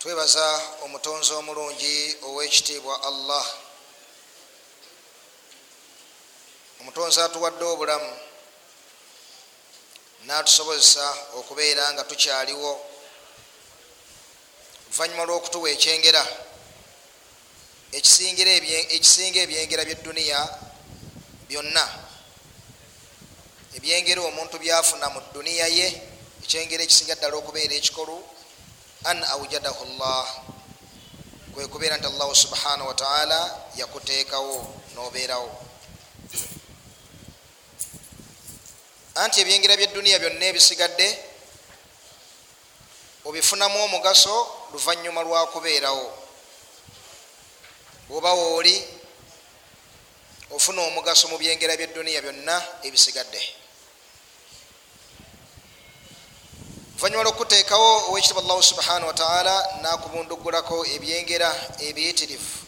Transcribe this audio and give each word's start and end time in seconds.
Twebaza 0.00 0.62
omutonzi 0.84 1.32
omulungi 1.32 2.16
owekitiibwa 2.22 3.02
allah. 3.02 3.46
Omutonzi 6.80 7.20
atuwadde 7.20 7.64
obulamu 7.64 8.12
natusobozesa 10.24 11.06
okubeera 11.38 11.92
nga 11.92 12.04
tukyaliwo. 12.04 12.72
Oluvanyuma 14.88 15.24
lwokutuwa 15.28 15.68
ekyengera 15.70 16.24
ekisinga 17.92 19.40
ebyengera 19.44 19.84
byeduniya 19.84 20.40
byonna 21.48 21.84
ebyengera 23.76 24.20
omuntu 24.24 24.56
byafuna 24.64 25.06
mu 25.12 25.20
duniya 25.34 25.66
ye 25.78 25.88
ekyengera 26.42 26.82
ekisinga 26.84 27.14
ddala 27.16 27.36
okubeera 27.36 27.74
ekikolu 27.76 28.39
an 29.04 29.24
aujadahu 29.24 29.84
llah 29.98 30.28
kwekubeera 31.54 31.96
nti 31.96 32.06
allahu 32.06 32.34
subhanahu 32.34 32.88
wataala 32.88 33.60
yakuteekawo 33.76 34.74
nobeerawo. 34.94 35.50
Anti 39.14 39.40
ebyengera 39.40 39.76
byeduniya 39.76 40.18
byonna 40.18 40.44
ebisigadde 40.46 41.08
obifunamu 43.24 43.84
omugaso 43.84 44.36
luvanyuma 44.72 45.22
lwakubeerawo 45.22 46.06
bwoba 48.08 48.32
wooli 48.32 48.74
ofuna 50.50 50.82
omugaso 50.82 51.28
mu 51.28 51.38
byengera 51.38 51.76
byeduniya 51.76 52.22
byonna 52.22 52.56
ebisigadde 52.86 53.59
oluvanyuma 57.00 57.24
lwokuteekawo 57.24 58.08
owekitiibwa 58.08 58.42
allahu 58.42 58.62
subhanahu 58.62 59.06
wataala 59.06 59.54
nakubundugulako 59.82 60.86
ebyengera 60.86 61.50
ebiyitirivu. 61.88 62.58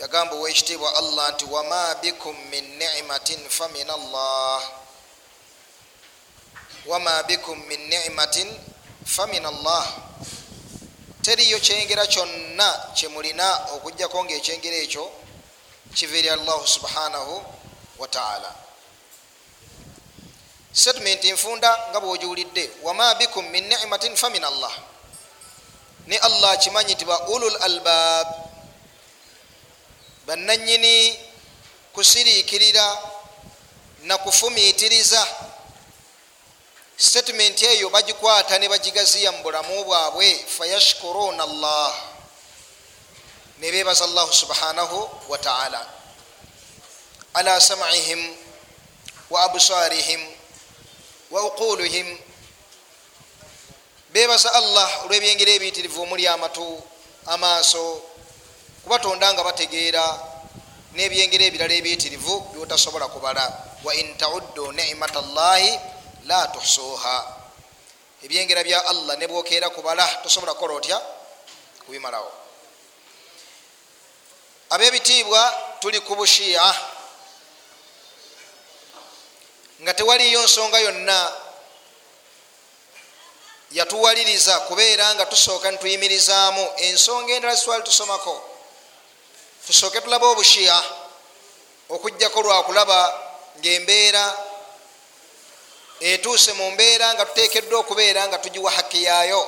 Yagamba 0.00 0.34
owekitiibwa 0.36 0.94
allah 0.94 1.32
nti 1.32 1.44
wama 1.44 1.94
bikum 1.94 2.36
min 2.50 2.64
nimatin 2.78 3.40
famin 3.48 3.90
allah. 3.90 4.62
Wama 6.86 7.22
bikum 7.22 7.58
min 7.66 7.80
nimatin 7.88 8.48
famin 9.04 9.46
allah. 9.46 9.84
Teriyo 11.22 11.58
kyengera 11.58 12.06
kyonna 12.06 12.68
kyemulina 12.94 13.48
okugjako 13.74 14.24
nga 14.24 14.34
ekyengera 14.34 14.76
ekyo 14.76 15.10
kiva 15.94 16.16
eri 16.18 16.30
allahu 16.30 16.68
subhanahu 16.68 17.42
wataala 17.98 18.54
statement 20.72 21.24
nfunda 21.24 21.78
nga 21.90 22.00
bwogiwulidde 22.00 22.70
wama 22.82 23.14
bikum 23.14 23.44
min 23.50 23.68
nimatin 23.68 24.16
famin 24.16 24.44
allah. 24.44 24.72
Ne 26.06 26.18
allah 26.18 26.58
kimanyi 26.58 26.96
ti 26.96 27.04
ba 27.04 27.28
ulul 27.28 27.56
albab 27.62 28.26
bananyini 30.26 31.18
kusiriikirira 31.92 32.98
nakufumiitiriza 34.02 35.26
statement 36.96 37.62
eyo 37.62 37.90
bagikwata 37.90 38.58
ne 38.58 38.68
bagigaziya 38.68 39.32
mu 39.32 39.42
bulamu 39.42 39.84
bwabwe 39.84 40.44
fayashkuruna 40.58 41.42
allah. 41.44 41.94
Nebebaza 43.58 44.04
allahu 44.04 44.32
subhanahu 44.34 45.10
wataala 45.28 45.86
ala 47.34 47.60
samihim 47.60 48.36
wa 49.30 49.42
absarihim 49.42 50.31
wa 51.32 51.40
uquluhim 51.48 52.18
bebaza 54.12 54.52
allah 54.52 54.88
olwebyengera 55.04 55.52
ebiyitirivu 55.56 56.02
omuli 56.04 56.28
amatu 56.28 56.66
amaaso 57.26 57.84
kubatonda 58.84 59.32
nga 59.32 59.42
bategeera 59.44 60.04
nebyengera 60.92 61.44
ebirala 61.48 61.74
ebiyitirivu 61.74 62.52
byotasobola 62.52 63.08
kubala. 63.08 63.44
Wa 63.84 63.92
in 63.94 64.14
tauddu 64.16 64.72
nimat 64.72 65.14
llahi 65.34 65.72
la 66.28 66.46
tuhsuha 66.52 67.16
ebyengera 68.24 68.62
bya 68.64 68.78
allah 68.86 69.16
nebwokeera 69.16 69.70
kubala 69.70 70.04
tosobola 70.22 70.54
kukola 70.54 70.74
otya? 70.74 70.98
Kubimalawo. 71.86 72.30
Abebitiibwa 74.70 75.40
tuli 75.80 76.00
ku 76.00 76.14
bushiya 76.16 76.62
nga 79.82 79.94
tewaliyo 79.94 80.42
nsonga 80.42 80.78
yonna 80.78 81.32
yatuwaliriza 83.72 84.60
kubeera 84.60 85.14
nga 85.14 85.26
tusooka 85.26 85.70
nituyimirizaamu. 85.70 86.72
Ensonga 86.76 87.32
endala 87.34 87.54
zitwali 87.54 87.82
tusomako 87.82 88.42
tusooke 89.66 90.00
tulabe 90.00 90.26
obushiya 90.26 90.84
okugjako 91.88 92.42
lwakulaba 92.42 93.20
ngaembeera 93.58 94.36
etuuse 96.00 96.52
mu 96.52 96.70
mbeera 96.70 97.14
nga 97.14 97.26
tutekeddwa 97.26 97.78
okubeera 97.80 98.28
nga 98.28 98.38
tugiwa 98.38 98.70
haki 98.70 99.04
yaayo 99.04 99.42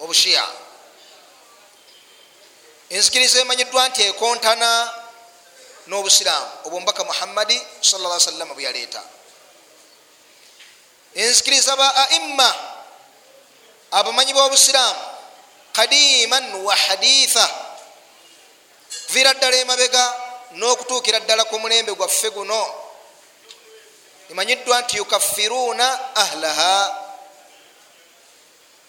obushiya 0.00 0.44
enzikiriza 2.90 3.40
emanyiddwa 3.40 3.88
nti 3.88 4.02
ekontana 4.02 5.01
n'obusiraamu 5.86 6.50
obwombaka 6.64 7.04
muhammadi 7.04 7.62
salla 7.80 8.20
sallama 8.20 8.54
bwe 8.54 8.64
yaleeta. 8.64 9.02
Enzikiriza 11.14 11.76
ba 11.76 11.94
aimma 12.08 12.54
abamanyi 13.90 14.32
b'obusiraamu 14.32 15.00
kadiman 15.72 16.54
wa 16.54 16.76
haditha 16.76 17.46
kuviira 19.06 19.34
ddala 19.34 19.56
emabega 19.56 20.04
n'okutuukira 20.52 21.20
ddala 21.20 21.44
ku 21.44 21.58
mulembe 21.58 21.92
gwaffe 21.94 22.30
guno. 22.30 22.74
Emanyiddwa 24.30 24.80
nti 24.80 24.96
yukaffiruuna 24.96 26.14
ahlaha. 26.14 26.98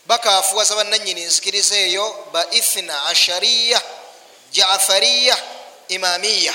Bakafuwaza 0.06 0.76
bannanyini 0.76 1.24
nzikiriza 1.26 1.76
eyo 1.76 2.28
ba 2.32 2.46
ithna 2.52 3.06
ashariya 3.06 3.82
jafariya 4.52 5.38
imamiya 5.88 6.54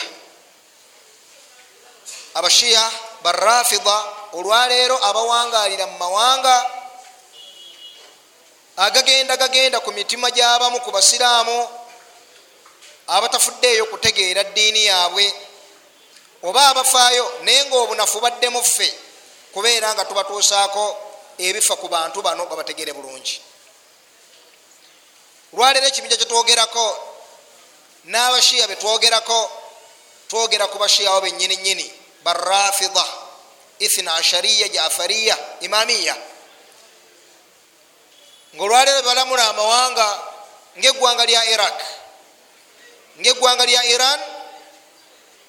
abashiya 2.38 2.84
barafida 3.22 3.97
olwaleero 4.32 4.97
abawangalira 5.04 5.87
mu 5.87 5.99
mawanga 5.99 6.56
agagenda 8.76 9.37
gagenda 9.37 9.81
ku 9.81 9.91
mitima 9.93 10.31
gyabamu 10.31 10.81
ku 10.81 10.91
basiraamu 10.91 11.59
abatafuddeeyo 13.06 13.87
kutegeera 13.87 14.44
ddiini 14.44 14.84
yaabwe 14.84 15.27
oba 16.43 16.69
abafaayo 16.69 17.25
naye 17.43 17.65
nga 17.65 17.77
obunafu 17.77 18.21
baddemu 18.21 18.62
ffe 18.65 18.94
kubeera 19.53 19.94
nga 19.94 20.04
tubatuusaako 20.04 20.84
ebifa 21.38 21.77
ku 21.77 21.88
bantu 21.88 22.22
bano 22.22 22.47
babategere 22.47 22.93
bulungi. 22.93 23.41
Lwaleero 25.53 25.86
ekibinja 25.86 26.16
kyetwogerako 26.16 26.86
n'abashiya 28.04 28.68
betwogerako 28.71 29.51
twogera 30.28 30.66
ku 30.66 30.78
bashiyawo 30.78 31.21
benyini 31.21 31.57
nyini 31.57 31.97
barafida 32.24 33.04
ithna 33.78 34.15
ashariya 34.15 34.68
jafariya 34.68 35.38
imamiya 35.60 36.16
ngaolwaleero 38.54 39.03
bebalamula 39.03 39.48
amawanga 39.48 40.09
ngaeggwanga 40.78 41.24
lya 41.26 41.42
iraq. 41.53 41.78
Ngaeggwanga 43.20 43.65
lya 43.66 43.82
iran 43.84 44.20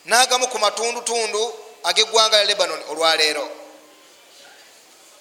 n'agamu 0.05 0.47
ku 0.47 0.57
matundutundu 0.59 1.43
ag'eggwanga 1.83 2.37
lya 2.37 2.49
lebanon 2.49 2.81
olwaleero 2.89 3.45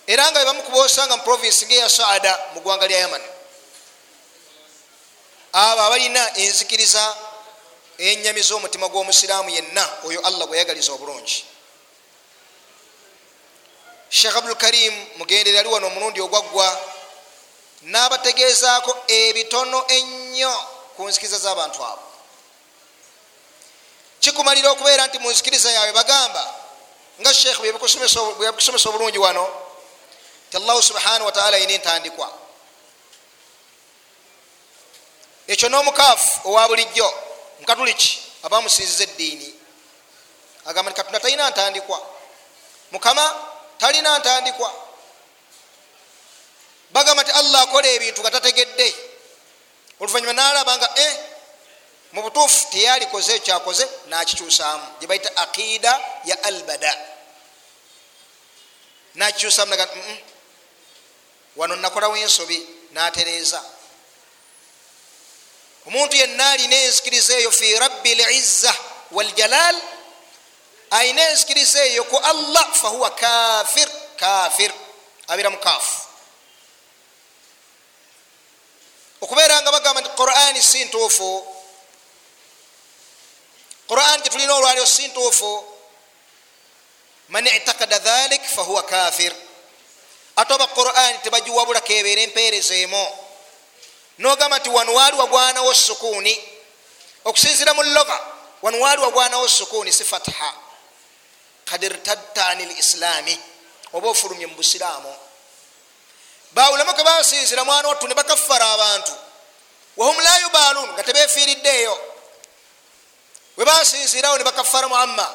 era 0.08 0.24
nga 0.32 0.40
bebamukuba 0.40 0.88
osanga 0.88 1.20
mu 1.20 1.22
provinsi 1.22 1.68
ngaeya 1.68 1.88
saada 1.88 2.32
mu 2.56 2.60
ggwanga 2.64 2.88
lya 2.88 2.98
yaman. 3.04 3.22
Abo 5.52 5.80
abalina 5.80 6.22
enzikiriza 6.40 7.04
enyamiza 7.98 8.54
omutima 8.54 8.88
gw'omusiraamu 8.88 9.50
yenna 9.50 9.84
oyo 10.04 10.20
allah 10.20 10.46
gweyagaliza 10.46 10.92
obulungi. 10.92 11.44
Sheekh 14.10 14.36
abdulkarim 14.36 15.06
mugendere 15.16 15.58
ali 15.58 15.68
wano 15.68 15.86
omulundi 15.86 16.20
ogwaggwa 16.20 16.68
n'abategeezaako 17.82 18.96
ebitono 19.08 19.86
ennyo 19.88 20.54
ku 20.96 21.08
nzikiriza 21.08 21.38
z'abantu 21.38 21.84
abo. 21.84 22.06
Kikumalira 24.20 24.70
okubeera 24.70 25.06
nti 25.06 25.18
mu 25.18 25.30
nzikiriza 25.30 25.70
yaabwe 25.70 25.92
bagamba 25.92 26.54
nga 27.20 27.34
sheekh 27.34 27.58
bwebikusomesa 27.58 28.88
obulungi 28.88 29.18
wano 29.18 29.44
ti 30.50 30.56
allahu 30.56 30.82
subhanahu 30.82 31.26
wataala 31.26 31.56
yina 31.56 31.72
entandikwa. 31.72 32.28
Ekyo 35.46 35.68
n'omukaafu 35.68 36.48
owa 36.48 36.68
bulijjo 36.68 37.27
mukatuliki 37.68 38.22
abamusinziza 38.42 39.04
eddiini. 39.04 39.54
Agamba 40.64 40.90
nti 40.90 40.96
katonda 40.96 41.20
talina 41.20 41.50
ntandikwa. 41.50 42.06
Mukama 42.90 43.34
talina 43.78 44.18
ntandikwa. 44.18 44.72
Bagamba 46.90 47.22
nti 47.22 47.32
allah 47.32 47.62
akola 47.62 47.88
ebintu 47.88 48.20
nga 48.20 48.30
tategedde. 48.30 48.94
Oluvanyuma 50.00 50.32
nalaba 50.32 50.76
nga 50.76 50.88
e 50.96 51.08
mu 52.12 52.22
butuufu 52.22 52.70
teyalikoze 52.70 53.34
ekyakoze 53.36 53.88
nakikyusaamu. 54.06 54.86
Gyebaita 55.00 55.36
aqida 55.36 56.00
ya 56.24 56.42
albada. 56.42 56.92
Nakikyusaamu 59.14 59.70
naga 59.70 59.88
wano 61.56 61.76
nakolawo 61.76 62.16
ensobi 62.16 62.68
natereeza 62.92 63.60
omuntu 65.88 66.16
yenna 66.16 66.50
alina 66.50 66.76
enzikiriza 66.76 67.34
eyo 67.34 67.50
fi 67.50 67.78
rabbi 67.78 68.14
lizza 68.14 68.74
waljalal 69.10 69.76
ayina 70.90 71.22
enzikiriza 71.30 71.84
eyo 71.84 72.04
ku 72.04 72.16
allah 72.16 72.74
fahuwa 72.74 73.10
kafir 73.10 73.88
kafir 74.16 74.72
abeera 75.28 75.50
mukaafu. 75.50 75.98
Okubeera 79.20 79.62
nga 79.62 79.72
bagamba 79.72 80.00
nti 80.00 80.10
qurani 80.10 80.62
si 80.62 80.84
ntuufu 80.84 81.46
qurani 83.88 84.22
gyetulina 84.22 84.54
olwaliro 84.54 84.86
si 84.86 85.08
ntuufu 85.08 85.64
man 87.28 87.46
itakada 87.46 87.98
dhalik 87.98 88.44
fahuwa 88.44 88.82
kafir 88.82 89.32
ate 90.36 90.54
oba 90.54 90.66
qurani 90.66 91.18
tebagiwabulako 91.18 91.92
ebeera 91.92 92.22
empeereza 92.22 92.74
emu 92.74 93.27
nogamba 94.18 94.58
nti 94.58 94.68
wano 94.68 94.94
waali 94.94 95.16
wagwanawo 95.16 95.74
sukuuni 95.74 96.44
okusinzira 97.24 97.74
mu 97.74 97.82
loga 97.82 98.20
wano 98.62 98.80
waali 98.80 99.02
wagwanawo 99.02 99.48
sukuuni 99.48 99.92
si 99.92 100.04
fatha. 100.04 100.54
Kad 101.64 101.82
irtadta 101.82 102.48
ani 102.48 102.66
lislaami 102.66 103.38
oba 103.92 104.08
ofulumye 104.08 104.46
mu 104.46 104.54
busiraamu. 104.54 105.16
Bawulamu 106.52 106.94
ke 106.94 107.04
basinzira 107.04 107.64
mwana 107.64 107.88
wattu 107.88 108.08
ne 108.08 108.14
bakaffara 108.14 108.72
abantu. 108.72 109.12
Wahum 109.96 110.20
la 110.20 110.38
yubaluun 110.38 110.92
nga 110.92 111.02
tebefiiriddeeyo 111.02 111.98
we 113.56 113.64
basinzirawo 113.64 114.38
ne 114.38 114.44
bakaffara 114.44 114.88
muamma. 114.88 115.34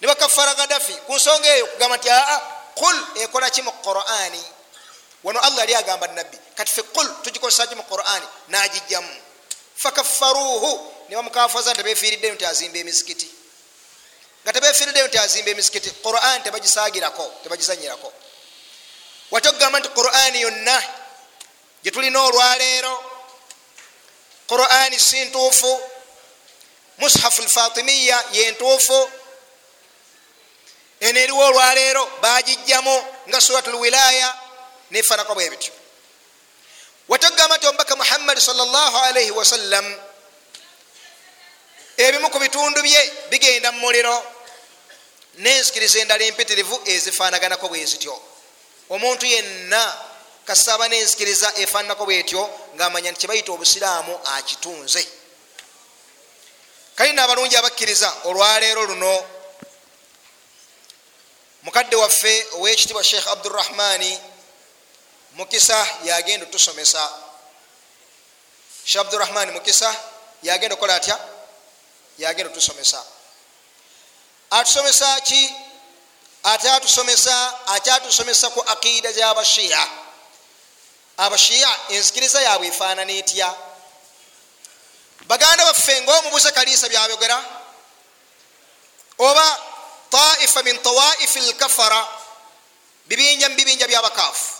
Ne 0.00 0.06
bakaffara 0.06 0.54
gadafi 0.54 0.92
ku 0.92 1.14
nsonga 1.14 1.48
eyo 1.54 1.66
kugamba 1.66 1.96
nti 1.96 2.10
aa 2.10 2.40
qul 2.74 2.96
ekola 3.14 3.50
ki 3.50 3.62
mu 3.62 3.72
qurani 3.72 4.44
wano 5.26 5.40
allah 5.40 5.58
yali 5.58 5.74
agamba 5.74 6.06
nabbi 6.06 6.38
kati 6.54 6.72
fe 6.72 6.82
qul 6.82 7.08
tugikozesaki 7.22 7.74
mu 7.74 7.82
qurani 7.82 8.26
nagijjamu 8.48 9.14
fakaffaruuhu. 9.76 10.92
Ne 11.08 11.16
bamukafaza 11.16 11.70
nti 11.70 11.82
tebefiiriddeyo 11.82 12.34
nti 12.34 12.46
azimba 12.46 12.78
emizikiti 12.78 13.30
nga 14.42 14.52
tebefiiriddeyo 14.52 15.06
nti 15.06 15.18
azimba 15.18 15.50
emizikiti 15.50 15.90
qurani 15.90 16.44
tebagisaagirako 16.44 17.32
tebagizanyirako. 17.42 18.12
Wate 19.30 19.48
okugamba 19.48 19.80
nti 19.80 19.88
qurani 19.88 20.40
yonna 20.40 20.82
gyetulina 21.82 22.22
olwaleero 22.22 22.94
qurani 24.46 25.00
si 25.00 25.24
ntuufu 25.24 25.90
mushafu 26.98 27.42
lfatimiya 27.42 28.24
yentuufu 28.32 29.10
eno 31.00 31.18
eriwo 31.20 31.44
olwaleero 31.46 32.06
bagijjamu 32.22 33.04
nga 33.28 33.40
surat 33.40 33.66
lwilaya 33.66 34.45
nefanako 34.90 35.34
bwe 35.34 35.50
bityo. 35.50 35.72
Wate 37.08 37.26
okugamba 37.26 37.56
nti 37.56 37.66
omubaka 37.66 37.96
muhammadi 37.96 38.40
salaalaihi 38.40 39.30
wasallam 39.30 39.86
ebimu 41.96 42.30
ku 42.30 42.38
bitundu 42.38 42.82
bye 42.82 43.12
bigenda 43.30 43.72
mu 43.72 43.80
muliro 43.80 44.16
nenzikiriza 45.38 45.98
endala 45.98 46.24
empitirivu 46.24 46.80
ezifanaganako 46.84 47.68
bwe 47.68 47.84
zityo 47.86 48.14
omuntu 48.90 49.26
yenna 49.26 49.82
kasaba 50.46 50.88
nenzikiriza 50.88 51.52
efananako 51.56 52.04
bwetyo 52.06 52.42
ngaamanya 52.76 53.10
nti 53.10 53.20
kyebayita 53.20 53.52
obusiraamu 53.52 54.14
akitunze. 54.34 55.02
Kalina 56.96 57.22
abalungi 57.24 57.56
abakkiriza 57.56 58.08
olwaleero 58.24 58.86
luno. 58.86 59.14
Mukadde 61.62 61.96
waffe 61.96 62.46
owekitibwa 62.54 63.04
sheikh 63.04 63.26
abdurahmani 63.26 64.20
mukisa 65.36 65.86
yagenda 66.04 66.46
otusomesa 66.46 67.02
sheikh 68.84 69.00
abdurahmani 69.00 69.52
mukisa 69.52 69.94
yagenda 70.42 70.74
okola 70.74 70.94
atya 70.94 71.18
yagenda 72.18 72.50
otusomesa 72.52 73.04
atusomesa 74.50 75.20
ki 75.20 75.54
ate 76.42 76.70
atusomesa 76.70 77.34
akyatusomesa 77.66 78.50
ku 78.50 78.60
aqida 78.60 79.12
gyabashiya 79.12 79.88
abashiya 81.16 81.70
enzikiriza 81.88 82.42
yabwe 82.42 82.66
efaanana 82.68 83.12
etya? 83.12 83.54
Baganda 85.26 85.64
baffe 85.64 86.02
ngaomubuze 86.02 86.52
kaliisa 86.52 86.88
byabogera 86.88 87.44
oba 89.18 89.58
taifa 90.10 90.62
min 90.62 90.78
tawaifi 90.82 91.40
lkafara 91.40 92.08
bibinja 93.06 93.48
mubibinja 93.48 93.86
byabakaafu 93.88 94.55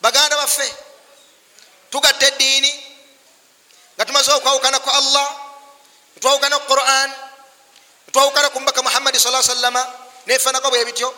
baganda 0.00 0.36
baffe. 0.36 0.68
Tugatta 1.90 2.26
eddiini 2.26 2.72
nga 3.96 4.04
tumaze 4.04 4.32
okwawukana 4.32 4.78
ku 4.78 4.90
allah 4.90 5.28
netwawukana 6.16 6.58
ku 6.58 6.66
quran 6.66 7.10
netwawukana 8.06 8.48
ku 8.50 8.60
mbaka 8.60 8.82
muhammadi 8.82 9.18
sa 9.20 9.42
sallama 9.42 9.82
nefanako 10.26 10.70
bwe 10.70 10.84
bityo. 10.84 11.10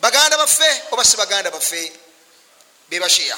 Baganda 0.00 0.36
baffe 0.36 0.70
oba 0.90 1.04
si 1.04 1.16
baganda 1.16 1.50
baffe? 1.50 1.92
Bebashiya 2.90 3.36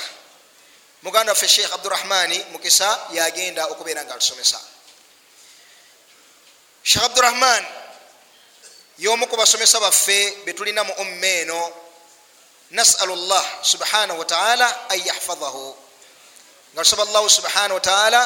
muganda 1.03 1.33
waffe 1.33 1.49
sheikh 1.49 1.73
abdurahmani 1.73 2.45
mukisa 2.53 3.07
yagenda 3.13 3.67
okubeera 3.67 4.05
nga 4.05 4.15
atusomesa 4.15 4.61
sheikh 6.83 7.05
abdurahman 7.05 7.67
yomu 8.99 9.27
ku 9.27 9.37
basomesa 9.37 9.81
baffe 9.81 10.37
betulina 10.45 10.85
mu 10.85 10.93
umma 10.93 11.27
eno 11.27 11.73
nasalu 12.73 13.17
llah 13.17 13.47
subhanahu 13.63 14.19
wataala 14.19 14.89
an 14.89 14.99
yahfadahu 15.05 15.77
nga 16.75 16.83
tusaba 16.83 17.05
llahu 17.05 17.29
subhanahu 17.31 17.75
wataala 17.75 18.21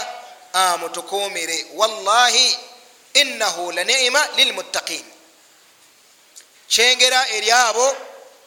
amutukumire 0.52 1.66
wallahi 1.74 2.58
innahu 3.14 3.72
lanima 3.72 4.26
lilmuttaqin 4.36 5.04
kyengera 6.68 7.28
eri 7.28 7.50
abo 7.50 7.96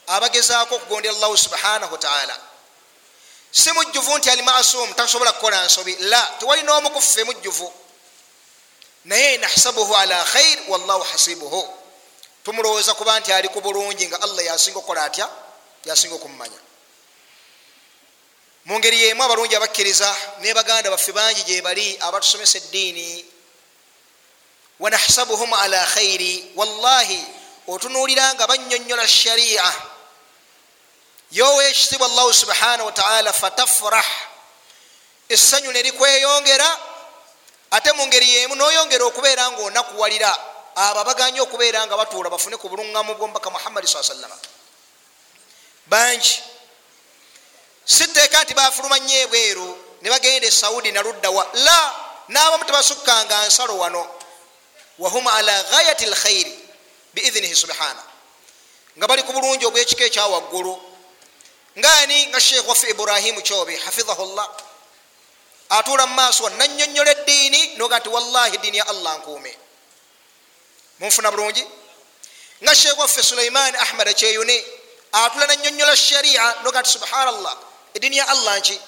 abagezaako 0.07 0.75
okugondera 0.75 1.13
allahu 1.15 1.37
subhanahu 1.37 1.91
wataala 1.91 2.39
si 3.51 3.71
mujjuvu 3.71 4.17
nti 4.17 4.29
ali 4.29 4.41
masum 4.41 4.93
tasobola 4.93 5.31
kukola 5.31 5.65
nsobi 5.65 5.95
la 5.95 6.21
tewali 6.39 6.61
n'omu 6.63 6.89
kuffe 6.89 7.23
mujjuvu 7.23 7.73
naye 9.05 9.37
nahsabuhu 9.37 9.95
ala 9.95 10.23
khair 10.23 10.59
wallahu 10.67 11.03
hasibuhu 11.03 11.73
tumulowooza 12.43 12.93
kuba 12.93 13.19
nti 13.19 13.33
ali 13.33 13.49
ku 13.49 13.61
bulungi 13.61 14.07
nga 14.07 14.21
allah 14.21 14.45
yasinga 14.45 14.77
okukola 14.79 15.03
atya 15.03 15.29
yasinga 15.85 16.15
okumumanya. 16.15 16.59
Mu 18.65 18.77
ngeri 18.79 19.01
yemu 19.01 19.23
abalungi 19.23 19.55
abakkiriza 19.55 20.15
ne 20.39 20.53
baganda 20.53 20.89
baffe 20.89 21.11
bangi 21.11 21.43
gyebali 21.43 21.97
abatusomesa 22.01 22.57
eddiini 22.57 23.25
wanahsabuhum 24.79 25.53
ala 25.53 25.85
khairi 25.85 26.51
wallahi 26.55 27.23
otunuulira 27.67 28.33
nga 28.33 28.47
banyonyola 28.47 29.07
sharia. 29.07 29.65
Yowekitibwa 31.31 32.07
allahu 32.07 32.33
subhanahu 32.33 32.85
wataala 32.85 33.33
fatafrah 33.33 34.05
essanyu 35.29 35.71
nerikweyongera 35.71 36.69
ate 37.71 37.91
mu 37.93 38.05
ngeri 38.05 38.29
yemu 38.29 38.55
noyongera 38.55 39.05
okubeera 39.05 39.51
nga 39.51 39.61
onakuwalira 39.61 40.31
abo 40.75 40.99
abaganye 40.99 41.41
okubeera 41.41 41.85
nga 41.85 41.97
batuula 41.97 42.29
bafune 42.29 42.57
ku 42.57 42.69
buluŋŋamu 42.69 43.13
bwomubaka 43.13 43.49
muhammadi 43.49 43.87
saa 43.87 44.03
sallama 44.03 44.37
bangi. 45.89 46.43
Siteeka 47.85 48.43
nti 48.43 48.53
bafulumanya 48.53 49.17
ebweru 49.25 49.77
ne 50.01 50.09
bagenda 50.09 50.47
e 50.47 50.51
saudi 50.51 50.91
naluddawa 50.91 51.49
la 51.53 51.79
n'abamu 52.29 52.65
tebasukkanga 52.65 53.47
nsalo 53.47 53.77
wano. 53.77 54.07
Wahum 54.99 55.27
ala 55.27 55.63
ghayati 55.63 56.05
lkhairi 56.05 56.59
biidhinihi 57.13 57.55
subhana. 57.55 58.03
Nga 58.97 59.07
bali 59.07 59.23
ku 59.23 59.33
bulungi 59.33 59.65
obwekika 59.65 60.05
ekyawaggulu 60.05 60.81
ngaani 61.79 62.27
nga 62.27 62.39
sheekh 62.39 62.67
waffe 62.67 62.89
ibrahimu 62.89 63.41
kyobe 63.41 63.75
hafidhahu 63.77 64.35
llah 64.35 64.49
atuula 65.69 66.07
mu 66.07 66.13
maaso 66.13 66.49
nanyonyola 66.49 67.11
eddiini 67.11 67.77
noga 67.77 67.99
nti 67.99 68.09
wallahi 68.09 68.55
eddiini 68.55 68.77
ya 68.77 68.87
allah 68.87 69.17
nkuume. 69.17 69.57
Munfuna 70.99 71.31
bulungi? 71.31 71.63
Nga 72.63 72.75
sheekh 72.75 72.97
waffe 72.99 73.23
suleiman 73.23 73.75
ahmad 73.75 74.07
akyeyune 74.07 74.65
atula 75.11 75.47
nanyonyola 75.47 75.95
sharia 75.95 76.55
noga 76.63 76.81
nti 76.81 76.89
subhanallah. 76.89 77.57
Eddiini 77.93 78.17
ya 78.17 78.27
allah 78.27 78.59
nki 78.59 78.81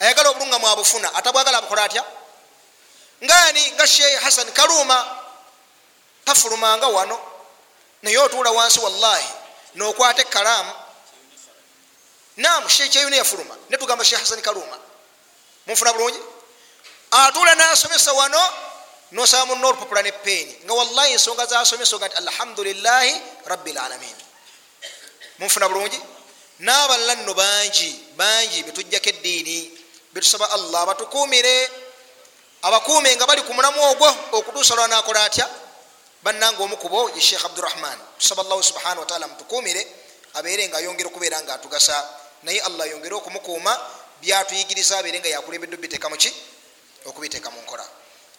ayagala 0.00 0.30
obulunga 0.30 0.58
mwabufuna 0.58 1.14
atabwagala 1.14 1.58
abukola 1.58 1.84
atya 1.84 2.04
ngaani 3.24 3.70
nga 3.70 3.86
sheekh 3.86 4.22
hasan 4.22 4.52
kaluma 4.52 5.16
tafulumanga 6.24 6.86
wano. 6.86 7.20
Naye 8.02 8.18
otuula 8.18 8.50
wansi 8.50 8.80
wallahi. 8.80 9.28
Nokwata 9.74 10.22
ekalaamu 10.22 10.72
nam 12.36 12.68
sheekh 12.68 12.92
kyeyune 12.92 13.16
yafuluma 13.16 13.56
netugamba 13.70 14.04
sheekh 14.04 14.20
hasan 14.20 14.42
kaluma 14.42 14.78
munfuna 15.66 15.92
bulungi? 15.92 16.20
Atuula 17.10 17.54
nasomesa 17.54 18.12
wano 18.12 18.42
nosaba 19.12 19.46
muna 19.46 19.68
olupapula 19.68 20.02
ne 20.02 20.12
peeni 20.12 20.58
nga 20.64 20.74
wallahi 20.74 21.12
ensonga 21.12 21.46
zasomesa 21.46 21.96
nga 21.96 22.08
nti 22.08 22.16
alhamdulilahi 22.16 23.22
rabilalamin 23.46 24.16
munfuna 25.38 25.68
bulungi. 25.68 26.00
N'abalala 26.60 27.14
nno 27.14 27.34
bangi 27.34 27.90
bangi 28.16 28.62
betujjako 28.62 29.08
eddiini 29.08 29.70
betusaba 30.12 30.50
allah 30.50 30.86
batukumire 30.86 31.70
abakuume 32.62 33.14
nga 33.14 33.26
bali 33.26 33.42
ku 33.42 33.54
mulamu 33.54 33.78
ogwo 33.90 34.10
okutuusa 34.32 34.74
lwanakola 34.74 35.24
atya? 35.24 35.46
Bannanga 36.22 36.62
omukubo 36.62 37.10
ye 37.14 37.20
sheekh 37.20 37.44
abdurahman. 37.44 37.98
Tusaba 38.18 38.42
allahu 38.42 38.62
subhana 38.62 39.00
wataala 39.00 39.28
mutukumire 39.28 39.86
abeere 40.34 40.66
nga 40.68 40.78
ayongere 40.78 41.08
okubeera 41.08 41.38
nga 41.42 41.54
atugasa. 41.54 41.94
Naye 42.42 42.60
allah 42.60 42.86
ayongere 42.86 43.14
okumukuuma 43.14 43.70
byatuyigiriza 44.20 44.98
abeere 44.98 45.20
nga 45.20 45.28
yakulembedde 45.28 45.78
obiteeka 45.78 46.10
muki 46.10 46.32
okubiteeka 47.06 47.50
mu 47.50 47.62
nkola. 47.62 47.86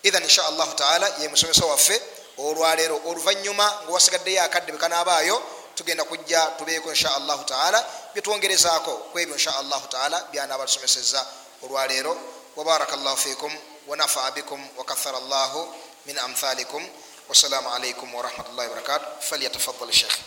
Ithan 0.04 0.24
insha 0.24 0.44
allahu 0.48 0.76
taala 0.76 1.08
ye 1.24 1.28
musomesa 1.28 1.66
waffe 1.66 1.96
olwaleero 2.38 3.00
oluvanyuma 3.08 3.84
ngaowasigaddeyo 3.84 4.44
akadde 4.44 4.72
bekanaabaayo 4.72 5.59
tugenda 5.80 6.04
kujja 6.12 6.42
tubeeko 6.58 6.88
insha 6.94 7.10
allahu 7.20 7.44
taala 7.52 7.80
byetwongerezaako 8.14 8.94
kwebyo 9.12 9.36
insha 9.40 9.52
allahu 9.62 9.86
taala 9.94 10.18
byanaba 10.32 10.64
tusomeseza 10.68 11.20
olwaleero 11.64 12.14
wabaraka 12.58 12.96
llahu 13.04 13.18
fikum 13.26 13.54
wanafaa 13.90 14.32
bikum 14.38 14.62
wakathara 14.80 15.20
llahu 15.32 15.62
min 16.06 16.18
amthalikum 16.26 16.84
wasalamu 17.30 17.68
alaikum 17.76 18.08
warahmatullahi 18.18 18.68
wabarakatu 18.70 19.06
falyatafadal 19.30 19.92
shekh 20.02 20.18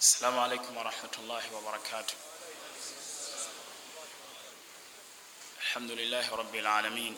السلام 0.00 0.38
عليكم 0.38 0.76
ورحمة 0.76 1.10
الله 1.18 1.42
وبركاته 1.56 2.14
الحمد 5.70 5.90
لله 5.90 6.34
رب 6.34 6.54
العالمين 6.54 7.16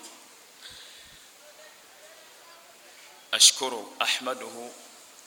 أشكره 3.35 3.93
أحمده 4.03 4.69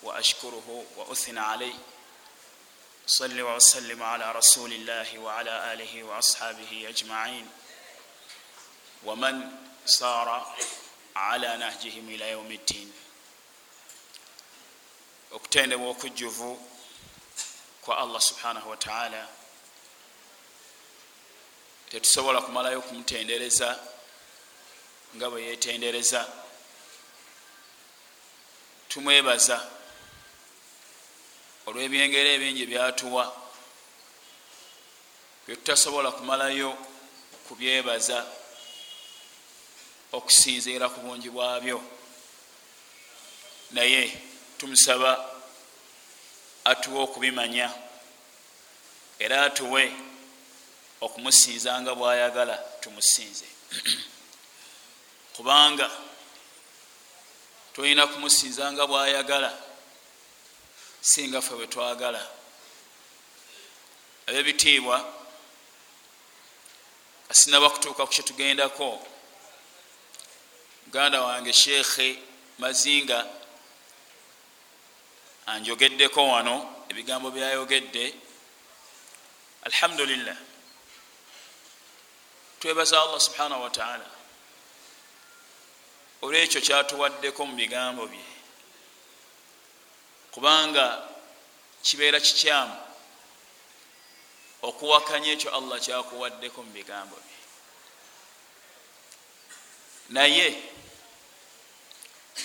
وأشكره 0.03 0.85
وأثنى 0.95 1.39
عليه 1.39 1.73
صل 3.07 3.41
وسلم 3.41 4.03
على 4.03 4.31
رسول 4.31 4.73
الله 4.73 5.19
وعلى 5.19 5.73
آله 5.73 6.03
وأصحابه 6.03 6.85
أجمعين 6.89 7.49
ومن 9.03 9.51
سار 9.85 10.55
على 11.15 11.57
نهجهم 11.57 12.09
إلى 12.09 12.31
يوم 12.31 12.51
الدين 12.51 12.93
okutendebwa 15.31 15.89
okujjuvu 15.89 16.69
kwa 17.81 17.97
allah 17.97 18.21
subhanahu 18.21 18.69
wataala 18.69 19.27
tetusobola 21.89 22.41
kumalayo 22.41 22.79
okumutendereza 22.79 23.69
nga 25.15 25.29
bwe 25.29 25.43
yetendereza 25.47 26.21
tumwebaza 28.89 29.57
olwebyengero 31.67 32.29
ebingi 32.35 32.65
byatuwa 32.65 33.25
byetutasobola 35.45 36.11
kumalayo 36.11 36.69
kubyebaza 37.47 38.25
okusinziira 40.17 40.89
ku 40.89 40.99
bungi 41.05 41.29
bwabyo. 41.29 41.77
Naye 43.71 44.21
tumusaba 44.57 45.11
atuwe 46.65 46.99
okubimanya 47.03 47.67
era 49.19 49.43
atuwe 49.45 49.83
okumusinza 51.01 51.81
nga 51.81 51.95
bwayagala 51.95 52.57
tumusinze. 52.81 53.45
Kubanga 55.35 55.91
tulina 57.73 58.07
kumusinza 58.07 58.71
nga 58.71 58.87
bwayagala 58.87 59.51
singa 61.01 61.41
ffe 61.41 61.55
bwe 61.55 61.67
twagala. 61.67 62.27
Abebitiibwa 64.27 65.13
asinaba 67.29 67.69
kutuuka 67.69 68.05
ku 68.05 68.11
kyetugendako 68.11 69.07
muganda 70.85 71.21
wange 71.21 71.53
sheekhe 71.53 72.19
mazinga 72.57 73.27
anjogeddeko 75.45 76.27
wano 76.27 76.85
ebigambo 76.89 77.31
byayogedde. 77.31 78.15
Alhamdulillah 79.67 80.54
twebaza 82.65 83.01
allah 83.01 83.19
subhanahu 83.19 83.63
wataala 83.63 84.05
olwekyo 86.21 86.61
kyatuwaddeko 86.61 87.45
mu 87.45 87.55
bigambo 87.55 88.07
bye. 88.07 88.25
Kubanga 90.31 91.09
kibeera 91.85 92.19
kikyamu 92.19 92.77
okuwakanya 94.61 95.29
ekyo 95.37 95.53
allah 95.53 95.77
kyakuwaddeko 95.77 96.63
mu 96.65 96.71
bigambo 96.73 97.15
bye. 97.15 97.39
Naye 100.09 100.47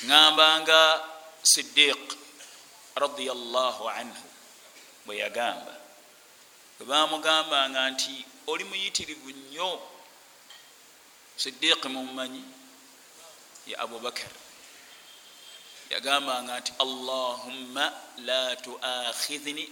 ŋambanga 0.05 1.01
sidiq 1.43 2.05
radiallahu 2.93 3.89
anhu 3.89 4.29
bwe 5.07 5.17
yagamba 5.17 5.75
bwe 6.77 6.85
bamugambanga 6.87 7.91
nti 7.91 8.13
oli 8.47 8.65
muyitirivu 8.65 9.31
nnyo 9.33 9.90
sidiqi 11.41 11.89
mumumanyi 11.89 12.43
ye 13.67 13.75
abubakar 13.83 14.33
yagambanga 15.91 16.53
nti 16.61 16.73
allahumma 16.85 17.85
la 18.29 18.57
tuakhidhni 18.57 19.65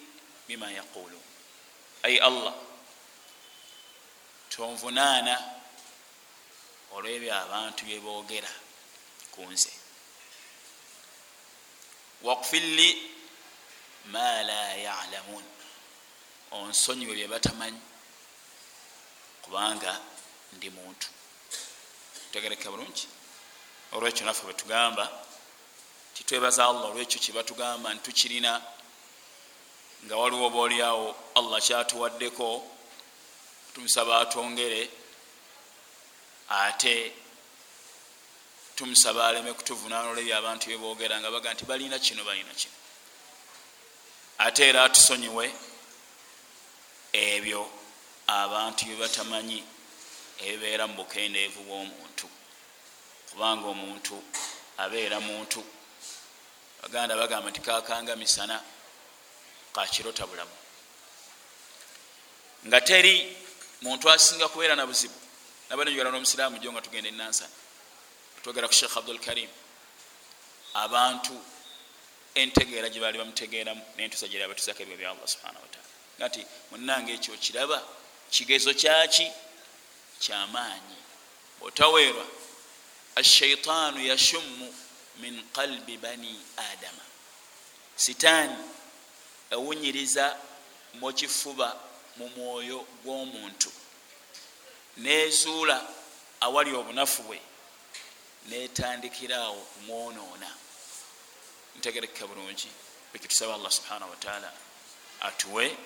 bima 0.47 0.69
yaqulun. 0.79 1.25
Ai 2.03 2.17
allah 2.29 2.55
tonvunaana 4.51 5.35
olwebyo 6.95 7.33
abantu 7.45 7.81
byeboogera 7.85 8.53
ku 9.33 9.43
nze. 9.53 9.73
Wakfirli 12.27 12.89
ma 14.13 14.43
la 14.43 14.63
yalamun. 14.87 15.45
Onsonyiwe 16.51 17.15
bye 17.15 17.29
batamanyi 17.29 17.81
kubanga 19.43 19.93
ndi 20.57 20.71
muntu 20.71 21.18
tegereka 22.33 22.71
bulungi. 22.71 23.07
Olwekyo 23.93 24.27
naffe 24.27 24.43
bwetugamba 24.45 25.05
titwebaza 26.15 26.65
allah 26.67 26.85
olwekyo 26.91 27.19
kyebatugamba 27.21 27.95
ntitukirina 27.95 28.53
nga 30.05 30.17
waliwo 30.17 30.47
oba 30.47 30.59
oliawo 30.59 31.07
allah 31.39 31.59
kyatuwaddeko 31.67 32.49
tumusaba 33.75 34.21
atwongere 34.21 34.91
ate 36.49 37.13
tumusaba 38.77 39.27
aleme 39.27 39.53
kutuvunana 39.53 40.09
olwebyo 40.09 40.37
abantu 40.37 40.65
byebogera 40.67 41.21
nga 41.21 41.31
baga 41.31 41.55
nti 41.55 41.65
balina 41.65 41.99
kino 41.99 42.25
balina 42.25 42.53
kino. 42.61 42.77
Ate 44.39 44.63
era 44.69 44.85
atusonyiwe 44.85 45.47
ebyo 47.13 47.63
abantu 48.27 48.85
byebatamanyi 48.87 49.78
ebibeera 50.41 50.87
mu 50.87 50.95
bukendeevu 51.03 51.61
bw'omuntu. 51.67 52.27
Kubanga 53.31 53.67
omuntu 53.69 54.17
abeera 54.79 55.21
muntu. 55.21 55.61
Baganda 56.83 57.17
bagamba 57.17 57.51
nti 57.51 57.61
kakanga 57.61 58.17
misana 58.17 58.57
kakirota 59.75 60.27
bulamu. 60.27 60.57
Nga 62.67 62.81
teri 62.81 63.15
muntu 63.83 64.11
asinga 64.11 64.49
kubeera 64.49 64.75
na 64.77 64.87
buzibu 64.87 65.19
nabanenjogala 65.69 66.11
n'omusiraamu 66.11 66.59
jo 66.59 66.73
nga 66.73 66.83
tugenda 66.83 67.09
enansana 67.09 67.55
twogera 68.43 68.69
ku 68.69 68.75
sheekh 68.75 68.97
abdul 68.97 69.19
karim. 69.19 69.51
Abantu 70.75 71.35
entegeera 72.35 72.89
gye 72.89 73.01
baali 73.01 73.19
bamutegeeramu 73.19 73.83
nentusa 73.97 74.29
gyeri 74.29 74.45
abatusako 74.45 74.83
ebyo 74.83 74.97
bya 74.97 75.11
allah 75.11 75.29
subhanahu 75.29 75.65
wataala 75.67 75.89
nga 76.19 76.27
nti 76.29 76.41
munange 76.71 77.13
ekyo 77.15 77.35
kiraba 77.37 77.79
kigezo 78.31 78.75
kyaki 78.75 79.27
kyamaanyi 80.21 80.97
otaweerwa 81.61 82.27
ashaitaanu 83.17 84.07
yashummu 84.07 84.75
min 85.21 85.45
qalbi 85.53 85.97
bani 85.97 86.41
adama 86.57 87.05
sitaani 87.97 88.65
ewunyiriza 89.51 90.37
mu 90.95 91.13
kifuba 91.13 91.69
mu 92.17 92.29
mwoyo 92.29 92.87
gw'omuntu 93.05 93.71
nezuula 94.97 95.87
awali 96.41 96.71
obunafu 96.75 97.23
bwe 97.23 97.41
netandikiraawo 98.49 99.61
kumwonoona. 99.73 100.51
Ntegerekeka 101.77 102.27
bulungi 102.27 102.69
ekitusaba 103.15 103.55
allah 103.55 103.73
subhanahu 103.73 104.11
wataala 104.11 104.53
atuwe 105.21 105.77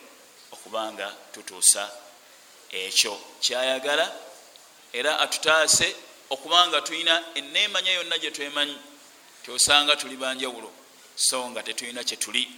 okubanga 0.52 1.16
tutuusa 1.32 1.90
ekyo 2.72 3.20
kyayagala 3.40 4.06
era 4.92 5.18
atutaase 5.20 5.96
okubanga 6.30 6.80
tulina 6.80 7.22
eneemanya 7.34 7.92
yonna 7.92 8.18
gye 8.18 8.30
twemanyi 8.30 8.76
tyosanga 9.44 9.96
tuli 9.96 10.16
banjawulo. 10.16 10.70
So 11.14 11.50
nga 11.50 11.62
tetulina 11.62 12.04
kyetuli 12.04 12.48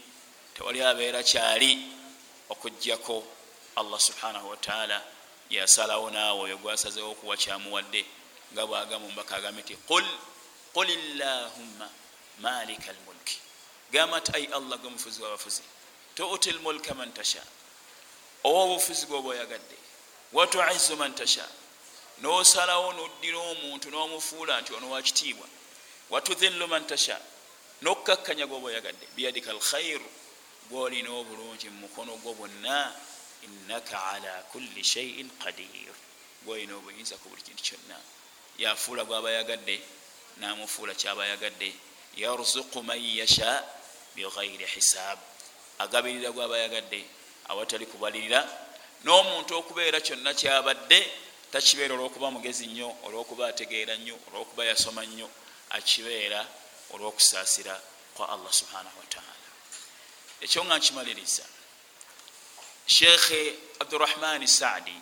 tewali 0.54 0.82
abeera 0.82 1.22
kyali 1.22 1.78
okugjako 2.48 3.24
allah 3.76 4.00
subhanahu 4.00 4.50
wataala 4.50 5.02
yasalawo 5.50 6.10
naawe 6.10 6.40
oyo 6.40 6.58
gwasazewo 6.58 7.10
okuwa 7.10 7.36
kyamuwadde 7.36 8.06
nga 8.52 8.66
bwagamba 8.66 9.08
mubaka 9.08 9.36
agambe 9.36 9.62
nti 9.62 9.76
qul 10.74 10.88
illahumma 10.90 11.88
malika 12.38 12.90
almulki 12.90 13.38
gamba 13.92 14.20
nti 14.20 14.30
ai 14.34 14.46
allah 14.46 14.78
gwe 14.78 14.90
mufuzi 14.90 15.22
wabafuzi 15.22 15.62
tuti 16.14 16.52
lmulka 16.52 16.94
man 16.94 17.12
tasha. 17.12 17.42
Owa 18.44 18.62
obufuzi 18.64 19.06
gwoba 19.06 19.28
oyagadde 19.28 19.76
watuizu 20.34 20.96
man 20.96 21.14
tasha 21.14 21.46
nosalawo 22.22 22.92
noddira 22.92 23.38
omuntu 23.38 23.90
nomufuula 23.90 24.60
nti 24.60 24.74
ono 24.74 24.90
wakitiibwa 24.90 25.46
watudhillu 26.10 26.68
man 26.68 26.86
tasha 26.86 27.16
nokkakkanya 27.82 28.46
gwoba 28.46 28.66
oyagadde 28.68 29.06
biyadika 29.16 29.50
alkhairu 29.50 30.10
gwolina 30.70 31.10
obulungi 31.10 31.70
mumukono 31.70 32.16
gwo 32.16 32.32
bwonna 32.34 32.92
innaka 33.44 34.04
ala 34.12 34.42
kulli 34.52 34.84
shaiin 34.84 35.30
qadir. 35.42 35.92
Gwolina 36.44 36.76
obuyinza 36.76 37.16
ku 37.20 37.28
buli 37.28 37.42
kintu 37.42 37.62
kyonna. 37.62 37.96
Yafuula 38.58 39.04
gwaba 39.04 39.30
yagadde 39.30 39.80
namufuula 40.40 40.94
kyaba 40.94 41.26
yagadde 41.26 41.72
yarzuku 42.16 42.82
man 42.82 43.00
yasha 43.00 43.64
bighairi 44.14 44.64
hisab. 44.64 45.18
Agabirira 45.78 46.30
gwaba 46.32 46.58
yagadde 46.58 47.04
awatali 47.48 47.86
kubalirira 47.86 48.40
n'omuntu 49.04 49.52
okubeera 49.60 50.00
kyonna 50.00 50.34
kyabadde 50.34 51.00
takibeera 51.52 51.94
olwokuba 51.94 52.30
mugezi 52.30 52.66
nnyo 52.66 52.88
olwokuba 53.06 53.48
ategeera 53.48 53.96
nnyo 53.96 54.16
olwokuba 54.28 54.64
yasoma 54.64 55.04
nnyo 55.06 55.28
akibeera 55.76 56.40
olwokusaasira 56.94 57.74
kwa 58.14 58.28
allah 58.28 58.52
subhanahu 58.52 58.98
wataala 58.98 59.48
ekyo 60.44 60.64
nga 60.64 60.78
nkimaliriza. 60.78 61.44
Sheekhe 62.86 63.40
abdurahmani 63.80 64.48
saadi 64.48 64.96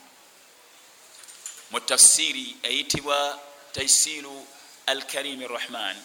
mu 1.70 1.80
tafsiri 1.80 2.56
eyitibwa 2.62 3.40
taisiru 3.72 4.46
alkarimi 4.86 5.46
rahman 5.48 5.96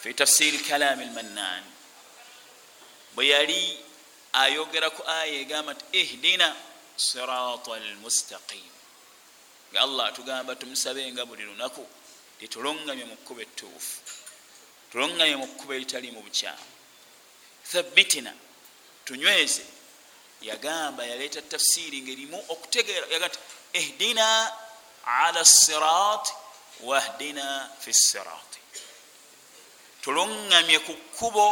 fi 0.00 0.14
tafsiri 0.14 0.58
kalami 0.58 1.04
lmannan 1.04 1.64
bwe 3.14 3.28
yali 3.28 3.84
ayogera 4.32 4.90
ku 4.90 5.02
aya 5.08 5.34
egamba 5.42 5.72
nti 5.74 5.84
ihdina 6.00 6.56
sirata 6.96 7.74
almustaqim 7.74 8.72
nga 9.70 9.80
allah 9.80 10.06
atugamba 10.06 10.56
tumusabenga 10.56 11.26
buli 11.26 11.42
lunaku 11.42 11.86
titulungamye 12.38 13.04
mu 13.04 13.16
kkuba 13.16 13.42
ettuufu 13.42 14.24
tulungamye 14.94 15.36
mu 15.36 15.46
kkuba 15.46 15.74
eritali 15.74 16.14
mu 16.14 16.22
bukyamu. 16.22 16.66
Thabitina 17.70 18.32
tunyweze. 19.04 19.66
Yagamba 20.40 21.02
yaleeta 21.06 21.42
tafsiri 21.42 22.02
ngaerimu 22.02 22.38
okutegeera 22.48 23.06
yaga 23.10 23.28
nti 23.28 23.38
ihdina 23.80 24.26
ala 25.04 25.44
sirat 25.44 26.24
wahdina 26.80 27.46
fi 27.82 27.90
sirati. 27.94 28.60
Tulungamye 30.02 30.78
ku 30.86 30.94
kkubo 30.94 31.46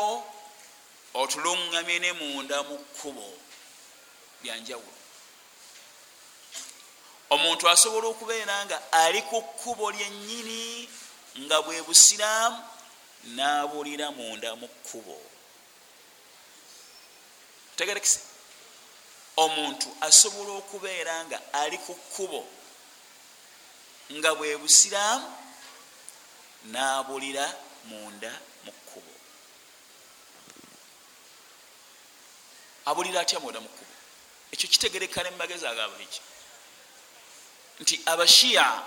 otulungamye 1.15 1.99
ne 1.99 2.13
munda 2.13 2.63
mu 2.63 2.79
kkubo. 2.79 3.27
Byanjawulo 4.43 5.02
omuntu 7.33 7.69
asobola 7.69 8.07
okubeera 8.09 8.65
nga 8.67 8.79
ali 8.93 9.23
ku 9.23 9.39
kkubo 9.43 9.91
lyennyini 9.91 10.89
nga 11.45 11.63
bwe 11.65 11.83
busiraamu 11.87 12.61
n'abulira 13.35 14.07
munda 14.11 14.51
mu 14.61 14.69
kkubo. 14.69 15.17
Tegerekise 17.77 18.21
omuntu 19.45 19.89
asobola 20.07 20.53
okubeera 20.61 21.15
nga 21.25 21.39
ali 21.53 21.79
ku 21.85 21.95
kkubo 21.95 22.43
nga 24.13 24.31
bwe 24.37 24.57
busiraamu 24.61 25.29
n'abulira 26.73 27.47
munda 27.89 28.33
mu 28.65 28.73
kkubo. 28.77 29.15
Abulira 32.85 33.21
atya 33.25 33.41
munda 33.41 33.61
mu 33.65 33.71
kkubo? 33.73 33.95
Ekyo 34.53 34.69
kitegereka 34.69 35.23
ne 35.23 35.31
mumagezi 35.31 35.65
agabulijjo 35.67 36.23
nti 37.81 38.01
abashiya 38.07 38.83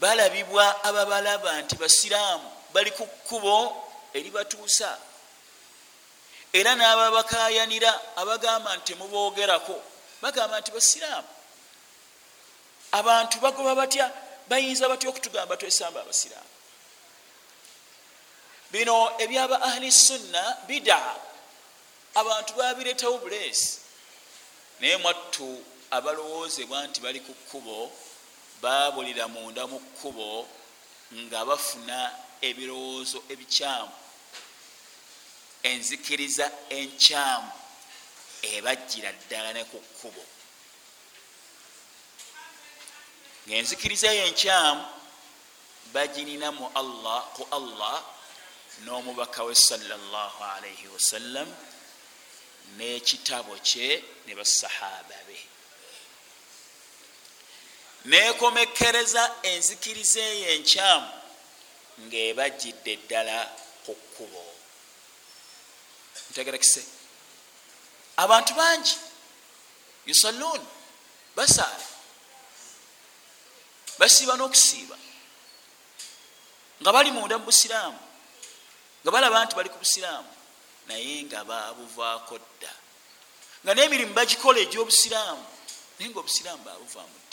balabibwa 0.00 0.84
ababalaba 0.84 1.62
nti 1.62 1.74
basiraamu 1.76 2.52
bali 2.72 2.90
ku 2.90 3.06
kkubo 3.06 3.86
eribatuusa. 4.14 4.98
Era 6.52 6.74
n'ababakayanira 6.74 8.16
abagamba 8.16 8.76
nti 8.76 8.94
muboogerako 8.94 9.82
bagamba 10.22 10.60
nti 10.60 10.70
basiraamu 10.70 11.28
abantu 12.92 13.40
bagoba 13.40 13.74
batya? 13.74 14.12
Bayinza 14.48 14.88
batya 14.88 15.08
okutugamba 15.10 15.56
twesamba 15.56 16.00
abasiraamu? 16.00 16.50
Bino 18.70 19.14
ebyaba 19.18 19.62
ahli 19.62 19.92
sunna 19.92 20.56
bidaa. 20.66 21.14
Abantu 22.14 22.54
babireetawo 22.54 23.18
buleesi. 23.18 23.78
Naye 24.80 24.96
mwattu 24.96 25.64
abalowoozebwa 25.90 26.86
nti 26.86 27.00
bali 27.00 27.20
ku 27.20 27.34
kkubo 27.34 27.92
babulira 28.62 29.28
munda 29.28 29.66
mu 29.66 29.78
kkubo 29.80 30.48
nga 31.12 31.44
bafuna 31.44 31.98
ebirowoozo 32.48 33.18
ebikyamu. 33.32 33.94
Enzikiriza 35.62 36.46
enkyamu 36.78 37.52
ebajjira 38.52 39.10
ddala 39.12 39.52
ne 39.52 39.64
ku 39.64 39.78
kkubo. 39.80 40.24
Ngaenzikiriza 43.48 44.08
yo 44.12 44.22
enkyamu 44.30 44.84
bagirina 45.92 46.48
mu 46.52 46.66
allah 46.74 47.20
ku 47.34 47.42
allah 47.50 47.98
n'omubaka 48.84 49.44
we 49.44 49.54
salaalaihi 49.54 50.86
wasallam 50.94 51.48
n'ekitabo 52.76 53.58
kye 53.68 54.04
ne 54.26 54.32
basahaba 54.38 55.18
be 55.26 55.49
nekomekereza 58.04 59.36
enzikiriza 59.42 60.20
eyo 60.20 60.48
enkyamu 60.56 61.10
ng'ebajjidde 62.00 62.96
ddala 62.96 63.38
ku 63.84 63.94
kkubo. 63.94 64.42
Ntegerekise 66.30 66.82
abantu 68.16 68.54
bangi 68.54 68.96
yusalluun 70.06 70.62
basaala 71.36 71.86
basiiba 73.98 74.34
n'okusiiba 74.36 74.96
nga 76.80 76.90
bali 76.92 77.10
munda 77.12 77.38
mu 77.38 77.44
busiraamu 77.44 78.00
nga 79.02 79.10
balaba 79.12 79.44
nti 79.44 79.54
bali 79.56 79.68
ku 79.68 79.78
busiraamu 79.78 80.32
naye 80.88 81.22
nga 81.28 81.44
babuvaako 81.44 82.38
dda. 82.38 82.72
Nga 83.64 83.72
n'emirimu 83.74 84.16
bagikola 84.16 84.58
egy'obusiraamu 84.64 85.44
naye 85.98 86.08
nga 86.10 86.20
obusiraamu 86.20 86.62
babuvaamu 86.64 87.16
dda 87.20 87.29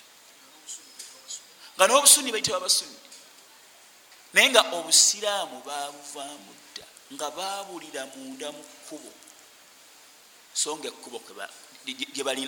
nga 1.77 1.85
n'obusunni 1.87 2.33
bayita 2.33 2.57
babasunni 2.57 2.97
naye 4.33 4.49
nga 4.49 4.61
obusiraamu 4.77 5.61
babuvaamu 5.61 6.51
dda 6.73 6.85
nga 7.13 7.27
babulira 7.31 8.01
munda 8.05 8.51
mu 8.51 8.63
kkubo. 8.63 9.11
So 10.53 10.73
nga 10.77 10.87
ekkubo 10.89 11.21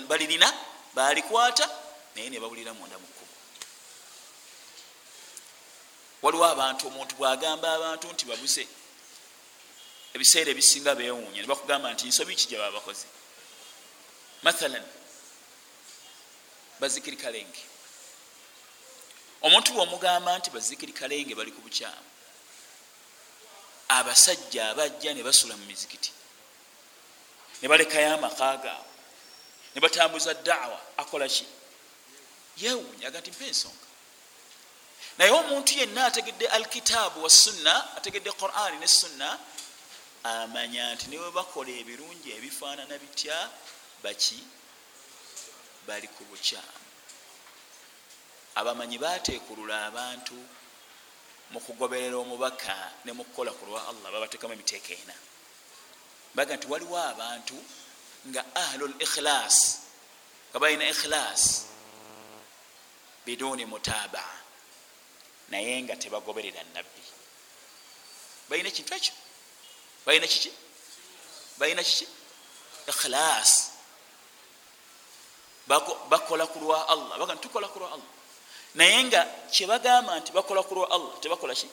balirina 0.10 0.50
balikwata 0.94 1.66
naye 2.16 2.30
ne 2.30 2.40
babulira 2.42 2.74
munda 2.74 2.98
mu 2.98 3.08
kkubo. 3.08 3.36
Waliwo 6.22 6.46
abantu 6.46 6.88
omuntu 6.88 7.16
bwagamba 7.16 7.68
abantu 7.74 8.06
nti 8.14 8.26
babuze 8.26 8.68
ebiseera 10.14 10.50
ebisinga 10.52 10.98
bewuunya 10.98 11.42
nebakugamba 11.46 11.94
nti 11.94 12.10
nsobi 12.10 12.34
ki 12.36 12.50
gyeba 12.50 12.74
bakoze 12.74 13.06
mathalan 14.42 14.86
bazikiri 16.80 17.18
kalenge 17.18 17.62
omuntu 19.42 19.74
bwomugamba 19.74 20.38
nti 20.38 20.50
bazikiri 20.50 20.94
kalenge 20.94 21.36
bali 21.36 21.52
ku 21.52 21.62
bukyamu 21.62 22.10
abasajja 23.90 24.70
abajja 24.70 25.14
ne 25.14 25.24
basula 25.24 25.58
mu 25.58 25.66
mizikiti. 25.66 26.12
Ne 27.62 27.68
balekayo 27.68 28.14
amaka 28.14 28.58
gaabwe 28.64 28.96
ne 29.76 29.82
batambuza 29.82 30.34
daawa 30.34 30.80
akola 30.98 31.28
ki? 31.28 31.46
Yewuunya 32.58 33.08
aga 33.08 33.20
nti 33.20 33.32
mpa 33.32 33.46
ensonga 33.46 33.88
naye 35.18 35.32
omuntu 35.32 35.74
yenna 35.80 36.06
ategedde 36.06 36.46
alkitaabu 36.48 37.24
wassunna 37.24 37.74
ategedde 37.98 38.32
qurani 38.32 38.78
ne 38.80 38.88
sunna 38.88 39.40
amanya 40.24 40.94
nti 40.94 41.06
niwe 41.08 41.32
bakola 41.32 41.72
ebirungi 41.82 42.30
ebifaanana 42.38 42.96
bitya 43.02 43.38
baki? 44.04 44.40
Bali 45.88 46.08
ku 46.08 46.24
bukyamu 46.30 46.79
abamanyi 48.56 48.98
bateekulula 48.98 49.86
abantu 49.86 50.36
mu 51.52 51.60
kugoberera 51.60 52.18
omubaka 52.18 52.78
ne 53.06 53.12
mu 53.12 53.24
kukola 53.24 53.52
ku 53.52 53.66
lwa 53.66 53.82
allah 53.90 54.12
babateekamu 54.12 54.54
emiteeka 54.54 54.94
ena. 54.94 55.16
Baga 56.36 56.56
nti 56.58 56.68
waliwo 56.68 56.98
abantu 56.98 57.58
nga 58.30 58.46
ahlu 58.56 58.86
l 58.86 58.96
ikhilas 59.02 59.56
nga 60.50 60.60
balina 60.60 60.86
ikhilas 60.90 61.66
biduni 63.26 63.66
mutabaa 63.66 64.38
naye 65.50 65.82
nga 65.82 65.96
tebagoberera 65.98 66.62
nabbi 66.74 67.04
balina 68.50 68.70
ekintu 68.70 68.94
ekyo? 68.94 69.14
Balina 70.06 70.28
kiki 70.28 70.52
balina 71.58 71.84
kiki 71.84 72.06
ikhilas 72.92 73.50
bakola 76.10 76.46
ku 76.48 76.60
lwa 76.60 76.86
allah. 76.90 77.18
Baga 77.18 77.34
nti 77.34 77.42
tukola 77.50 77.68
ku 77.74 77.80
lwa 77.80 77.90
allah 77.98 78.19
naye 78.80 79.04
nga 79.12 79.22
kyebagamba 79.52 80.16
nti 80.20 80.32
bakola 80.32 80.64
ku 80.64 80.72
lwa 80.80 80.88
allah 80.88 81.14
tebakola 81.20 81.52
ki? 81.52 81.68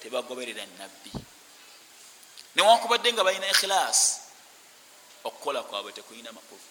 Tebagoberera 0.00 0.64
nabbi 0.80 1.12
newankubadde 2.56 3.12
nga 3.12 3.24
balina 3.24 3.52
ikhilas 3.52 3.98
okukola 5.28 5.60
kwabwe 5.68 5.92
tekulina 5.92 6.32
makulu 6.32 6.64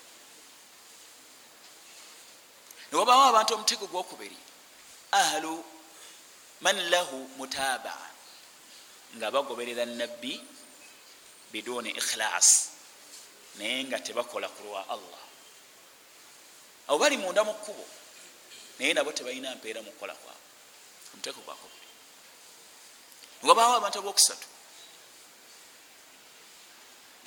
newabawo 2.89 3.23
abantu 3.30 3.54
omutego 3.54 3.86
gwokubiri. 3.86 4.38
Ahlu 5.13 5.62
man 6.65 6.78
lahu 6.89 7.17
mutabaa 7.38 8.10
nga 9.17 9.28
bagoberera 9.30 9.86
nabbi 9.86 10.41
biduni 11.54 11.93
ikhilas 11.93 12.73
naye 13.62 13.86
nga 13.86 14.02
tebakola 14.02 14.49
ku 14.49 14.62
lwa 14.65 14.82
allah. 14.89 15.23
Abo 16.89 16.97
bali 16.97 17.17
munda 17.21 17.45
mu 17.45 17.54
kkubo 17.62 17.86
naye 18.79 18.93
nabo 18.93 19.12
tebalina 19.12 19.55
mpeera 19.55 19.81
mu 19.81 19.91
kukola 19.91 20.13
kwabwe. 20.13 20.41
Omutego 21.13 21.41
gwakubiri 21.45 21.88
newabawo 23.43 23.73
abantu 23.75 23.99
abokusatu 23.99 24.47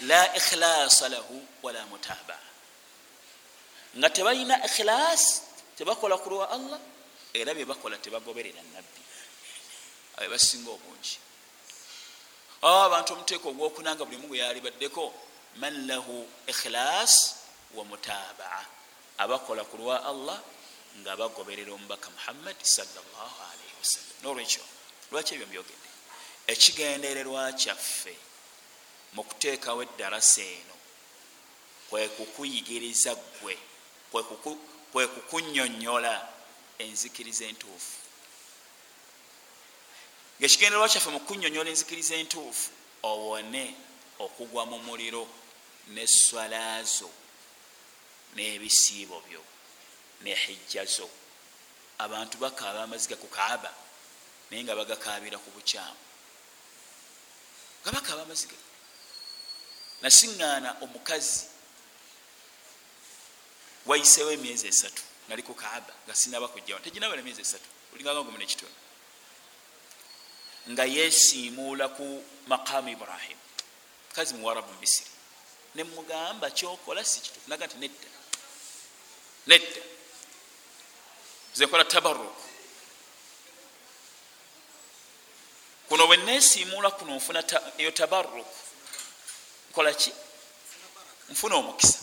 la 0.00 0.36
ikhilasa 0.36 1.08
lahu 1.08 1.46
wala 1.62 1.86
mutabaa 1.86 2.44
nga 3.96 4.10
tebalina 4.10 4.64
ikhilas 4.64 5.42
tebakola 5.76 6.16
ku 6.18 6.28
lwa 6.30 6.50
allah 6.50 6.80
era 7.32 7.54
byebakola 7.54 7.96
tebagoberera 7.98 8.62
nabbi 8.72 9.00
abe 10.16 10.28
basinga 10.28 10.70
obungi. 10.70 11.16
Aba 12.62 12.84
abantu 12.84 13.12
omuteeko 13.12 13.48
ogwokunanga 13.48 14.04
buli 14.04 14.16
mu 14.16 14.28
gwe 14.28 14.38
yalibaddeko 14.38 15.12
man 15.60 15.86
lahu 15.86 16.28
ikhilas 16.48 17.36
wa 17.76 17.84
mutabaa 17.84 18.64
abakola 19.18 19.64
ku 19.64 19.76
lwa 19.76 20.04
allah 20.04 20.40
nga 21.00 21.16
bagoberera 21.16 21.72
omubaka 21.72 22.10
muhammadi 22.10 22.64
salllahalaihi 22.76 23.76
wasallam 23.80 24.16
nolwekyo 24.22 24.64
lwaki 25.10 25.34
ebyo 25.34 25.46
mbyogedde 25.46 25.90
ekigendererwa 26.52 27.52
kyaffe 27.60 28.14
mu 29.14 29.22
kuteekawo 29.28 29.82
eddarasa 29.86 30.42
eno 30.58 30.76
kwekukuyigiriza 31.88 33.12
ggwe 33.14 33.54
kwekukunyonyola 34.92 36.14
enzikiriza 36.78 37.44
entuufu. 37.50 37.96
Ngaekigendererwa 40.38 40.88
kyaffe 40.92 41.10
mu 41.10 41.20
kunyonyola 41.20 41.70
enzikiriza 41.70 42.14
entuufu 42.22 42.70
owone 43.10 43.64
okugwa 44.24 44.62
mu 44.70 44.78
muliro 44.86 45.22
neswalazo 45.94 47.10
n'ebisiibo 48.34 49.18
byo 49.26 49.42
nehijjazo 50.22 51.08
abantu 51.98 52.38
bakaaba 52.38 52.82
amaziga 52.82 53.16
ku 53.16 53.28
kaaba 53.28 53.72
naye 54.50 54.62
nga 54.64 54.76
bagakaabira 54.76 55.38
ku 55.38 55.50
bukyamu. 55.50 56.02
Nga 57.82 57.90
bakaaba 57.92 58.22
amaziga. 58.22 58.56
Nasiŋŋaana 60.02 60.76
omukazi 60.84 61.48
wayiseewo 63.86 64.30
emyezi 64.36 64.66
esatu 64.68 65.02
nali 65.28 65.42
ku 65.42 65.54
kaaba 65.54 65.92
nga 66.04 66.14
sinaba 66.14 66.48
kujjawo. 66.48 66.80
Teginabala 66.80 67.20
emyezi 67.20 67.40
esatu 67.40 67.68
olinganga 67.92 68.22
gumu 68.22 68.38
nekitono 68.38 68.76
nga 70.70 70.84
yesiimuula 70.84 71.88
ku 71.96 72.24
maqamu 72.46 72.88
ibrahim. 72.90 73.38
Mukazi 74.08 74.34
muwarabu 74.34 74.72
misiri. 74.80 75.10
Nemugamba 75.74 76.50
kyokola 76.50 77.04
si 77.04 77.20
kitufu 77.20 77.48
naga 77.48 77.66
nti 77.66 77.76
nedda. 77.78 78.08
Nedda 79.46 79.82
zenkola 81.56 81.84
tabaruku 81.84 82.42
kuno 85.88 86.06
bwe 86.06 86.16
nesiimuula 86.16 86.90
kuno 86.90 87.16
nfuna 87.16 87.40
eyo 87.78 87.90
tabaruku 87.90 88.44
nkola 89.70 89.92
ki? 89.94 90.12
Nfuna 91.28 91.56
omukisa. 91.56 91.98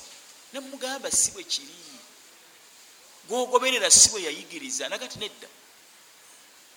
Nemugamba 0.54 1.12
si 1.12 1.32
bwe 1.32 1.44
kiri. 1.44 1.76
Gwogoberera 3.28 3.92
si 3.92 4.10
bwe 4.10 4.24
yayigiriza 4.24 4.90
naga 4.90 5.08
ti 5.08 5.20
nedda. 5.20 5.48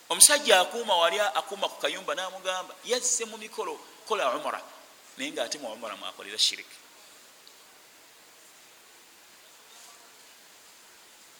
Omusajja 0.09 0.61
akuuma 0.61 0.97
wali 0.97 1.21
akuuma 1.21 1.69
ku 1.69 1.81
kayumba 1.81 2.15
namugamba 2.15 2.75
yazze 2.85 3.25
mu 3.25 3.37
mikolo 3.37 3.79
kola 4.07 4.37
umura 4.37 4.63
naye 5.17 5.33
nga 5.33 5.45
ate 5.45 5.59
mu 5.59 5.73
umura 5.73 5.97
mwakolera 5.97 6.39
shiriki 6.39 6.77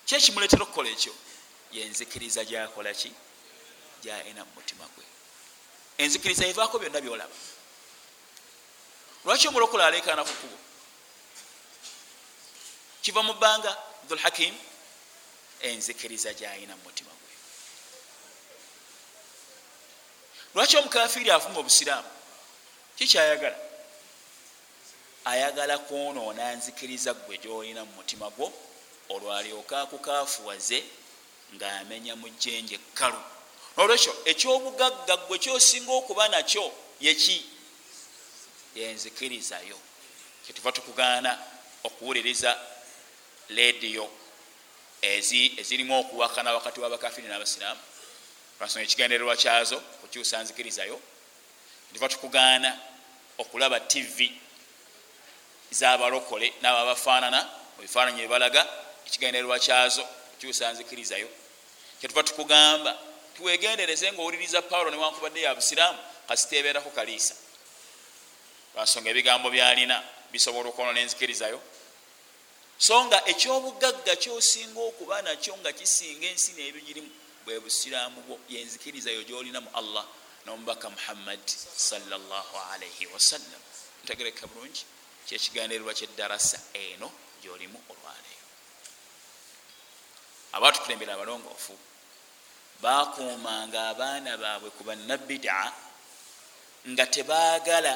kyekimuletera 0.07 0.63
okukola 0.63 0.89
ekyo 0.91 1.13
yenzikiriza 1.73 2.45
gyakola 2.45 2.93
ki? 2.95 3.13
Gyaina 4.03 4.45
mu 4.45 4.51
mutima 4.55 4.85
gwe. 4.95 5.05
Enzikiriza 5.99 6.47
evaako 6.47 6.79
byonna 6.79 7.01
byolaba. 7.01 7.37
Lwaki 9.25 9.49
omulokole 9.49 9.85
alekana 9.85 10.25
ku 10.25 10.35
kubo 10.41 10.59
kiva 13.03 13.23
mu 13.23 13.35
bbanga 13.35 13.77
dhulhakim 14.09 14.55
enzikiriza 15.61 16.35
gyayina 16.35 16.77
mu 16.77 16.83
mutima 16.85 17.11
gwe. 17.11 17.35
Lwaki 20.55 20.77
omukafiiri 20.77 21.31
avuma 21.31 21.59
obusiraamu? 21.61 22.11
Kikyayagala 22.97 23.59
ayagala 25.25 25.79
kwonoona 25.79 26.55
nzikiriza 26.55 27.15
gwe 27.15 27.39
gyolina 27.39 27.85
mu 27.85 27.93
mutima 27.93 28.31
gwo 28.31 28.53
olwalyoka 29.09 29.81
akukafuwaze 29.81 30.85
ngaamenya 31.57 32.17
mu 32.17 32.29
jjenje 32.29 32.75
ekkalu 32.75 33.21
nolwekyo 33.77 34.13
ekyobugagga 34.31 35.17
gwe 35.27 35.39
kyosinga 35.39 35.93
okuba 36.01 36.29
nakyo 36.29 36.65
yeki 37.01 37.37
yenzikirizayo 38.75 39.79
kyetuva 40.45 40.73
tukugaana 40.73 41.33
okuwuliriza 41.87 42.51
lediyo 43.49 44.07
ezirimu 45.03 45.99
okuwakana 46.01 46.53
wakati 46.53 46.81
wabakafiri 46.81 47.29
n'abasiraamu. 47.29 47.81
Lwansonga 48.59 48.85
ekigendererwa 48.85 49.37
kyazo 49.37 49.79
kukyusa 50.01 50.43
nzikirizayo. 50.43 51.01
Tuva 51.93 52.09
tukugaana 52.09 52.79
okulaba 53.39 53.81
tivi 53.81 54.41
zabalokole 55.71 56.55
nababafaanana 56.63 57.41
mubifaananyi 57.77 58.19
byebalaga 58.19 58.63
ekigendererwa 59.07 59.59
kyazo 59.59 60.03
kukyusa 60.03 60.73
nzikirizayo 60.73 61.29
kyetuva 62.01 62.23
tukugamba 62.23 62.99
tiwegendereze 63.37 64.13
ngaowuliriza 64.13 64.63
pawulo 64.63 64.91
newankubadde 64.91 65.41
ya 65.41 65.55
busiraamu 65.55 65.99
kasiteeberako 66.29 66.91
kaliisa. 66.91 67.35
Lwansonga 68.75 69.11
ebigambo 69.11 69.51
byalina 69.51 69.97
bisobola 70.33 70.69
okwonona 70.69 71.01
enzikirizayo 71.01 71.61
so 72.79 73.05
nga 73.05 73.19
ekyobugagga 73.33 74.17
kyosinga 74.23 74.81
okuba 74.81 75.23
nakyo 75.23 75.57
nga 75.61 75.73
kisinga 75.73 76.27
ensi 76.29 76.53
nebigirimu 76.53 77.11
bwe 77.45 77.61
busiraamu 77.65 78.21
bwo 78.27 78.37
yenzikiriza 78.53 79.11
yo 79.17 79.23
gyolinamu 79.25 79.71
allah 79.73 80.05
nomubaka 80.45 80.91
muhammad 80.91 81.41
salaalaihi 81.89 83.07
wasallam 83.15 83.63
ntegereka 84.05 84.47
bulungi 84.47 84.85
kyekiganirirwa 85.27 85.95
kyeddarasa 85.99 86.59
eno 86.75 87.09
gyolimu 87.43 87.79
olwaleero 87.93 88.36
abatukulembera 90.57 91.13
abalongoofu 91.15 91.75
bakuumanga 92.83 93.79
abaana 93.91 94.31
baabwe 94.43 94.71
ku 94.77 94.83
bannabida 94.89 95.73
nga 96.91 97.05
tebaagala 97.15 97.95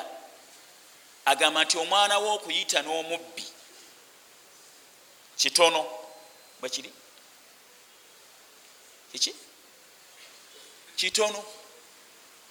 agamba 1.31 1.65
nti 1.65 1.77
omwana 1.83 2.15
we 2.23 2.29
okuyita 2.37 2.79
n'omubbi 2.83 3.47
kitono 5.41 5.81
bwekiri 6.61 6.91
kiki? 9.13 9.33
Kitono 10.97 11.41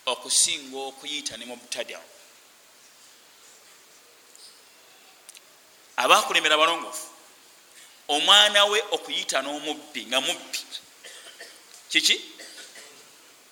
okusinga 0.06 0.78
okuyita 0.90 1.38
ne 1.38 1.46
mubtadau 1.46 2.06
abakulembera 6.02 6.56
abalongoofu 6.56 7.19
omwana 8.10 8.66
we 8.66 8.80
okuyita 8.92 9.42
n'omubbi 9.42 10.06
nga 10.06 10.20
mubbi. 10.22 10.60
Kiki? 11.90 12.16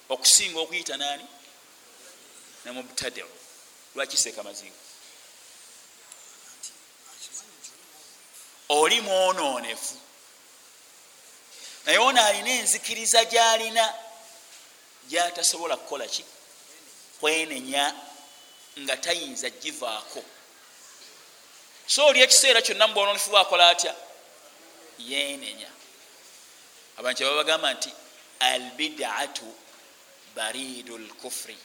Okusinga 0.09 0.59
okuyita 0.59 0.97
nani? 0.97 1.25
Ne 2.65 2.71
mubtadau 2.71 3.29
lwakiseeka 3.95 4.43
mazinga 4.43 4.87
oli 8.69 9.01
mwononefu 9.01 9.95
naye 11.85 11.97
ono 11.97 12.21
alina 12.25 12.49
enzikiriza 12.49 13.25
gyalina. 13.25 13.93
Gyatasobola 15.09 15.77
kukola 15.77 16.07
ki? 16.07 16.25
Kwenenya 17.19 17.95
nga 18.79 18.97
tayinza 18.97 19.49
givaako 19.49 20.23
so 21.87 22.05
oli 22.05 22.21
ekiseera 22.21 22.61
kyonna 22.61 22.87
mubwononefu 22.87 23.29
bwakola 23.29 23.69
atya 23.69 23.95
yenenya. 24.99 25.69
Abantu 26.97 27.17
kyaba 27.17 27.35
bagamba 27.35 27.73
nti 27.73 27.91
albidaatu 28.39 29.55
baridu 30.35 30.97
lkufri 30.97 31.57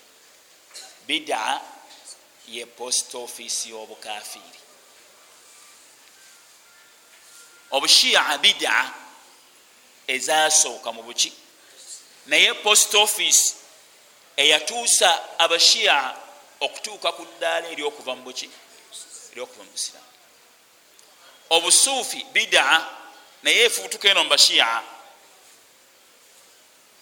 bida 1.07 1.61
ye 2.49 2.67
post 2.67 3.15
office 3.15 3.69
y'obukafiri. 3.69 4.61
Obushiya 7.71 8.39
bida 8.39 8.95
ezasooka 10.07 10.93
mu 10.93 11.03
buki 11.03 11.33
naye 12.27 12.55
post 12.55 12.95
office 12.95 13.55
eyatuusa 14.37 15.39
abashiya 15.39 16.17
okutuuka 16.61 17.13
ku 17.13 17.25
ddaala 17.25 17.69
eryokuva 17.69 18.15
mu 18.17 18.23
buki 18.23 18.51
eryokuva 19.33 19.65
mu 19.65 19.71
busiraamu 19.71 20.13
obusuufi 21.51 22.27
bida 22.33 22.65
naye 23.43 23.65
efuutuka 23.65 24.09
eno 24.09 24.25
mubashiya 24.25 24.83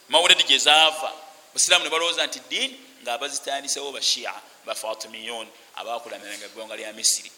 mawuledi 0.09 0.45
gyezaava 0.45 1.13
busiraamu 1.53 1.85
ne 1.85 1.91
balowooza 1.91 2.27
nti 2.27 2.41
diini 2.51 2.81
nga 3.03 3.13
abazitandisewo 3.15 3.93
bashiya 3.93 4.33
bafatimiyun 4.67 5.49
abakulamiranga 5.77 6.47
eggwanga 6.47 6.77
lya 6.77 6.93
misiri. 6.93 7.31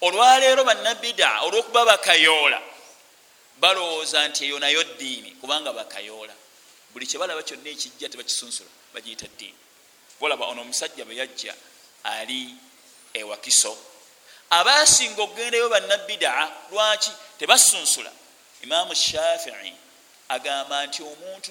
Olwaleero 0.00 0.64
bannabida 0.64 1.40
olwokuba 1.46 1.84
bakayoola 1.84 2.60
balowooza 3.60 4.28
nti 4.28 4.44
eyo 4.44 4.58
nayo 4.58 4.82
ddiini 4.84 5.30
kubanga 5.40 5.72
bakayoola. 5.72 6.34
Buli 6.92 7.06
kyebalaba 7.06 7.42
kyonna 7.42 7.70
ekijja 7.70 8.08
tebakisunsula 8.08 8.70
bagiyita 8.94 9.26
ddiini. 9.26 9.58
Olaba 10.20 10.46
ono 10.46 10.60
omusajja 10.62 11.04
bwe 11.04 11.16
yajja 11.16 11.54
ali 12.04 12.54
ewakiso 13.14 13.76
abasinga 14.50 15.22
okugendayo 15.22 15.68
bannabida 15.68 16.50
lwaki 16.70 17.10
tebasunsula 17.38 18.12
imaamu 18.62 18.94
shafii 18.94 19.74
agamba 20.28 20.86
nti 20.86 21.02
omuntu 21.02 21.48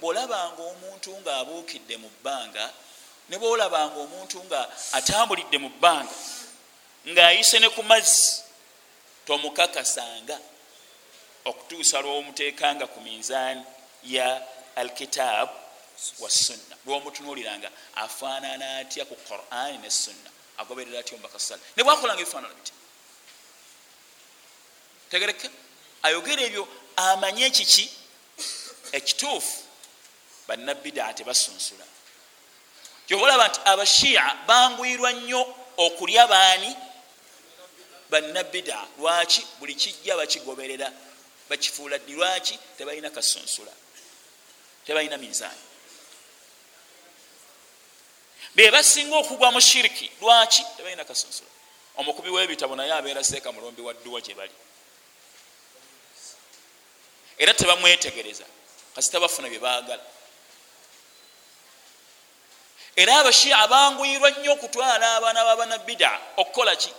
bwolabanga 0.00 0.62
omuntu 0.62 1.10
ngaabuukidde 1.20 1.96
mu 1.96 2.08
bbanga 2.20 2.64
ne 3.28 3.36
bwolabanga 3.38 3.98
omuntu 4.00 4.44
nga 4.44 4.60
atambulidde 4.92 5.58
mu 5.58 5.68
bbanga 5.68 6.14
ng'ayise 7.08 7.58
ne 7.58 7.68
ku 7.68 7.82
mazzi 7.82 8.42
tomukakasanga 9.26 10.36
okutuusa 11.44 12.00
lwomuteekanga 12.00 12.86
ku 12.86 13.00
minzaani 13.00 13.64
ya 14.04 14.28
alkitaabu 14.76 15.52
wassunna 16.18 16.74
lwomutunuuliranga 16.86 17.70
afaanana 17.94 18.78
atya 18.78 19.04
ku 19.04 19.16
qurani 19.26 19.78
ne 19.78 19.90
sunna 19.90 20.30
agoberera 20.58 20.98
atya 21.00 21.14
omubakasala 21.14 21.62
ne 21.76 21.82
bwakolanga 21.84 22.22
ebifaanana 22.22 22.54
biti 22.54 22.72
tegereka 25.10 25.48
ayogera 26.02 26.42
ebyo 26.42 26.68
amanye 26.96 27.46
ekiki? 27.46 27.90
Ekituufu 28.92 29.62
bannabbidaa 30.48 31.12
tebasunsula 31.12 31.84
kyobalaba 33.06 33.48
nti 33.48 33.60
abashiya 33.64 34.24
bangwirwa 34.46 35.12
nnyo 35.12 35.54
okulya 35.76 36.26
baani? 36.26 36.76
Bannabbida 38.10 38.86
lwaki 38.98 39.46
buli 39.58 39.74
kijja 39.74 40.16
bakigoberera 40.16 40.92
bakifuula 41.48 41.98
ddi 41.98 42.12
lwaki 42.12 42.58
tebalina 42.78 43.10
kasunsula 43.10 43.72
tebalina 44.86 45.16
minzaani. 45.16 45.64
Bebasinga 48.54 49.16
okugwa 49.16 49.52
mu 49.52 49.60
shiriki 49.60 50.10
lwaki 50.20 50.64
tebalina 50.76 51.04
kasunsula 51.04 51.50
omukubi 51.96 52.30
w'ebitabo 52.30 52.76
naye 52.76 52.92
abeera 52.92 53.24
seeka 53.24 53.52
mulombi 53.52 53.82
wa 53.82 53.94
dduwa 53.94 54.20
gye 54.20 54.34
bali 54.34 54.52
era 57.38 57.54
tebamwetegereza 57.54 58.44
kasita 58.94 59.20
bafuna 59.20 59.48
bye 59.48 59.58
baagala. 59.58 60.02
Era 62.96 63.18
abashia 63.18 63.58
abanguyirwa 63.58 64.30
nnyo 64.30 64.52
okutwala 64.52 65.16
abaana 65.16 65.44
babanabida 65.44 66.20
okukola 66.36 66.76
ki? 66.76 66.92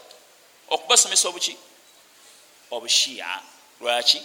Okubasomesa 0.69 1.27
obuki? 1.27 1.57
Obushiya 2.71 3.41
lwaki 3.81 4.21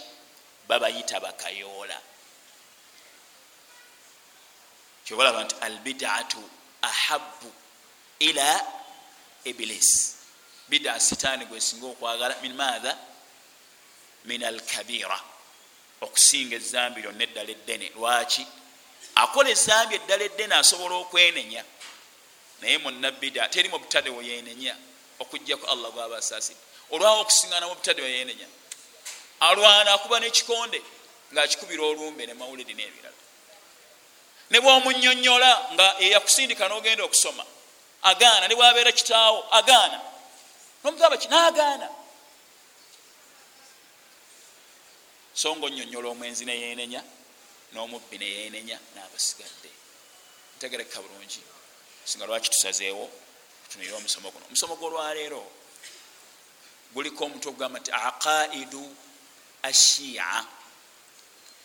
babayita 0.67 1.19
bakayoola? 1.19 2.01
Kyobalaba 5.05 5.43
nti 5.43 5.55
albidaatu 5.61 6.49
ahabu 6.81 7.51
ila 8.19 8.65
ibilis 9.43 10.15
bida 10.69 10.99
sitaani 10.99 11.45
gwesinga 11.45 11.85
okwagala 11.87 12.35
min 12.41 12.53
maatha 12.53 12.97
min 14.25 14.43
alkabira 14.43 15.19
okusinga 16.01 16.55
ezambi 16.55 17.01
lyonna 17.01 17.23
eddala 17.23 17.51
eddene. 17.51 17.91
Lwaki? 17.95 18.45
Akola 19.15 19.49
ezambi 19.49 19.95
eddala 19.95 20.23
eddene 20.23 20.55
asobola 20.55 20.95
okwenenya. 20.95 21.63
Naye 22.61 22.77
munabida 22.77 23.49
teri 23.49 23.69
mu 23.69 23.79
butade 23.79 24.09
weyenenya 24.09 24.75
okugjaku 25.19 25.65
allah 25.67 25.91
gwaba 25.91 26.17
asaasidde 26.17 26.59
olwawo 26.91 27.21
okusingana 27.21 27.67
mu 27.67 27.75
butade 27.75 28.01
weyenenya 28.01 28.47
alwana 29.39 29.93
akuba 29.93 30.19
nekikonde 30.19 30.81
ngaakikubira 31.33 31.83
olumbe 31.83 32.25
ne 32.25 32.33
mawulidi 32.33 32.73
n'ebirala. 32.73 33.19
Ne 34.49 34.59
bwomunyonyola 34.61 35.51
nga 35.73 35.95
eyakusindika 35.99 36.67
n'ogenda 36.67 37.03
okusoma 37.03 37.43
agaana 38.03 38.47
ne 38.47 38.55
bwabeera 38.55 38.91
kitaawo 38.91 39.47
agaana. 39.51 39.99
Nomugamba 40.83 41.17
ki 41.17 41.27
so 45.35 45.55
nga 45.55 45.65
onyonyola 45.67 46.07
omwenzi 46.09 46.45
neyenenya 46.45 47.03
n'omubbi 47.73 48.17
neyenenya 48.17 48.79
n'abasigadde. 48.95 49.71
Ntegereka 50.55 51.01
bulungi. 51.03 51.41
Singa 52.05 52.25
lwaki 52.25 52.49
tusazeewo 52.49 53.05
tutunire 53.63 53.93
omusomo 53.93 54.31
guno. 54.31 54.45
Omusomo 54.47 54.75
gwolwaleero 54.79 55.43
guliko 56.93 57.25
omutwe 57.25 57.49
ogugamba 57.49 57.79
nti 57.79 57.91
aqaidu 57.91 58.83
ashiya 59.63 60.45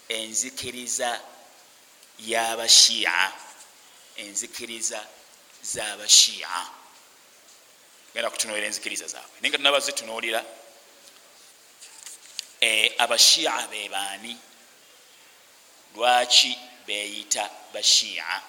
enzikiriza 0.09 1.11
y'abashiya 2.19 3.33
enzikiriza 4.17 5.01
z'abashiya 5.63 6.51
genda 8.13 8.31
kutunuulira 8.31 8.67
enzikiriza 8.67 9.07
zaabwe. 9.07 9.37
Naye 9.41 9.51
nga 9.51 9.59
tunabazitunuulira 9.59 10.41
abashiya 12.99 13.67
bebaani 13.71 14.37
lwaki 15.95 16.59
beyita 16.87 17.51
bashiya 17.75 18.43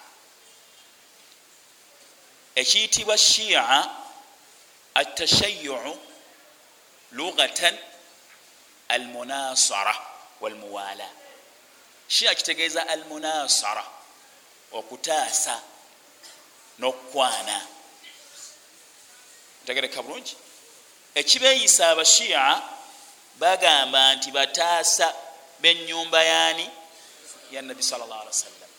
ekiyitibwa 2.54 3.18
shiya 3.18 3.90
atashayuu 4.94 5.98
lugatan 7.12 7.78
almunasara 8.88 9.96
walmuwala. 10.40 11.08
Shia 12.08 12.34
kitegeeza 12.34 12.88
al 12.88 13.04
munasara 13.04 13.84
okutaasa 14.72 15.62
n'okukwana. 16.78 17.66
Ntegereka 19.62 20.02
bulungi. 20.02 20.36
Ekibeeyisa 21.14 21.88
abashiya 21.90 22.62
bagamba 23.42 24.14
nti 24.14 24.30
bataasa 24.30 25.06
benyumba 25.62 26.20
yaani 26.22 26.66
ya 27.50 27.62
nabi 27.62 27.82
sal 27.82 28.00
llah 28.00 28.20
alih 28.22 28.34
wasallam 28.34 28.70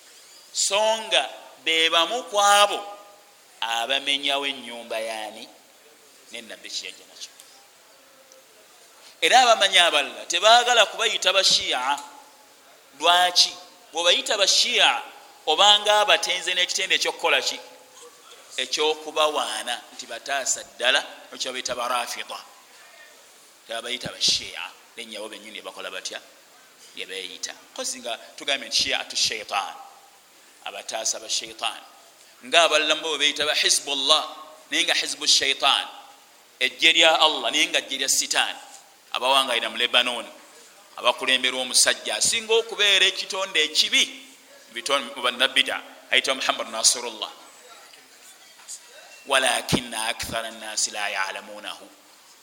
so 0.54 0.80
nga 1.04 1.23
bebamu 1.65 2.23
ku 2.32 2.38
abo 2.39 2.80
abamenyawo 3.60 4.45
enyumba 4.47 4.99
yaani 4.99 5.43
nenabbi 6.32 6.69
kiyajja 6.69 7.06
nakyo. 7.10 7.32
Era 9.21 9.39
abamanyi 9.41 9.80
abalala 9.80 10.26
tebagala 10.26 10.86
kubayita 10.86 11.34
bashiya 11.34 11.99
lwaki? 12.99 13.54
Bwebayita 13.93 14.38
bashiya 14.38 15.02
obanga 15.45 15.99
abatenze 15.99 16.54
n'ekitende 16.54 16.95
ekyokukola 16.95 17.41
ki? 17.41 17.60
Ekyokubawaana 18.58 19.76
nti 19.93 20.06
bataasa 20.06 20.63
ddala 20.63 21.02
ekyobaita 21.34 21.76
barafida 21.76 22.53
tebabayita 23.67 24.12
bashiya 24.12 24.63
lenyabo 24.97 25.30
benyini 25.30 25.60
ebakola 25.60 25.91
batya? 25.91 26.19
Yebeyita 26.95 27.54
kozi 27.76 27.99
nga 27.99 28.17
tugambye 28.38 28.67
nti 28.67 28.78
shiatu 28.84 29.15
shaitan. 29.15 29.76
Abataasa 30.65 31.19
ba 31.19 31.30
shaitan. 31.30 31.82
Nga 32.45 32.63
abalalamu 32.63 33.02
bwe 33.02 33.17
beyita 33.17 33.45
ba 33.45 33.54
hizbullah. 33.54 34.23
Naye 34.71 34.84
nga 34.84 34.93
hizbu 34.93 35.28
shaitan. 35.28 35.88
Ejje 36.60 36.93
lya 36.93 37.19
allah 37.19 37.52
naye 37.52 37.67
nga 37.67 37.82
jje 37.82 37.97
lya 37.97 38.10
sitaani 38.10 38.60
abawangaira 39.12 39.69
mu 39.69 39.78
lebanon. 39.78 40.26
Abakulemberwa 40.97 41.62
omusajja. 41.62 42.15
Asinga 42.15 42.54
okubeera 42.54 43.06
ekitonde 43.06 43.63
ekibi 43.63 44.23
mubanabida 45.15 45.82
ayitibwa 46.12 46.36
muhammad 46.36 46.67
nasirullah 46.69 47.32
walakina 49.26 50.06
akthara 50.06 50.52
nnasi 50.52 50.91
la 50.91 51.10
yalamunahu 51.10 51.89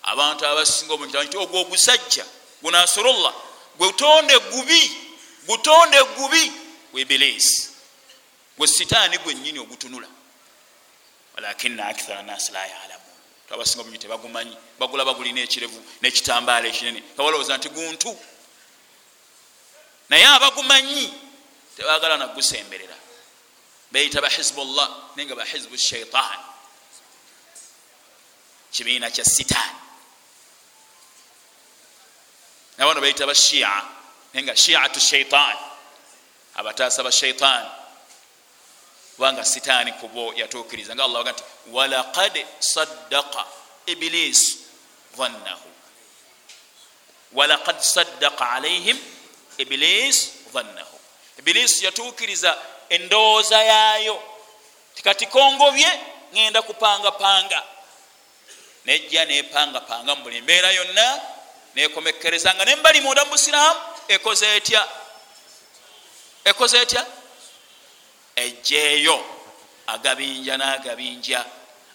abantu 0.02 0.46
abasinga 0.46 0.94
omunti 0.94 1.36
ogwo 1.36 1.60
ogusajja 1.60 2.24
gunasirullah 2.62 3.34
gwetonde 3.78 4.38
gubi 4.38 4.82
gutonde 5.46 5.98
gubi 6.16 6.52
webilisi 6.92 7.70
gwe 8.56 8.66
sitaani 8.66 9.18
gwenyini 9.18 9.58
ogutunula. 9.58 10.08
Walakina 11.34 11.86
akthara 11.86 12.22
nnasi 12.22 12.52
la 12.52 12.66
yalamun 12.66 13.14
abasinga 13.50 13.84
bungi 13.84 13.98
tebagumanyi 13.98 14.56
bagula 14.78 15.04
bagulina 15.04 15.40
ekirevu 15.40 15.80
nekitambaala 16.02 16.68
ekinene. 16.68 17.00
Kabalowooza 17.16 17.56
nti 17.56 17.68
guntu. 17.68 18.18
Naye 20.08 20.26
abagumanyi 20.26 21.14
tebagala 21.76 22.16
nagusemberera 22.16 22.96
beyita 23.92 24.20
bahizbullah 24.20 24.88
naye 25.16 25.26
nga 25.26 25.34
bahizbu 25.34 25.76
shaitan 25.78 26.38
kibiina 28.72 29.10
kya 29.10 29.24
sitaani 29.24 29.89
nabano 32.80 33.00
beyita 33.00 33.26
bashia 33.26 33.84
naye 34.32 34.44
nga 34.44 34.56
shiatu 34.56 35.00
shaitan. 35.00 35.56
Abataasa 36.54 37.02
ba 37.02 37.12
shaitan. 37.12 37.66
Kubanga 39.16 39.44
sitaani 39.44 39.92
kubo 39.92 40.32
yatuukiriza. 40.36 40.94
Nga 40.94 41.04
allah 41.04 41.20
aga 41.20 41.32
nti 41.32 41.42
walaqad 41.72 42.46
saddaqa 42.58 43.46
iblis 43.86 44.56
dhannahu. 45.16 45.68
Walaqad 47.32 47.80
saddaqa 47.80 48.50
alaihim 48.50 48.98
iblis 49.58 50.32
dhannahu. 50.52 50.96
Iblis 51.38 51.82
yatuukiriza 51.82 52.58
endowooza 52.88 53.62
yaayo. 53.62 54.22
Tikati 54.94 55.26
kongobye 55.26 56.00
ŋenda 56.32 56.62
kupangapanga. 56.62 57.62
Nejja 58.84 59.24
nepangapanga 59.24 60.16
mu 60.16 60.22
buli 60.22 60.40
mbeera 60.40 60.72
yonna 60.72 61.20
nekomekereza 61.74 62.54
nga 62.54 62.64
nembali 62.64 63.00
munda 63.00 63.24
mu 63.24 63.30
busiraamu 63.30 63.80
ekoze 64.08 64.56
etya? 64.56 64.88
Ekoze 66.44 66.82
etya? 66.82 67.06
Ejjeeyo 68.36 69.24
agabinja 69.86 70.56
n'agabinja 70.56 71.44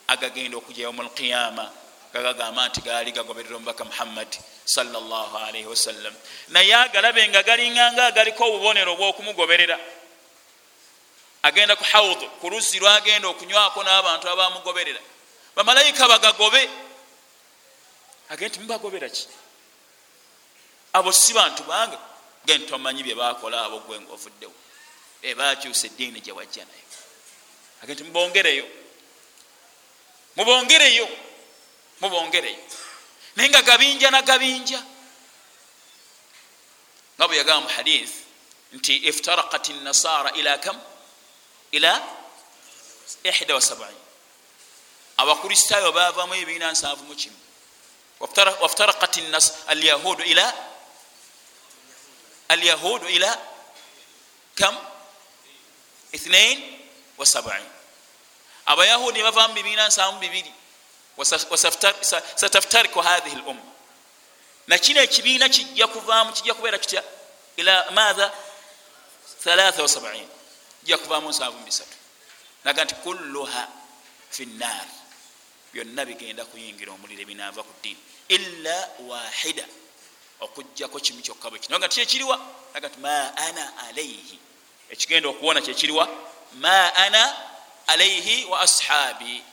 agagenda 0.08 0.58
okujayo 0.58 0.92
mu 0.94 1.04
lqiyama 1.04 1.72
gagagamba 2.14 2.68
nti 2.68 2.82
gaali 2.82 3.12
gagoberera 3.12 3.56
omubaka 3.56 3.84
muhammad 3.84 4.28
salllahalaihi 4.66 5.68
wasallam 5.68 6.14
naye 6.48 6.76
agalabe 6.76 7.28
nga 7.28 7.44
galinganga 7.44 8.06
agaliko 8.06 8.44
obubonero 8.46 8.96
bwokumugoberera 8.96 9.80
agenda 11.44 11.76
ku 11.76 11.84
haud 11.84 12.20
ku 12.40 12.50
luzzi 12.50 12.80
lwagenda 12.80 13.28
okunywako 13.28 13.84
n'abantu 13.84 14.26
abamugoberera 14.30 15.02
bamalayika 15.56 16.08
bagagobe. 16.08 16.70
Agenda 18.30 18.48
nti 18.48 18.60
mubagobera 18.60 19.10
ki 19.10 19.28
abo 20.96 21.12
si 21.12 21.34
bantu 21.34 21.64
bange 21.64 21.98
genti 22.46 22.66
tomanyi 22.70 23.04
byebakola 23.04 23.66
abo 23.66 23.78
gwe 23.86 24.00
ngaovuddewo 24.00 24.56
ebakyusa 25.30 25.88
eddiini 25.88 26.20
gyewajja 26.26 26.64
nayo 26.66 26.86
agenti 27.82 28.04
mubongereyo. 28.04 28.66
Mubongereyo. 30.36 31.08
Mubongereyo. 32.02 32.64
Naye 33.36 33.50
nga 33.50 33.62
gabinja 33.62 34.12
na 34.12 34.22
gabinja. 34.22 34.84
Nga 37.18 37.28
bwe 37.28 37.38
yagamba 37.38 37.70
mu 37.70 37.76
hadith 37.76 38.12
nti 38.74 38.96
iftarakat 38.96 39.70
nasara 39.84 40.32
ila 40.32 40.58
kam? 40.58 40.80
Ila 41.72 41.94
ihda 43.24 43.56
wasabain 43.56 43.96
abakristaayo 45.18 45.92
bavamu 45.92 46.36
ebiina 46.36 46.72
nsanvu 46.72 47.04
mu 47.04 47.16
kimu. 47.16 47.40
Waftarakat 48.20 49.16
alyahudu 49.68 50.24
ila 50.24 50.46
alyahudu 52.48 53.10
ila 53.10 53.42
kam 54.56 54.78
ithnain 56.12 56.80
wasabain 57.18 57.66
abayahudi 58.66 59.24
bavamu 59.24 59.54
bibiina 59.54 59.88
nsanvu 59.88 60.20
bibiri 60.20 60.54
sataftariku 62.36 63.00
hathihi 63.00 63.36
lumma 63.36 63.72
nakino 64.68 65.02
ekibiina 65.02 65.50
kijja 65.50 65.88
kuvaamu 65.88 66.34
kijja 66.34 66.54
kubeera 66.54 66.78
kitya 66.78 67.04
ila 67.56 67.92
matha 67.92 68.32
3 69.46 70.26
kijja 70.80 70.98
kuvaamu 70.98 71.30
nsanvu 71.30 71.60
bisatu 71.60 71.98
naga 72.64 72.84
nti 72.84 72.96
kulluha 72.96 73.68
fi 74.30 74.46
nnar 74.46 74.86
byonna 75.74 76.06
bigenda 76.06 76.46
kuyingira 76.46 76.92
omuliro 76.92 77.22
ebinaava 77.22 77.64
ku 77.64 77.74
ddiini 77.80 78.00
illa 78.28 78.90
wahida 79.00 79.66
okugjako 80.40 81.00
kimu 81.00 81.22
kyokka 81.22 81.50
bwe 81.50 81.60
kino. 81.60 81.80
Nga 81.80 81.90
tikyekiriwa 81.90 82.40
naga 82.74 82.88
nti 82.88 83.00
ma 83.00 83.38
ana 83.38 83.78
alaihi 83.78 84.40
ekigenda 84.90 85.30
okuwona 85.30 85.62
kyekiriwa 85.62 86.10
ma 86.54 86.96
ana 86.96 87.36
alaihi 87.88 88.46
wa 88.46 88.62
ashabi. 88.62 89.44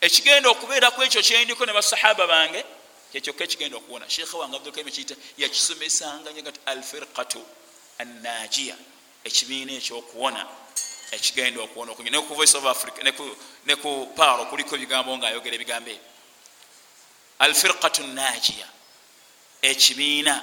Ekigenda 0.00 0.50
okubeeraku 0.50 1.02
ekyo 1.02 1.22
kyendiko 1.22 1.66
ne 1.66 1.72
basahaba 1.72 2.26
bange 2.26 2.64
kyekyokka 3.12 3.44
ekigenda 3.44 3.76
okuwona. 3.76 4.10
Sheekhe 4.10 4.36
wange 4.36 4.56
abdulkarim 4.56 4.88
ekiyita 4.88 5.14
yakisomesanga 5.38 6.32
nyaga 6.32 6.52
ti 6.52 6.60
alfirqatu 6.66 7.42
annajiya. 7.98 8.76
Ekibiina 9.24 9.72
ekyokuwona 9.72 10.46
ekigenda 11.10 11.60
okuwona 11.60 11.92
okungi 11.92 12.10
neku 12.10 12.34
voice 12.34 12.54
of 12.56 12.64
africa 12.66 13.02
neku 13.66 14.06
paaro 14.16 14.44
kuliko 14.44 14.76
ebigambo 14.76 15.16
nga 15.18 15.28
ayogera 15.28 15.54
ebigambo 15.56 15.90
ebyo. 15.90 16.02
Alfirqatu 17.38 18.02
najiya 18.06 18.68
ekibiina 19.62 20.34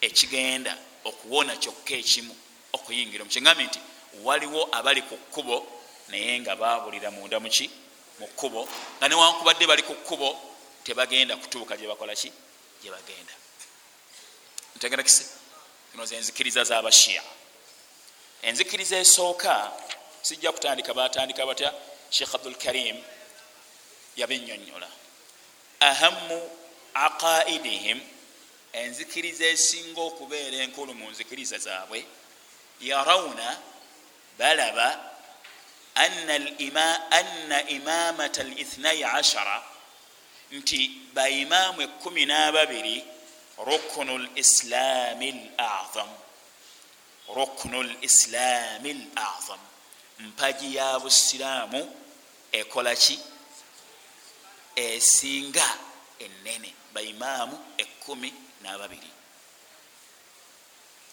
ekigenda 0.00 0.76
okuwona 1.04 1.56
kyokka 1.56 1.94
ekimu 1.94 2.34
okuyingira 2.72 3.24
mukigambye 3.24 3.66
nti 3.66 3.80
waliwo 4.24 4.68
abali 4.72 5.02
ku 5.02 5.16
kkubo 5.16 5.66
naye 6.08 6.40
nga 6.40 6.56
babulira 6.56 7.10
munda 7.10 7.40
muki 7.40 7.70
mu 8.18 8.26
kkubo. 8.26 8.68
Nga 8.98 9.08
newankubadde 9.08 9.66
bali 9.66 9.82
ku 9.82 9.94
kkubo 9.94 10.28
tebagenda 10.84 11.36
kutuuka 11.36 11.76
gyebakolaki 11.76 12.32
gyebagenda 12.82 13.34
ntegera 14.76 15.02
kise 15.02 15.24
zino 15.92 16.06
zenzikiriza 16.06 16.64
zabashiya 16.64 17.22
enzikiriza 18.42 18.96
esooka 18.96 19.72
sijja 20.22 20.52
kutandika 20.52 20.94
batandika 20.94 21.46
batya? 21.46 21.72
Sheikh 22.10 22.34
abdul 22.34 22.54
karim 22.54 22.96
yabinyonyola. 24.16 24.88
Ahamu 25.80 26.50
aqaidihim 26.94 28.00
enzikiriza 28.72 29.44
esinga 29.44 30.00
okubeera 30.00 30.56
enkulu 30.64 30.94
mu 30.94 31.10
nzikiriza 31.10 31.58
zaabwe 31.58 32.04
yarawuna 32.80 33.46
balaba 34.38 34.88
anna 35.94 37.58
imamata 37.76 38.42
lithnai 38.42 39.04
ashara 39.04 39.62
nti 40.52 40.80
baimaamu 41.14 41.82
ekumi 41.82 42.22
n'ababiri 42.26 42.96
rukunu 43.66 44.18
lislaami 44.18 45.28
lazam 45.58 46.10
ruknu 47.36 47.82
lislaami 47.82 48.90
l 48.90 49.02
azam 49.16 49.58
mpagi 50.18 50.76
ya 50.76 50.98
busiraamu 50.98 51.96
ekola 52.52 52.94
ki? 52.96 53.18
Esinga 54.76 55.78
enene 56.18 56.74
baimaamu 56.94 57.56
ekumi 57.78 58.34
nababiri 58.60 59.10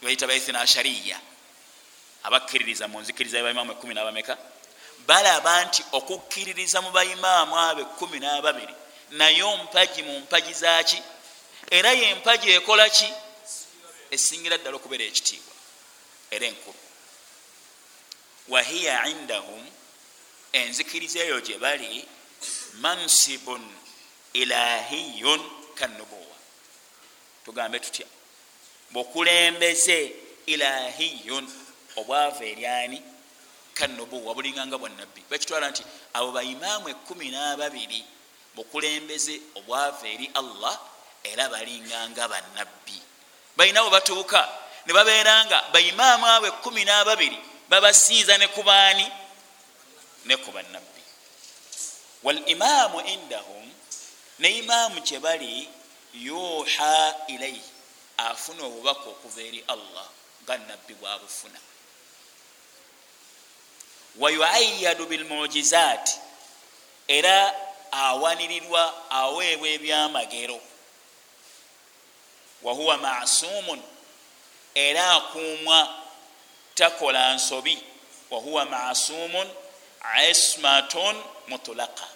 baita 0.02 0.28
baithina 0.28 0.62
ashariya. 0.62 1.20
Abakkiririza 2.24 2.88
mu 2.88 3.02
nzikiriza 3.02 3.38
yabaimamu 3.38 3.72
ekumi 3.72 3.94
nabameka? 3.94 4.38
Balaba 5.08 5.66
nti 5.66 5.82
okukkiririza 5.92 6.82
mu 6.82 6.92
baimaamu 6.92 7.58
abo 7.58 7.82
ekumi 7.82 8.20
nababiri. 8.20 8.76
Naye 9.12 9.44
ompagi 9.44 10.04
mu 10.04 10.20
mpagi 10.20 10.54
zaki 10.54 11.02
era 11.72 11.92
yempagi 11.92 12.52
ekola 12.52 12.90
ki? 12.90 13.10
Esingira 14.12 14.58
ddala 14.58 14.78
okubeera 14.78 15.04
ekitiibwa. 15.04 15.54
Era 16.32 16.46
enkulu. 16.48 16.80
Wahiya 18.48 19.08
indahum 19.08 19.64
enzikiriza 20.54 21.20
eyo 21.20 21.42
gye 21.42 21.58
bali 21.58 22.08
mansibun 22.82 23.64
ilahiyun 24.34 25.42
kanubuwa 25.76 26.27
tugambe 27.48 27.80
tutya? 27.80 28.06
Bukulembeze 28.92 30.12
ilahiyun 30.46 31.48
obwava 31.96 32.46
eryani 32.46 33.02
kanubuwa 33.74 34.34
bulinganga 34.36 34.78
bwanabbi 34.78 35.24
bakitwala 35.30 35.70
nti 35.72 35.84
abo 36.14 36.32
baimaamu 36.32 36.90
ekumi 36.90 37.30
nababiri 37.32 38.04
bukulembeze 38.56 39.42
obwava 39.56 40.08
eri 40.08 40.28
allah 40.34 40.76
era 41.24 41.50
balinganga 41.50 42.28
banabbi 42.28 42.98
balinawo 43.58 43.90
batuuka 43.90 44.42
ne 44.86 44.94
babeeranga 44.94 45.64
baimaamu 45.74 46.26
abo 46.28 46.48
ekumi 46.48 46.86
nababiri 46.86 47.40
babasinza 47.70 48.38
ne 48.38 48.48
kubaani 48.48 49.08
ne 50.26 50.36
ku 50.38 50.52
banabbi 50.52 51.02
walimaamu 52.24 53.02
indahum 53.02 53.66
ne 54.40 54.48
imaamu 54.58 55.02
kyebali 55.02 55.70
yuha 56.22 57.16
ilaihi. 57.28 57.62
Afuna 58.18 58.64
obubaka 58.64 59.10
okuva 59.10 59.42
eri 59.42 59.64
allah 59.68 60.08
nga 60.44 60.58
nabbi 60.58 60.94
bwabufuna. 60.94 61.60
Wayuayadu 64.20 65.06
bilmujizaati 65.06 66.20
era 67.08 67.54
awanirirwa 67.92 69.12
aweebwa 69.12 69.68
ebyamagero. 69.68 70.60
Wahuwa 72.64 72.98
masumun 72.98 73.82
era 74.76 75.12
akuumwa 75.12 75.96
takola 76.76 77.34
nsobi. 77.34 77.84
Wahuwa 78.30 78.66
masumun 78.66 79.48
ismatun 80.30 81.24
mutulaka 81.48 82.08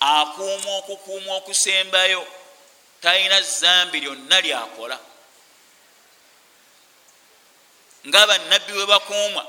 akuuma 0.00 0.76
okukuuma 0.76 1.34
okusembayo 1.34 2.26
talina 3.06 3.42
zambi 3.42 4.00
lyonna 4.00 4.40
lyakola. 4.40 4.98
Nga 8.06 8.26
bannabbi 8.26 8.72
bwe 8.72 8.86
bakuumwa 8.86 9.46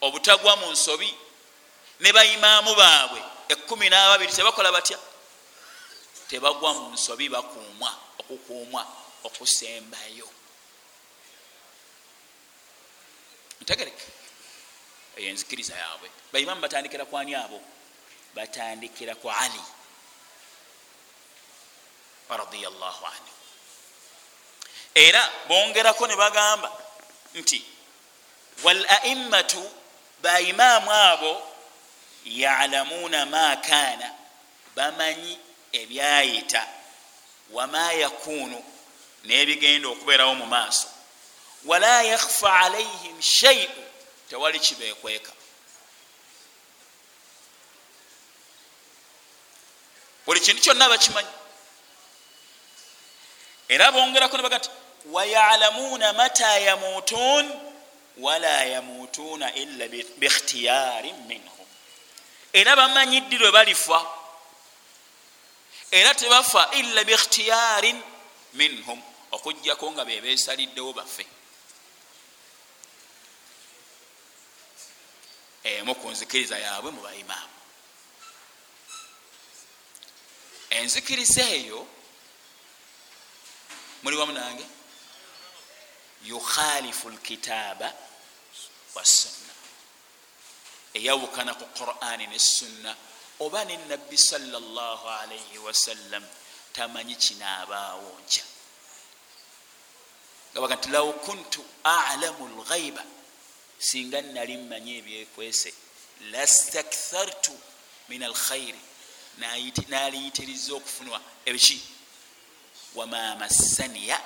obutagwa 0.00 0.56
mu 0.56 0.72
nsobi 0.72 1.14
ne 2.00 2.12
bayimaamu 2.12 2.72
baabwe 2.74 3.20
ekumi 3.48 3.88
n'ababiri 3.88 4.32
tebakola 4.32 4.72
batya? 4.72 4.98
Tebagwa 6.28 6.74
mu 6.74 6.88
nsobi 6.96 7.28
bakuumwa 7.28 7.92
okukuumwa 8.20 8.82
okusembayo. 9.24 10.28
Ntegereke. 13.60 14.06
Eyo 15.16 15.28
enzikiriza 15.28 15.76
yaabwe. 15.76 16.08
Baimaamu 16.32 16.60
batandikira 16.60 17.04
kwani 17.04 17.34
abo? 17.34 17.60
Batandikira 18.34 19.14
ku 19.20 19.28
ali 19.28 19.60
radiallahu 22.36 23.06
anhu. 23.06 23.32
Era 24.94 25.30
bongerako 25.48 26.06
ne 26.06 26.16
bagamba 26.16 26.72
nti 27.34 27.64
wal 28.62 28.86
aimmatu 28.88 29.70
baimaamu 30.22 30.92
abo 30.92 31.42
yalamuuna 32.24 33.26
ma 33.26 33.56
kaana 33.56 34.14
bamanyi 34.76 35.38
ebyayita 35.72 36.66
wama 37.50 37.92
yakuunu 37.92 38.64
n'ebigenda 39.24 39.88
okubeerawo 39.88 40.34
mu 40.34 40.46
maaso. 40.46 40.88
Wala 41.64 42.02
yakhfa 42.02 42.60
alaihim 42.60 43.22
shaiu 43.22 43.84
tewali 44.30 44.60
kibeekweka. 44.60 45.32
Buli 50.26 50.40
kintu 50.40 50.62
kyonna 50.62 50.88
bakimanyi 50.88 51.28
era 53.68 53.92
bongerako 53.92 54.36
nebaga 54.36 54.60
ti 54.60 54.70
wayalamuuna 55.06 56.12
mata 56.12 56.58
yamuutuun 56.58 57.46
wala 58.18 58.64
yamuutuuna 58.64 59.54
illa 59.54 59.88
biikhtiyaarin 59.88 61.16
minhum. 61.26 61.66
Era 62.52 62.76
bamanyi 62.76 63.20
ddi 63.20 63.38
lwe 63.38 63.50
balifa 63.52 64.00
era 65.90 66.14
tebafa 66.14 66.70
illa 66.80 67.04
biikhtiyaarin 67.04 68.02
minhum 68.54 69.02
okugjako 69.32 69.92
nga 69.92 70.04
bebesaliddewo 70.04 70.92
baffe. 70.92 71.26
Emu 75.64 75.94
ku 75.94 76.10
nzikiriza 76.10 76.58
yaabwe 76.58 76.90
mu 76.90 77.00
baimaamu 77.02 77.58
enzikiriza 80.70 81.42
eyo 81.42 81.86
muli 84.02 84.16
wamu 84.16 84.32
nange 84.32 84.66
yukhalifu 86.24 87.10
lkitaaba 87.10 87.94
wassunna 88.94 89.54
eyawukana 90.94 91.54
ku 91.54 91.64
qurani 91.66 92.26
nessunna 92.26 92.96
oba 93.40 93.64
nenabbi 93.64 94.18
salllah 94.18 95.00
alaihi 95.20 95.58
wasallam 95.58 96.24
tamanyi 96.72 97.14
kinaabaawo 97.14 98.18
nkya. 98.22 98.44
Nga 100.52 100.60
baga 100.60 100.76
nti 100.76 100.88
law 100.88 101.12
kuntu 101.12 101.64
alamu 101.84 102.48
lghaiba 102.58 103.04
singa 103.78 104.22
nali 104.22 104.56
mmanyi 104.56 104.98
ebyekwese 104.98 105.74
lastakthartu 106.32 107.54
min 108.08 108.22
alkhairi 108.22 108.80
naliyitiriza 109.88 110.74
okufunwa 110.74 111.20
ebiki 111.44 111.97
wama 112.98 113.36
massaniya 113.36 114.20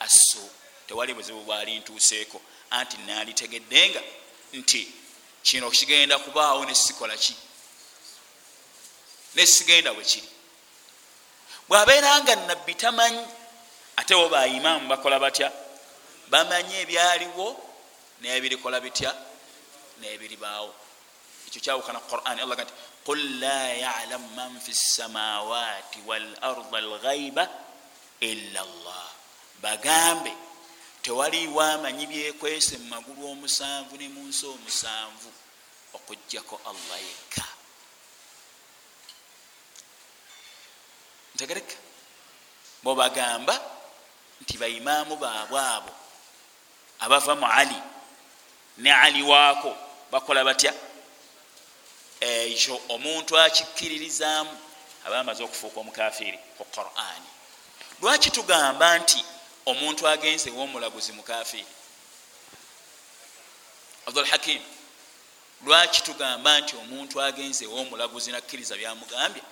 assu. 0.00 0.50
Tewali 0.86 1.14
buzibu 1.14 1.40
bwali 1.40 1.78
ntuuseeko. 1.78 2.40
Anti 2.70 2.96
nalitegeddenga 3.06 4.02
nti 4.52 4.88
kino 5.42 5.70
kigenda 5.70 6.18
kubaawo 6.18 6.64
nesikola 6.64 7.16
ki? 7.16 7.34
Nesigenda 9.34 9.94
bwekiri 9.94 10.28
bwabeeranga 11.68 12.36
nabbi 12.36 12.74
tamanyi 12.74 13.24
ate 13.96 14.14
wo 14.14 14.28
baimaamu 14.28 14.88
bakola 14.88 15.18
batya? 15.18 15.52
Bamanyi 16.28 16.74
ebyaliwo 16.84 17.46
nebirikola 18.20 18.80
bitya? 18.80 19.14
Nebiribaawo. 20.00 20.74
Ekyo 21.46 21.60
kyawukana 21.60 22.00
quran 22.00 22.38
allah 22.40 22.56
nti 22.64 22.72
qul 23.04 23.20
la 23.40 23.72
yalamu 23.84 24.28
man 24.36 24.60
fi 24.60 24.74
samawati 24.74 25.98
walarda 26.06 26.78
alghaiba 26.78 27.44
illa 28.22 28.62
llah 28.62 29.10
bagambe 29.62 30.32
tewaliwo 31.02 31.62
amanyi 31.62 32.06
byekwese 32.06 32.78
mu 32.78 32.86
magulu 32.94 33.26
omusanvu 33.34 33.96
ne 33.98 34.08
mu 34.08 34.22
nsi 34.30 34.46
omusanvu 34.46 35.30
okugjako 35.96 36.60
allah 36.70 36.98
yekka. 37.08 37.46
Ntegereka 41.34 41.76
bwebagamba 42.82 43.54
nti 44.40 44.54
baimaamu 44.58 45.16
baabwe 45.16 45.60
abo 45.74 45.92
abava 47.04 47.34
mu 47.34 47.46
ali 47.46 47.80
ne 48.78 48.90
ali 49.04 49.22
waako 49.22 49.70
bakola 50.10 50.44
batya? 50.44 50.72
Ekyo 52.20 52.74
omuntu 52.94 53.38
akikkiririzaamu 53.38 54.54
aba 55.04 55.20
amaze 55.20 55.42
okufuuka 55.42 55.80
omukafiiri 55.80 56.38
ku 56.56 56.64
qurani 56.70 57.31
lwaki 58.02 58.30
tugamba 58.30 58.98
nti 58.98 59.24
omuntu 59.66 60.08
agenze 60.08 60.50
womulaguzi 60.50 61.12
mukafiiri 61.12 61.66
abdul 64.06 64.26
hakim 64.26 64.62
lwaki 65.64 66.02
tugamba 66.02 66.60
nti 66.60 66.76
omuntu 66.76 67.22
agenze 67.22 67.66
womulaguzi 67.66 68.30
nakkiriza 68.32 68.76
byamugambye? 68.76 69.42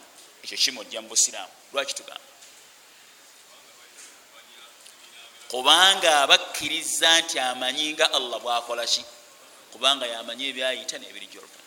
Ekyo 0.43 0.57
kimujja 0.59 1.01
mu 1.03 1.09
busiraamu. 1.09 1.53
Lwaki 1.73 1.95
tugamba? 1.95 2.27
Kubanga 5.51 6.21
abakkiriza 6.23 7.21
nti 7.21 7.39
amanyi 7.39 7.93
nga 7.93 8.13
allah 8.13 8.41
bwakola 8.41 8.87
ki? 8.87 9.05
Kubanga 9.73 10.07
yamanyi 10.07 10.45
ebyayita 10.51 10.99
nebirijolugana 10.99 11.61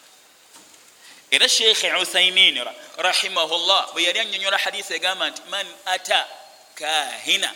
era 1.34 1.49
sheikh 1.49 1.84
uthaimin 2.01 2.61
rahimahullah 2.97 3.93
bwe 3.93 4.03
yali 4.03 4.19
anyonyola 4.19 4.57
hadisi 4.57 4.93
egamba 4.93 5.29
nti 5.29 5.41
man 5.49 5.67
ata 5.86 6.27
kahina 6.76 7.53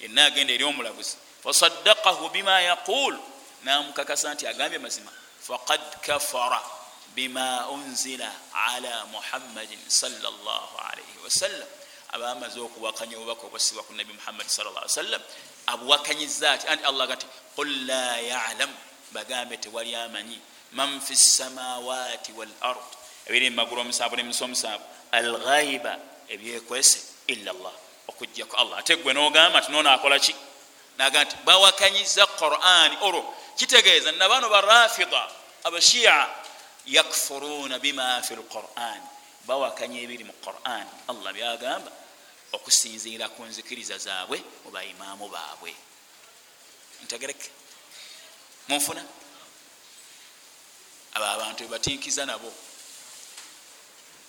yenna 0.00 0.24
agenda 0.24 0.52
eri 0.52 0.64
omulaguzi. 0.64 1.16
Fasaddakahu 1.44 2.28
bima 2.30 2.60
yaqul. 2.60 3.18
Namukakasa 3.64 4.34
nti 4.34 4.46
agambye 4.46 4.78
mazima 4.78 5.10
faqad 5.42 5.80
kafara 6.00 6.62
bima 7.14 7.68
unzila 7.68 8.32
ala 8.54 9.06
muhammadin 9.06 9.78
salllahalaihi 9.88 11.18
wasallam 11.24 11.68
abamaze 12.12 12.60
okuwakanya 12.60 13.16
obubaka 13.16 13.46
obwasibwa 13.46 13.82
ku 13.82 13.92
nabi 13.94 14.12
muhammadi 14.12 14.50
sawasalam 14.50 15.22
abuwakanyiza 15.66 16.52
ati 16.52 16.66
anti 16.68 16.84
allah 16.84 17.06
gati 17.08 17.26
qul 17.56 17.86
la 17.86 18.20
yalam. 18.20 18.70
Bagambe 19.12 19.56
tewali 19.56 19.94
amanyi. 19.94 20.38
Man 20.72 21.00
fi 21.00 21.16
samawati 21.16 22.32
wal 22.32 22.52
ard. 22.60 22.88
Ebiri 23.26 23.50
mumagulu 23.50 23.80
omusanvu 23.80 24.16
nemiso 24.16 24.44
omusanvu 24.44 24.84
alghaiba 25.12 25.98
ebyekwese 26.28 27.00
illa 27.26 27.52
llah 27.52 27.87
okujjaku 28.08 28.56
allah. 28.56 28.78
Ate 28.78 28.96
gwe 28.96 29.12
nogamba 29.12 29.60
tinona 29.60 29.92
akola 29.92 30.18
ki? 30.18 30.34
Naga 30.98 31.24
nti 31.24 31.36
bawakanyiza 31.44 32.26
quran. 32.26 32.96
Olwo 33.00 33.34
kitegeeza 33.56 34.12
nabano 34.12 34.48
barafida 34.48 35.28
abashia 35.64 36.28
yakfuruna 36.86 37.78
bima 37.78 38.22
fi 38.22 38.34
lquran 38.34 39.02
bawakanya 39.46 40.00
ebiri 40.00 40.24
mu 40.24 40.32
quran. 40.44 40.86
Allah 41.08 41.32
byagamba 41.32 41.92
okusinziira 42.52 43.28
ku 43.28 43.44
nzikiriza 43.44 43.98
zaabwe 43.98 44.42
mubaimaamu 44.64 45.28
baabwe. 45.28 45.74
Ntegereke. 47.04 47.50
Munfuna? 48.68 49.04
Abo 51.14 51.24
abantu 51.24 51.64
bebatinkiza 51.64 52.26
nabo. 52.26 52.52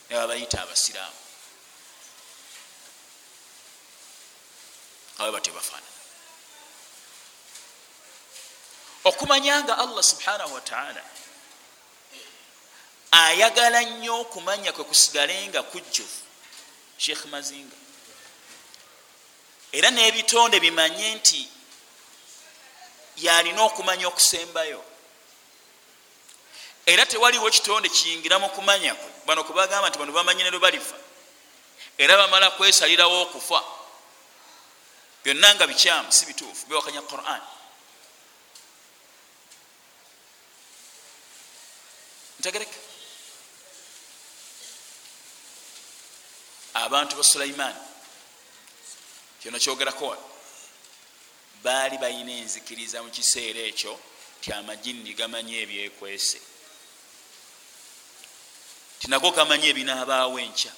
Nebabayita 0.09 0.61
abasiraamu 0.63 1.28
abe 5.19 5.31
batebafaanana 5.31 5.87
okumanya 9.03 9.63
nga 9.63 9.77
allah 9.77 10.03
subhanahu 10.03 10.53
wataala 10.53 11.03
ayagala 13.11 13.81
nnyo 13.81 14.21
okumanya 14.21 14.71
kwe 14.73 14.83
kusigale 14.83 15.47
nga 15.47 15.63
kujjuvu. 15.63 16.19
Sheikh 16.97 17.25
mazinga. 17.25 17.75
Era 19.71 19.89
n'ebitonde 19.91 20.59
bimanye 20.59 21.15
nti 21.15 21.49
yalina 23.17 23.63
okumanya 23.63 24.07
okusembayo. 24.07 24.83
Era 26.85 27.05
tewaliwo 27.05 27.49
kitonde 27.49 27.89
kiyingira 27.89 28.39
mu 28.39 28.49
kumanya 28.49 28.95
kwe. 28.95 29.09
Bano 29.25 29.43
kubagamba 29.43 29.89
nti 29.89 29.99
bano 29.99 30.11
bamanye 30.11 30.43
ne 30.43 30.49
lwe 30.49 30.59
balifa. 30.59 30.95
Era 31.97 32.17
bamala 32.17 32.51
kwesalirawo 32.51 33.21
okufa 33.21 33.78
byonna 35.29 35.55
nga 35.55 35.67
bikyamu 35.67 36.11
si 36.11 36.25
bituufu 36.25 36.65
biwakanya 36.65 37.01
quran. 37.01 37.41
Ntegereka 42.39 42.79
abantu 46.73 47.15
ba 47.15 47.23
sulaimaani 47.23 47.79
kyono 49.41 49.59
kyogerako 49.59 50.05
wano. 50.07 50.25
Baali 51.63 51.97
balina 51.97 52.31
enzikiriza 52.31 53.03
mu 53.03 53.09
kiseera 53.11 53.59
ekyo 53.59 53.99
ti 54.41 54.51
amajinni 54.53 55.13
gamanyi 55.13 55.61
ebyekwese. 55.61 56.41
Tinago 58.99 59.31
gamanyi 59.31 59.67
ebinaabaawo 59.69 60.39
enkya 60.39 60.73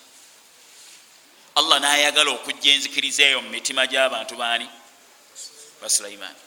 allah 1.55 1.79
nayagala 1.79 2.31
okujja 2.31 2.71
enzikiriza 2.71 3.23
eyo 3.23 3.41
mu 3.41 3.49
mitima 3.49 3.87
gy'abantu 3.87 4.35
baani? 4.35 4.67
Ba 5.81 5.89
sulaimaani 5.89 6.41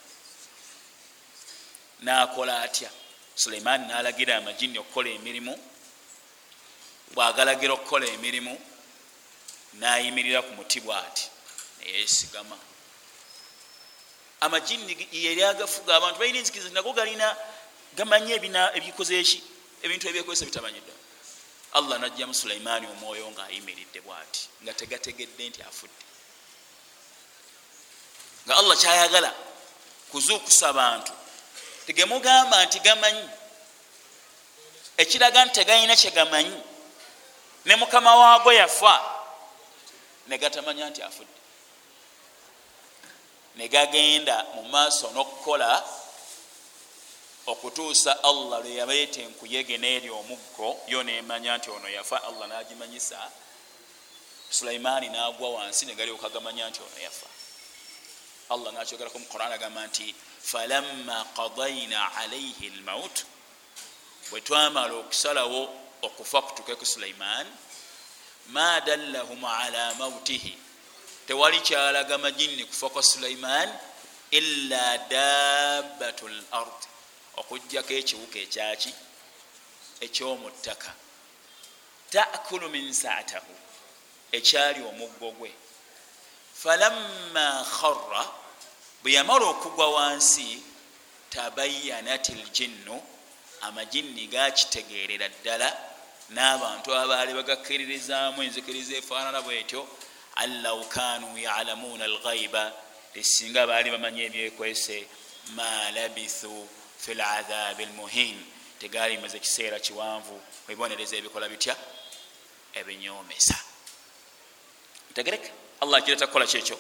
nakola 2.01 2.63
atya? 2.63 2.91
Sulaimaani 3.35 3.89
nalagira 3.89 4.37
amajinni 4.37 4.79
okukola 4.79 5.09
emirimu. 5.11 5.55
Bwagalagira 7.15 7.73
okukola 7.73 8.07
emirimu 8.07 8.55
nayimirira 9.81 10.43
ku 10.43 10.53
muti 10.55 10.81
bwati 10.81 11.31
neyesigama 11.81 12.57
amajinni 14.41 15.09
yeri 15.13 15.43
agafuga 15.43 15.97
abantu 15.97 16.19
balina 16.19 16.39
enzikiriza 16.39 16.71
nago 16.71 16.93
galina 16.93 17.37
gamanye 17.97 18.35
ebikozeeki 18.79 19.39
ebintu 19.83 20.09
ebyekozesa 20.09 20.47
bitamanyiddwa 20.47 21.04
allah 21.75 21.99
najjamu 21.99 22.35
sulaimaani 22.35 22.87
omwoyo 22.87 23.31
ngaayimiridde 23.31 24.01
bwati 24.01 24.49
nga 24.63 24.73
tegategedde 24.73 25.49
nti 25.49 25.63
afudde. 25.63 26.05
Nga 28.47 28.57
allah 28.57 28.77
kyayagala 28.79 29.35
kuzuukusa 30.11 30.69
abantu 30.69 31.13
tegemugamba 31.87 32.65
nti 32.65 32.79
gamanyi. 32.81 33.29
Ekiraga 34.97 35.45
nti 35.45 35.55
tegalina 35.55 35.97
kyegamanyi 35.97 36.63
ne 37.65 37.77
mukama 37.77 38.17
waago 38.17 38.53
yafa 38.53 38.95
negatamanya 40.27 40.91
nti 40.91 41.03
afudde. 41.03 41.41
Negagenda 43.55 44.45
mu 44.55 44.63
maaso 44.63 45.11
n'okukola 45.11 45.85
okutuusa 47.47 48.25
allah 48.25 48.61
lwe 48.61 48.75
yaleeta 48.75 49.21
enkuyege 49.21 49.77
n'eri 49.79 50.11
omuggo 50.11 50.69
yo 50.89 51.03
nemanya 51.03 51.59
nti 51.59 51.71
ono 51.71 51.89
yafa 51.89 52.23
allah 52.29 52.49
nagimanyisa 52.49 53.31
sulaimaani 54.51 55.09
nagwa 55.09 55.51
wansi 55.51 55.87
negalyoka 55.87 56.29
gamanya 56.29 56.71
nti 56.71 56.81
ono 56.81 56.99
yafa. 57.03 57.27
Allah 58.51 58.73
nakyogerako 58.73 59.19
mu 59.19 59.27
quran 59.27 59.53
agamba 59.53 59.87
nti 59.87 60.15
falamma 60.51 61.25
qadaina 61.37 62.13
alaihi 62.17 62.71
lmaut 62.71 63.25
bwe 64.31 64.41
twamala 64.41 64.95
okusalawo 64.95 65.61
okufa 66.03 66.43
kutuke 66.43 66.75
ku 66.77 66.87
sulaimaani 66.87 67.51
ma 68.53 68.81
dallahum 68.81 69.45
ala 69.45 69.95
mautihi 69.95 70.59
tewali 71.27 71.61
kyalaga 71.61 72.19
majinni 72.19 72.65
kufa 72.65 72.89
kwa 72.89 73.03
sulaiman 73.03 73.69
illa 74.31 74.99
dabbatu 74.99 76.29
lard 76.29 76.81
okugjako 77.41 77.93
ekiwuka 78.01 78.39
ekyaki 78.47 78.93
ekyomuttaka 80.05 80.91
takulu 82.11 82.69
min 82.71 82.93
saatahu 82.93 83.55
ekyali 84.33 84.81
omuggo 84.91 85.31
gwe. 85.39 85.51
Falamma 86.63 87.47
kharra 87.77 88.23
bwe 89.03 89.13
yamala 89.17 89.45
okugwa 89.53 89.87
wansi 89.97 90.63
tabayanat 91.31 92.27
ljinnu 92.29 92.97
amajinni 93.67 94.27
gakitegerera 94.27 95.29
ddala 95.29 95.69
n'abantu 96.35 96.89
abaali 97.03 97.33
bagakkiririzaamu 97.39 98.39
enzikiriza 98.47 98.95
efaanana 99.01 99.41
bwetyo 99.47 99.81
allau 100.43 100.85
kanu 100.95 101.29
yalamuuna 101.39 102.05
alghaiba 102.05 102.73
esinga 103.21 103.67
baali 103.67 103.89
bamanyi 103.91 104.21
ebyekwese 104.29 104.99
ma 105.57 105.91
labithu 105.97 106.55
fi 107.05 107.15
ladhabi 107.15 107.87
lmuhin 107.87 108.47
tegaali 108.81 109.19
maze 109.19 109.37
ekiseera 109.37 109.79
kiwanvu 109.81 110.41
webibonereza 110.69 111.17
ebikola 111.17 111.49
bitya? 111.49 111.77
Ebinyomesa 112.75 113.57
tegereka 115.15 115.51
allah 115.81 115.99
akireta 115.99 116.27
kukola 116.27 116.47
kyekyo. 116.47 116.79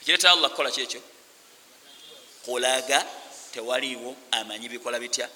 Akireta 0.00 0.30
allah 0.30 0.50
kukola 0.50 0.70
kyekyo. 0.70 1.00
Kulaga 2.44 3.06
tewaliwo 3.52 4.16
amanyi 4.30 4.68
bikola 4.68 4.98
bitya? 4.98 5.28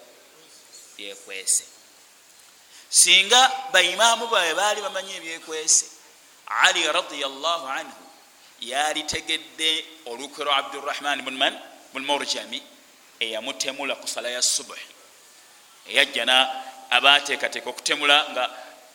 Byekwese. 0.97 1.64
Singa 2.91 3.53
baimaamu 3.72 4.26
bawe 4.26 4.55
baali 4.55 4.81
bamanyi 4.81 5.12
ebyekwese 5.16 5.87
ali 6.47 6.83
radiallah 6.83 7.61
anhu 7.79 8.05
yalitegedde 8.61 9.85
olukwe 10.07 10.45
lwa 10.45 10.57
abdurahman 10.57 11.22
bunman 11.22 11.55
bun 11.93 12.05
murjami 12.05 12.62
eyamutemula 13.21 13.95
ku 13.97 14.09
sala 14.09 14.29
ya 14.31 14.43
subuhi 14.43 14.87
eyajjana 15.89 16.37
abateekateeka 16.91 17.71
okutemula 17.71 18.16
nga 18.31 18.45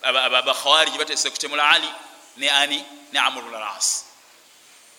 abakhawariji 0.04 0.98
batese 0.98 1.30
kutemula 1.30 1.70
ali 1.70 1.90
ne 2.38 2.50
ani 2.50 2.86
ne 3.12 3.20
amru 3.20 3.52
las 3.52 4.14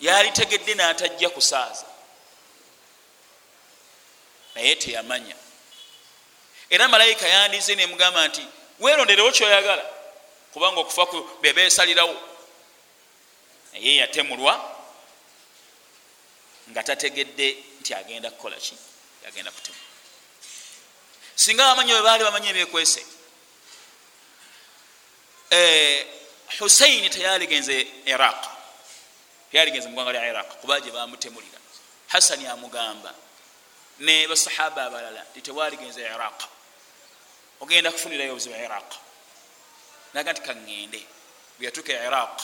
yalitegedde 0.01 0.73
natajja 0.73 1.29
kusaaza. 1.29 1.85
Naye 4.55 4.75
teyamanya. 4.75 5.35
Era 6.69 6.87
malayika 6.87 7.27
yandize 7.27 7.75
nemugamba 7.75 8.27
nti 8.27 8.47
weeronderewo 8.79 9.31
kyoyagala? 9.31 9.85
Kubanga 10.53 10.79
okufa 10.79 11.05
bebesalirawo 11.41 12.15
naye 13.73 13.95
yatemulwa 13.95 14.75
nga 16.69 16.83
tategedde 16.83 17.57
nti 17.79 17.93
agenda 17.93 18.31
kukola 18.31 18.55
ki 18.55 18.75
agenda 19.27 19.51
kutema 19.51 19.77
singa 21.35 21.63
bamanyi 21.63 21.91
bwe 21.91 22.01
baali 22.01 22.23
bamanyi 22.23 22.47
ebyekwese 22.49 23.05
eh, 25.49 26.07
husaini 26.59 27.09
teyaligenze 27.09 27.87
iraq. 28.05 28.45
Teyaligenze 29.51 29.87
mugwanga 29.87 30.11
lya 30.11 30.29
iraq 30.29 30.47
kuba 30.61 30.81
gye 30.81 30.91
bamutemulira 30.91 31.59
hasani 32.07 32.47
amugamba 32.47 33.13
ne 33.99 34.27
basahaba 34.27 34.85
abalala 34.85 35.21
ti 35.33 35.41
tewaligenze 35.41 36.01
iraq. 36.01 36.43
Ogenda 37.61 37.91
kufunirayo 37.91 38.31
obuzibu 38.31 38.55
iraq. 38.55 38.89
Naga 40.13 40.31
nti 40.33 40.41
kaŋŋende 40.41 41.01
bweyatuuka 41.57 41.93
iraq 41.93 42.35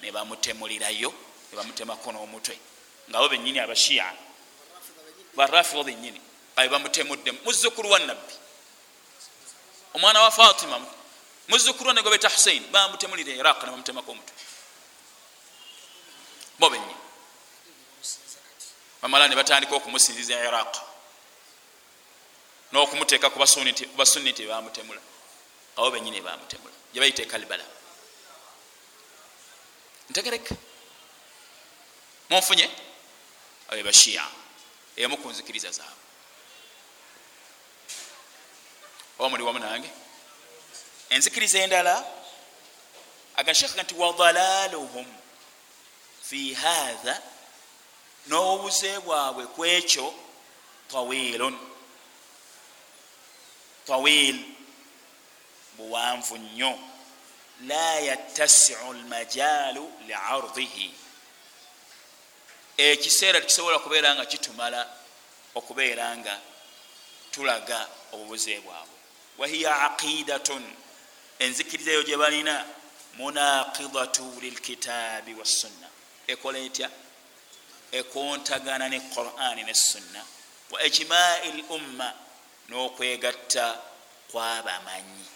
nebamutemulirayo 0.00 1.14
nebamutemako 1.50 2.12
n'omutwe. 2.12 2.58
Ngaabo 3.10 3.28
benyini 3.28 3.58
abashiya 3.60 4.06
barafida 5.34 5.84
benyini 5.84 6.20
abe 6.56 6.68
bamutemuddemu 6.68 7.38
muzukulu 7.44 7.90
wa 7.90 7.98
nabbi 7.98 8.34
omwana 9.94 10.20
wa 10.20 10.30
fatima 10.30 10.80
muzukulu 11.48 11.88
wa 11.88 11.94
negobeta 11.94 12.28
husain 12.28 12.62
bamutemulira 12.72 13.32
iraq 13.32 13.62
nebamutemako 13.62 14.10
omutwe 14.12 14.34
bo 16.58 16.70
benyini 16.70 17.02
bamala 19.02 19.28
ne 19.28 19.34
batandika 19.34 19.74
okumusinziza 19.74 20.44
iraq. 20.44 20.76
N'okumuteeka 22.72 23.30
ku 23.30 23.38
basunni 23.38 24.30
nti 24.30 24.46
bamutemula 24.46 25.00
abo 25.76 25.90
benyini 25.90 26.20
bamutemula 26.20 26.74
gyebayita 26.92 27.22
ekalibala 27.22 27.64
ntegereka 30.10 30.54
munfunye? 32.30 32.70
Abe 33.68 33.82
bashiya 33.82 34.24
emu 34.96 35.16
ku 35.16 35.28
nzikiriza 35.30 35.70
zaabwe 35.70 36.02
oba 39.18 39.28
muli 39.28 39.42
wamu 39.42 39.58
nange? 39.58 39.90
Enzikiriza 41.10 41.58
endala 41.58 42.04
agasheka 43.36 43.82
nti 43.82 43.94
wadalaluhum 43.94 45.06
fi 46.22 46.54
hatha 46.54 47.22
n'obuze 48.28 48.98
bwabwe 49.00 49.46
kwekyo 49.46 50.14
tawilun. 50.90 51.58
Tawil 53.86 54.44
buwanvu 55.76 56.36
nnyo. 56.38 56.78
La 57.66 57.98
yattasiu 58.00 58.92
lmajalu 58.92 59.92
liardihi 60.06 60.94
ekiseera 62.90 63.40
tekisobola 63.40 63.78
kubeera 63.78 64.14
nga 64.14 64.24
kitumala 64.26 64.80
okubeera 65.54 66.16
nga 66.16 66.34
tulaga 67.32 67.88
obubuze 68.12 68.60
bwabwe. 68.64 68.98
Wahiya 69.38 69.72
aqidatun 69.88 70.64
enzikiriza 71.38 71.90
eyo 71.90 72.02
gye 72.02 72.16
balina 72.16 72.54
munaqidatu 73.18 74.24
lilkitaabi 74.42 75.32
wassunna 75.34 75.88
ekola 76.32 76.58
etya? 76.58 76.88
Ekontagana 77.92 78.88
ne 78.88 78.98
qurani 79.12 79.62
ne 79.64 79.74
sunna. 79.74 80.22
Wa 80.70 80.78
ijmai 80.86 81.52
lumma 81.58 82.08
n'okwegatta 82.68 83.66
kwabamanyi. 84.30 85.26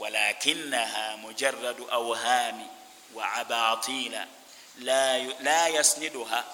Walakinaha 0.00 1.16
mujaradu 1.22 1.84
awhami 1.98 2.66
wa 3.14 3.24
abatila 3.40 4.39
la 4.78 5.68
yasniduha 5.68 6.44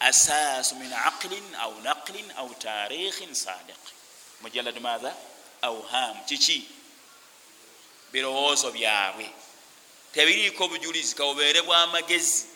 asasu 0.00 0.74
min 0.74 0.92
aqlin 0.92 1.54
au 1.60 1.80
naqlin 1.80 2.30
au 2.36 2.54
tarikhin 2.54 3.34
sadiq 3.34 3.82
mujaladu 4.40 4.80
matha 4.80 5.16
awham 5.62 6.24
kiki 6.28 6.68
birowoozo 8.12 8.70
byabwe 8.72 9.30
tebiriiko 10.12 10.64
obujulizi 10.64 11.14
kabubeere 11.14 11.62
bwamagezi 11.62 12.46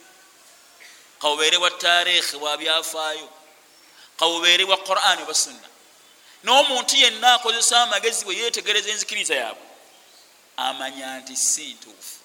kabubeere 1.20 1.58
bwa 1.58 1.70
tarikhi 1.70 2.36
bwabyafaayo 2.38 3.28
kabubeere 4.18 4.64
bwa 4.64 4.76
qurani 4.76 5.22
oba 5.22 5.34
sunna 5.34 5.68
n'omuntu 6.44 6.96
yenna 6.96 7.34
akozesa 7.34 7.82
amagezi 7.82 8.24
bwe 8.24 8.36
yetegereza 8.36 8.90
enzikiriza 8.90 9.34
yaabwe 9.34 9.66
amanya 10.56 11.18
nti 11.20 11.36
si 11.36 11.74
ntuufu 11.74 12.19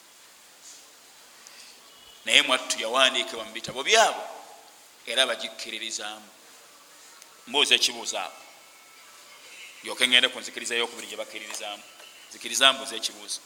naye 2.26 2.42
mwattu 2.42 2.82
yawandiikibwa 2.82 3.46
mu 3.46 3.52
bitabo 3.52 3.84
byabwe 3.84 4.24
era 5.06 5.26
bagikkiririzaamu 5.30 6.30
mbuuza 7.48 7.76
ekibuuzo 7.76 8.18
abo 8.20 8.46
lyoke 9.86 10.08
ngende 10.08 10.28
ku 10.30 10.40
nzikiriza 10.40 10.76
yokubiri 10.76 11.08
gye 11.08 11.18
bakkiririzaamu. 11.18 11.84
Zikiriza 12.32 12.74
mbuuza 12.74 12.96
ekibuuzo. 12.96 13.40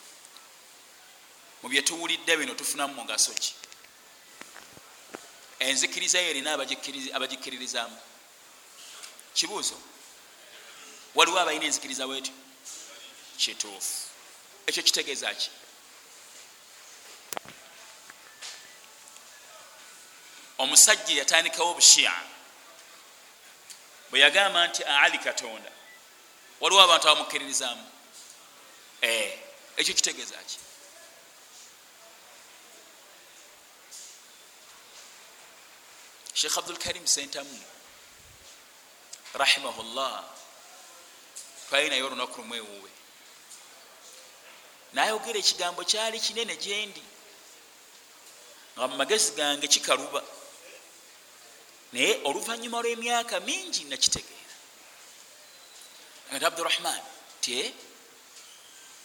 Mu 1.61 1.69
byetuwulidde 1.69 2.37
bino 2.37 2.53
tufunamu 2.55 2.93
mugaso 2.93 3.33
ki? 3.33 3.53
Enzikiriza 5.59 6.21
yo 6.21 6.29
erina 6.29 6.53
abagikkiririzaamu 7.13 7.97
kibuuzo. 9.33 9.77
Waliwo 11.15 11.39
abalina 11.39 11.65
enzikiriza 11.65 12.07
bwetyo? 12.07 12.33
Kituufu. 13.37 13.97
Ekyo 14.67 14.83
kitegeeza 14.83 15.33
ki 15.35 15.49
omusajja 20.63 21.13
yatandikawo 21.21 21.71
obushiya 21.71 22.13
bwe 24.09 24.19
yagamba 24.19 24.67
nti 24.67 24.81
ali 24.83 25.17
katonda 25.17 25.71
waliwo 26.61 26.81
abantu 26.81 27.05
abamukkiririzaamu. 27.07 27.85
Eh, 29.01 29.39
ekyo 29.77 29.93
kitegeeza 29.93 30.37
ki? 30.49 30.59
Sheekh 36.33 36.57
abdulkarim 36.57 37.07
sentamu 37.07 37.59
rahimahullah 39.33 40.23
twali 41.69 41.89
naye 41.89 42.03
olunaku 42.03 42.41
lumu 42.41 42.55
ewuwe 42.55 42.91
nayogera 44.93 45.39
ekigambo 45.39 45.83
kyali 45.83 46.19
kinene 46.19 46.55
gyendi 46.55 47.03
nga 48.75 48.87
mu 48.87 48.95
magezi 48.97 49.31
gange 49.31 49.67
kikaluba 49.67 50.23
naye 51.93 52.21
oluvanyuma 52.23 52.81
lw'emyaka 52.81 53.39
mingi 53.39 53.83
nakitegeera. 53.83 54.55
Ati 56.31 56.45
abdurahman 56.45 57.01
ti 57.41 57.73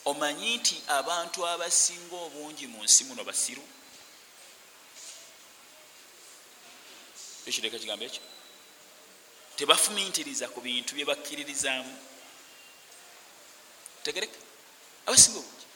omanyi 0.04 0.56
nti 0.56 0.76
abantu 0.88 1.46
abasinga 1.46 2.16
obungi 2.26 2.66
mu 2.66 2.84
nsi 2.84 3.04
muno 3.08 3.24
basiru? 3.24 3.64
Ekiteeka 7.48 7.76
ekigambo 7.76 8.04
ekyo? 8.04 8.22
Tebafumintiriza 9.56 10.48
ku 10.52 10.60
bintu 10.60 10.94
bye 10.94 11.08
bakkiririzaamu? 11.08 11.94
Tegereka. 14.04 14.38
Abasinga 15.06 15.38
obungi. 15.40 15.66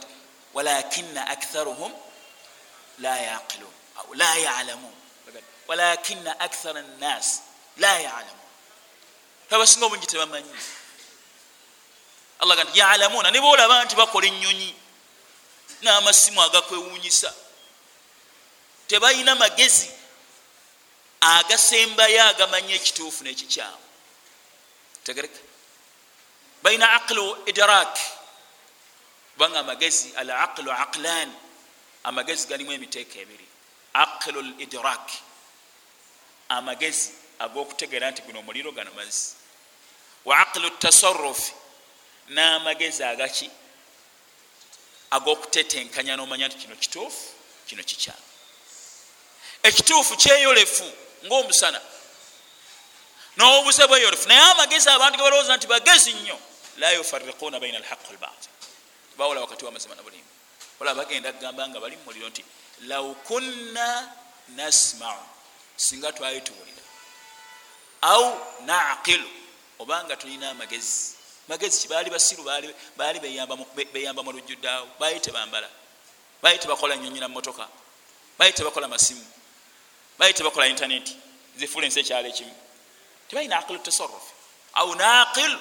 Ti 0.00 0.08
walakina 0.54 1.22
aktharuhum 1.34 1.92
la 3.04 3.14
yaqilun 3.28 3.83
la 4.14 4.36
yalamun 4.36 4.94
walakina 5.68 6.40
akthara 6.40 6.82
nnas 6.82 7.42
la 7.76 7.98
yalamun 8.00 8.44
abasinga 9.50 9.86
obungi 9.86 10.06
tebamanyi 10.06 10.50
allah 12.40 12.56
gati 12.56 12.78
yalamuna 12.78 13.30
ne 13.30 13.40
boolaba 13.40 13.84
nti 13.84 13.96
bakola 13.96 14.26
enyonyi 14.26 14.74
n'amasimu 15.82 16.42
agakwewunyisa 16.42 17.30
tebalina 18.88 19.34
magezi 19.34 19.90
agasembayo 21.20 22.22
agamanya 22.30 22.74
ekituufu 22.74 23.24
n'ekikyamu 23.24 23.84
tegereka 25.04 25.40
balina 26.62 26.86
aqlu 26.98 27.24
idrak 27.50 27.94
kubanga 29.32 29.58
amagezi 29.60 30.12
al 30.16 30.30
aqlu 30.30 30.70
aqlan 30.84 31.30
amagezi 32.04 32.46
galimu 32.50 32.72
emiteeka 32.72 33.18
ebiri 33.24 33.46
aqlu 33.94 34.40
l 34.42 34.50
idrak 34.58 35.10
amagezi 36.48 37.10
ag'okutegeera 37.38 38.10
nti 38.10 38.22
guno 38.22 38.38
omuliro 38.38 38.72
gano 38.72 38.90
mazzi. 38.92 39.34
Wa 40.24 40.38
aqlu 40.38 40.70
tasarufi 40.70 41.52
n'amagezi 42.28 43.02
agaki 43.04 43.50
ag'okutetenkanya 45.10 46.16
n'omanya 46.16 46.48
nti 46.48 46.56
kino 46.56 46.76
kituufu 46.76 47.24
kino 47.66 47.82
kikyamu. 47.82 48.26
Ekituufu 49.62 50.16
kyeyolefu 50.16 50.86
ngaomusana 51.24 51.80
n'obuze 53.36 53.86
bweyolefu 53.86 54.28
naye 54.28 54.40
amagezi 54.40 54.88
abantu 54.90 55.16
ge 55.18 55.24
balowooza 55.24 55.56
nti 55.56 55.66
bagezi 55.66 56.12
nnyo. 56.12 56.38
La 56.76 56.92
yufarikuuna 56.92 57.60
baina 57.60 57.78
alhaqi 57.78 58.06
walbatil 58.06 58.50
bawula 59.16 59.40
wakati 59.40 59.64
wamazima 59.64 59.94
nabulimba 59.94 60.32
olaba 60.80 61.04
bagenda 61.04 61.32
kugamba 61.32 61.68
nga 61.68 61.80
bali 61.80 61.96
mumuliro 61.96 62.28
nti 62.28 62.44
law 62.82 63.14
kunna 63.14 64.12
nasmau. 64.48 65.18
Singa 65.76 66.12
twali 66.12 66.40
tuwulira. 66.40 66.82
Au 68.02 68.40
naqilu. 68.66 69.28
Obanga 69.78 70.16
tulina 70.16 70.50
amagezi. 70.50 71.14
Magezi 71.48 71.80
kibaali 71.80 72.10
basiru 72.10 72.44
baali 72.96 73.20
beyamba 73.20 74.22
mu 74.22 74.32
lujjudaawo 74.32 74.88
baali 75.00 75.20
tebambala. 75.20 75.68
Baali 76.42 76.58
tebakola 76.58 76.96
nyonyina 76.96 77.28
mumotoka 77.28 77.68
baali 78.38 78.52
tebakola 78.52 78.88
masimu. 78.88 79.26
Baali 80.18 80.34
tebakola 80.34 80.66
intaneti 80.66 81.16
zifuula 81.56 81.86
ensi 81.86 82.00
ekyalo 82.00 82.28
ekimu. 82.28 82.54
Tebalina 83.28 83.58
aqilu 83.58 83.78
tasaruf 83.78 84.22
au 84.74 84.94
naqilu. 84.94 85.58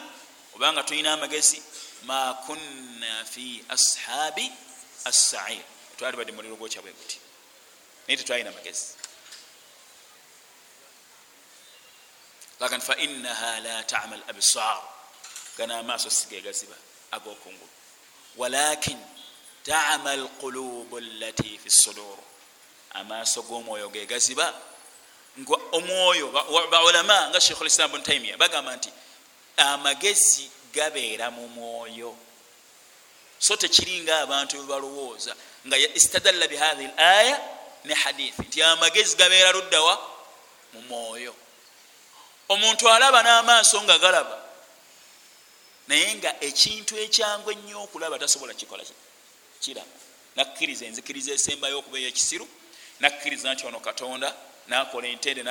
Obanga 0.56 0.84
tulina 0.84 1.14
amagezi. 1.14 1.62
Ma 2.04 2.34
kunna 2.46 3.26
fi 3.26 3.64
ashabi 3.70 4.52
assair 5.06 5.64
twali 6.04 6.18
badde 6.18 6.32
muliro 6.32 6.56
gwokya 6.56 6.82
bwe 6.82 6.92
guti. 6.92 7.18
Naye 8.08 8.18
tetwalina 8.18 8.52
magezi. 8.52 8.88
Lakin 12.60 12.82
fainaha 12.82 13.60
la 13.60 13.84
tama 13.84 14.18
labsar 14.18 14.82
gana 15.58 15.80
amaaso 15.80 16.10
sigegaziba 16.10 16.76
agokungulu 17.12 17.70
walakin 18.38 19.00
tama 19.64 20.12
alqulubu 20.12 20.98
allati 20.98 21.58
fi 21.58 21.70
sudur. 21.72 22.18
Amaaso 22.94 23.42
g'omwoyo 23.44 23.90
gegaziba 23.90 24.54
nga 25.40 25.58
omwoyo 25.72 26.32
baulama 26.72 27.30
nga 27.30 27.42
sheikh 27.42 27.62
lislam 27.62 27.92
bun 27.92 28.04
taimia 28.04 28.38
bagamba 28.38 28.76
nti 28.76 28.90
amagezi 29.58 30.52
gabeera 30.74 31.32
mu 31.32 31.48
mwoyo. 31.48 32.16
So 33.40 33.56
tekiringa 33.56 34.20
abantu 34.20 34.58
bebalowooza 34.58 35.36
nga 35.68 35.78
istadalla 35.78 36.48
bihahi 36.48 36.86
l 36.86 36.94
aya 36.98 37.36
ne 37.84 37.94
hadithi 37.94 38.42
nti 38.42 38.64
amagezi 38.64 39.16
gabeera 39.16 39.52
luddawa 39.52 39.94
mu 40.74 40.82
mwoyo. 40.82 41.36
Omuntu 42.50 42.90
alaba 42.90 43.24
n'amaaso 43.24 43.82
nga 43.84 43.98
galaba 44.00 44.38
naye 45.88 46.16
nga 46.16 46.32
ekintu 46.44 46.98
ekyangu 46.98 47.52
ennyo 47.52 47.84
okulaba 47.84 48.20
tasobola 48.20 48.54
kikola 48.54 48.84
kiraba. 49.62 49.96
Nakkiriza 50.36 50.86
enzikiriza 50.86 51.32
esembayo 51.34 51.80
okuba 51.80 51.98
eyekisiru 51.98 52.48
nakkiriza 53.00 53.54
nti 53.54 53.68
ono 53.68 53.80
katonda 53.80 54.34
nakola 54.68 55.08
entende 55.08 55.44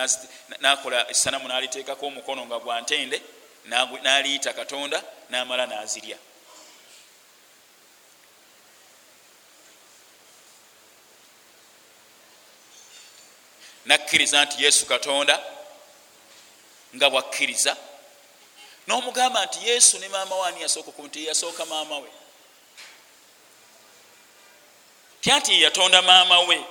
nakola 0.61 1.11
esanamu 1.11 1.49
naliteekako 1.49 2.07
omukono 2.07 2.47
nga 2.47 2.59
gwa 2.59 2.81
ntende 2.81 3.23
naliyita 4.03 4.53
katonda 4.53 5.03
namala 5.31 5.67
nazirya 5.67 6.19
nakkiriza 13.85 14.45
nti 14.45 14.65
yesu 14.65 14.87
katonda 14.87 15.45
nga 16.95 17.11
bwakkiriza. 17.11 17.77
Nomugamba 18.87 19.47
nti 19.47 19.69
yesu 19.69 19.99
ne 19.99 20.09
maama 20.09 20.37
we 20.37 20.49
ani 20.49 20.63
yasooka 20.63 20.91
ku 20.91 21.03
nti 21.03 21.19
yeyasooka 21.19 21.65
maama 21.67 21.99
we? 21.99 22.09
Tya 25.21 25.39
nti 25.39 25.53
yeyatonda 25.53 26.03
maama 26.03 26.41
we? 26.41 26.65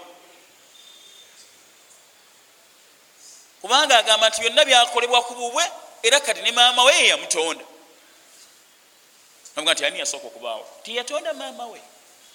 Kubanga 3.61 3.97
agamba 3.97 4.29
nti 4.29 4.41
byonna 4.41 4.65
byakolebwa 4.65 5.21
ku 5.23 5.33
bubwe 5.35 5.63
era 6.03 6.19
kati 6.19 6.41
ne 6.41 6.51
maama 6.51 6.83
we 6.83 6.93
yeyamutonda 6.93 7.65
noga 9.55 9.73
nti 9.73 9.85
ani 9.85 9.99
yasooka 9.99 10.27
okubaawo? 10.27 10.67
Tiyatonda 10.83 11.33
maama 11.33 11.65
we 11.65 11.81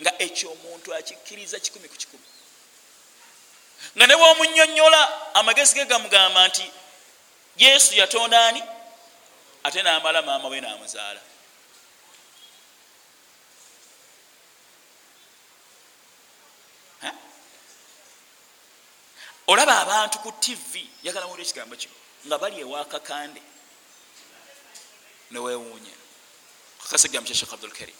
nga 0.01 0.13
ekyo 0.19 0.53
omuntu 0.53 0.95
akikkiriza 0.95 1.61
kikumi 1.61 1.89
ku 1.89 1.97
kikumi 1.97 2.25
nga 3.97 4.07
ne 4.07 4.17
bwomunyonyola 4.17 5.35
amagezi 5.35 5.75
ge 5.75 5.85
gamugamba 5.85 6.49
nti 6.49 6.71
yesu 7.57 7.95
yatonda 7.95 8.47
ani? 8.47 8.63
Ate 9.65 9.83
namala 9.83 10.23
maama 10.23 10.49
we 10.49 10.61
namuzaala. 10.61 11.21
Olaba 19.47 19.81
abantu 19.81 20.19
ku 20.19 20.33
tivi 20.33 20.91
yagala 21.03 21.27
muwulira 21.27 21.49
ekigambo 21.49 21.77
kino 21.77 21.95
nga 22.27 22.39
bali 22.39 22.61
ewakakande 22.61 23.43
newewuunya 25.31 25.95
kakasa 26.83 27.07
ekigambo 27.07 27.29
kya 27.29 27.39
shekh 27.39 27.55
abdulkarim 27.55 27.95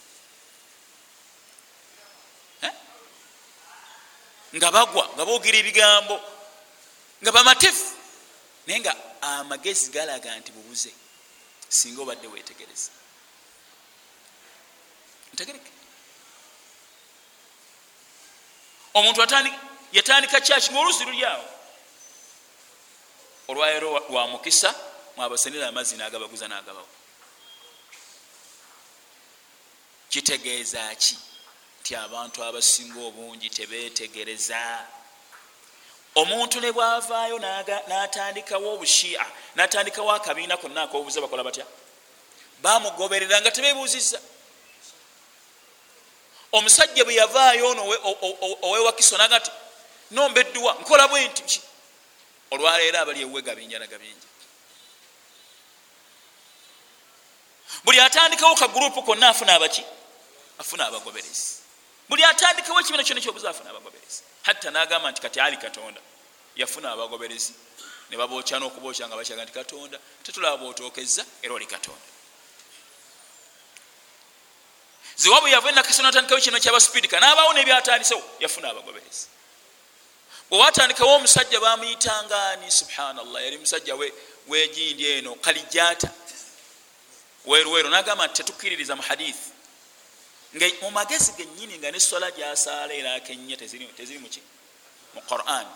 nga 4.55 4.71
bagwa 4.71 5.05
nga 5.15 5.25
boogera 5.25 5.57
ebigambo 5.57 6.15
nga 7.21 7.31
bamatefu 7.31 7.91
naye 8.67 8.79
nga 8.79 8.93
amagezi 9.21 9.91
galaga 9.91 10.39
nti 10.39 10.51
bubuze 10.51 10.91
singa 11.69 12.01
obadde 12.01 12.27
wetegereza 12.27 12.91
ntegereke. 15.33 15.71
Omuntu 18.93 19.21
yatandika 19.91 20.41
kyaki 20.41 20.71
ngaolusi 20.71 21.05
luli 21.05 21.25
awo. 21.25 21.45
Olwaleero 23.47 23.99
lwa 24.09 24.27
mukisa 24.27 24.75
mwabasenera 25.15 25.67
amazzi 25.67 25.95
nagabaguza 25.95 26.47
nagabawo 26.47 26.87
kitegeeza 30.09 30.95
ki 30.95 31.17
nti 31.87 31.95
abantu 31.95 32.43
abasinga 32.43 32.99
obungi 32.99 33.49
tebetegereza 33.49 34.59
omuntu 36.15 36.59
ne 36.59 36.71
bwavaayo 36.75 37.39
natandikawo 37.87 38.73
obushia 38.75 39.25
natandikawo 39.55 40.11
akabiina 40.11 40.57
konna 40.57 40.83
akobuuza 40.83 41.21
bakola 41.21 41.43
batya? 41.47 41.65
Bamugoberera 42.59 43.39
nga 43.41 43.51
tebebuuziza 43.51 44.19
omusajja 46.51 47.05
bwe 47.05 47.15
yavaayo 47.15 47.69
ono 47.71 47.81
owewakiso 48.67 49.17
naga 49.17 49.39
ti 49.39 49.51
nomba 50.11 50.41
edduwa 50.41 50.73
nkola 50.81 51.07
bwe 51.07 51.27
nti 51.27 51.41
ki 51.43 51.61
olwaleero 52.51 52.99
abali 52.99 53.21
ewuwe 53.21 53.41
gabinja 53.41 53.79
nagabinja 53.79 54.27
buli 57.83 57.99
atandikawo 57.99 58.55
kagurupu 58.55 59.03
konna 59.03 59.29
afuna 59.29 59.55
abaki? 59.55 59.83
Afuna 60.59 60.87
abagoberezi 60.87 61.66
buli 62.09 62.23
atandikawo 62.23 62.79
ekibiina 62.79 63.03
kyona 63.03 63.21
kyobuza 63.21 63.49
afuna 63.49 63.69
abagoberezi. 63.69 64.21
Hatta 64.43 64.71
nagamba 64.71 65.11
nti 65.11 65.21
kati 65.21 65.39
ali 65.39 65.57
katonda. 65.57 66.01
Yafuna 66.55 66.91
abagoberezi. 66.91 67.53
Ne 68.09 68.17
babokya 68.17 68.59
nokubokya 68.59 69.07
nga 69.07 69.15
bakyaga 69.15 69.43
nti 69.43 69.53
katonda 69.53 69.99
tetulaba 70.23 70.57
bwotokeza 70.57 71.25
era 71.41 71.53
oli 71.53 71.65
katonda. 71.65 72.07
Ziwa 75.15 75.41
bwe 75.41 75.51
yava 75.51 75.69
enakasa 75.69 76.03
natandikawo 76.03 76.41
kino 76.41 76.59
kyabasupidika 76.59 77.19
nabawo 77.19 77.53
nebyatandisewo 77.53 78.23
yafuna 78.39 78.69
abagoberezi. 78.69 79.27
Bwewatandikawo 80.49 81.15
omusajja 81.15 81.59
bamuyitangani 81.59 82.71
subhanallah 82.71 83.43
yali 83.43 83.57
musajja 83.57 83.95
wegindi 84.47 85.11
eno 85.11 85.35
kalijata 85.35 86.09
weruweru 87.45 87.89
nagamba 87.89 88.27
nti 88.27 88.35
tetukkiririza 88.35 88.95
mu 88.95 89.01
hadithi 89.01 89.56
mu 90.81 90.91
magezi 90.91 91.31
genyini 91.37 91.77
nga 91.77 91.91
nesola 91.91 92.31
gyasaala 92.31 92.93
era 92.93 93.19
kenya 93.19 93.57
teziri 93.57 94.19
muki 94.19 94.41
mu 95.13 95.21
quran. 95.21 95.67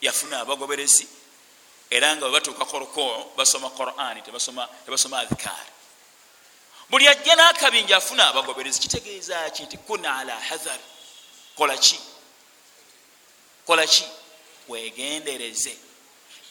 Yafuna 0.00 0.40
abagoberezi 0.40 1.06
era 1.90 2.16
nga 2.16 2.26
webatuuka 2.26 2.64
korukoo 2.64 3.32
basoma 3.36 3.70
quran 3.70 4.22
tebasoma 4.22 5.18
adhikaari 5.18 5.72
buli 6.90 7.08
ajja 7.08 7.36
nakabinja 7.36 7.96
afuna 7.96 8.28
abagoberezi 8.28 8.80
kitegeeza 8.80 9.50
ki 9.50 9.62
nti 9.62 9.76
kun 9.78 10.04
ala 10.06 10.40
hadhar 10.40 10.78
kolaki 11.56 12.00
kolaki 13.66 14.04
wegendereze 14.68 15.76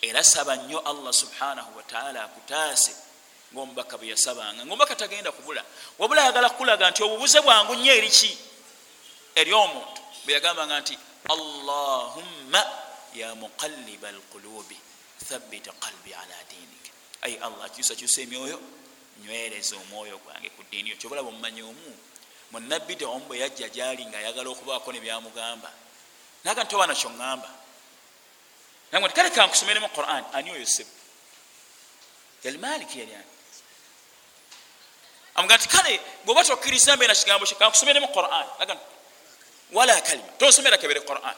era 0.02 0.24
saba 0.24 0.56
nnyo 0.56 0.80
allah 0.80 1.14
subhanahu 1.14 1.78
wataala 1.78 2.24
akutaase 2.24 2.96
ngaomubaka 3.54 3.98
bwe 3.98 4.08
yasabanga. 4.08 4.66
Ngaomubaka 4.66 4.96
tagenda 4.96 5.32
kubula. 5.32 5.64
Wabula 6.00 6.24
ayagala 6.24 6.50
kukulaga 6.50 6.90
nti 6.92 7.04
obubuze 7.04 7.42
bwangu 7.42 7.76
nnyo 7.76 7.94
eri 7.94 8.10
ki? 8.10 8.38
Eri 9.36 9.54
omuntu. 9.54 10.02
Bwe 10.26 10.34
yagambanga 10.34 10.80
nti 10.80 10.98
allahumma 11.30 12.62
ya 13.14 13.36
muqaliba 13.36 14.08
alqulubi 14.10 14.78
thabita 15.30 15.72
qalbi 15.80 16.14
ala 16.14 16.38
dinik. 16.50 16.86
Ai 17.22 17.36
allah 17.42 17.70
kyusakyusa 17.70 18.22
emyoyo 18.22 18.60
nywereza 19.24 19.76
omwoyo 19.76 20.18
gwange 20.18 20.50
ku 20.56 20.64
ddiini. 20.64 20.90
Yo 20.90 20.98
kyobulaba 20.98 21.30
omumanyi 21.30 21.62
omu? 21.62 21.92
Munabbi 22.52 22.96
omu 23.04 23.26
bwe 23.28 23.40
yajja 23.40 23.70
gyali 23.70 24.06
nga 24.06 24.18
ayagala 24.18 24.50
okubaako 24.50 24.92
nebyamugamba 24.92 25.72
naga 26.48 26.64
nti 26.64 26.76
obaana 26.76 26.96
kyoŋŋamba 26.96 27.50
nagwe 28.92 29.08
nti 29.08 29.16
kale 29.16 29.30
kankusomeremu 29.30 29.90
quran 29.98 30.24
ani 30.34 30.50
oyo 30.56 30.66
sebu 30.66 30.96
yali 32.44 32.58
maliki 32.58 33.00
yali 33.00 33.14
ani 33.20 33.32
amuga 35.38 35.58
nti 35.58 35.68
kale 35.68 36.02
bweoba 36.26 36.44
tokkiriza 36.44 36.96
mbeera 36.96 37.16
kigambo 37.16 37.46
kye 37.46 37.56
kankusomeremu 37.56 38.08
quran. 38.08 38.48
Naga 38.60 38.78
wala 39.72 40.02
kalima. 40.02 40.28
Tosomera 40.38 40.78
kebere 40.78 41.02
quran. 41.02 41.36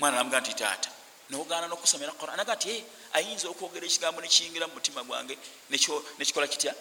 Mwana 0.00 0.16
namuga 0.16 0.40
nti 0.40 0.54
taata 0.54 0.90
nogana 1.30 1.68
nokusomera 1.68 2.12
quran. 2.12 2.40
Aga 2.40 2.54
nti 2.54 2.84
ayinza 3.12 3.48
okwogera 3.48 3.86
ekigambo 3.86 4.20
nekiyingira 4.20 4.66
mu 4.66 4.74
mutima 4.74 5.04
gwange 5.04 5.38
nekikola 5.70 6.46
kitya? 6.46 6.74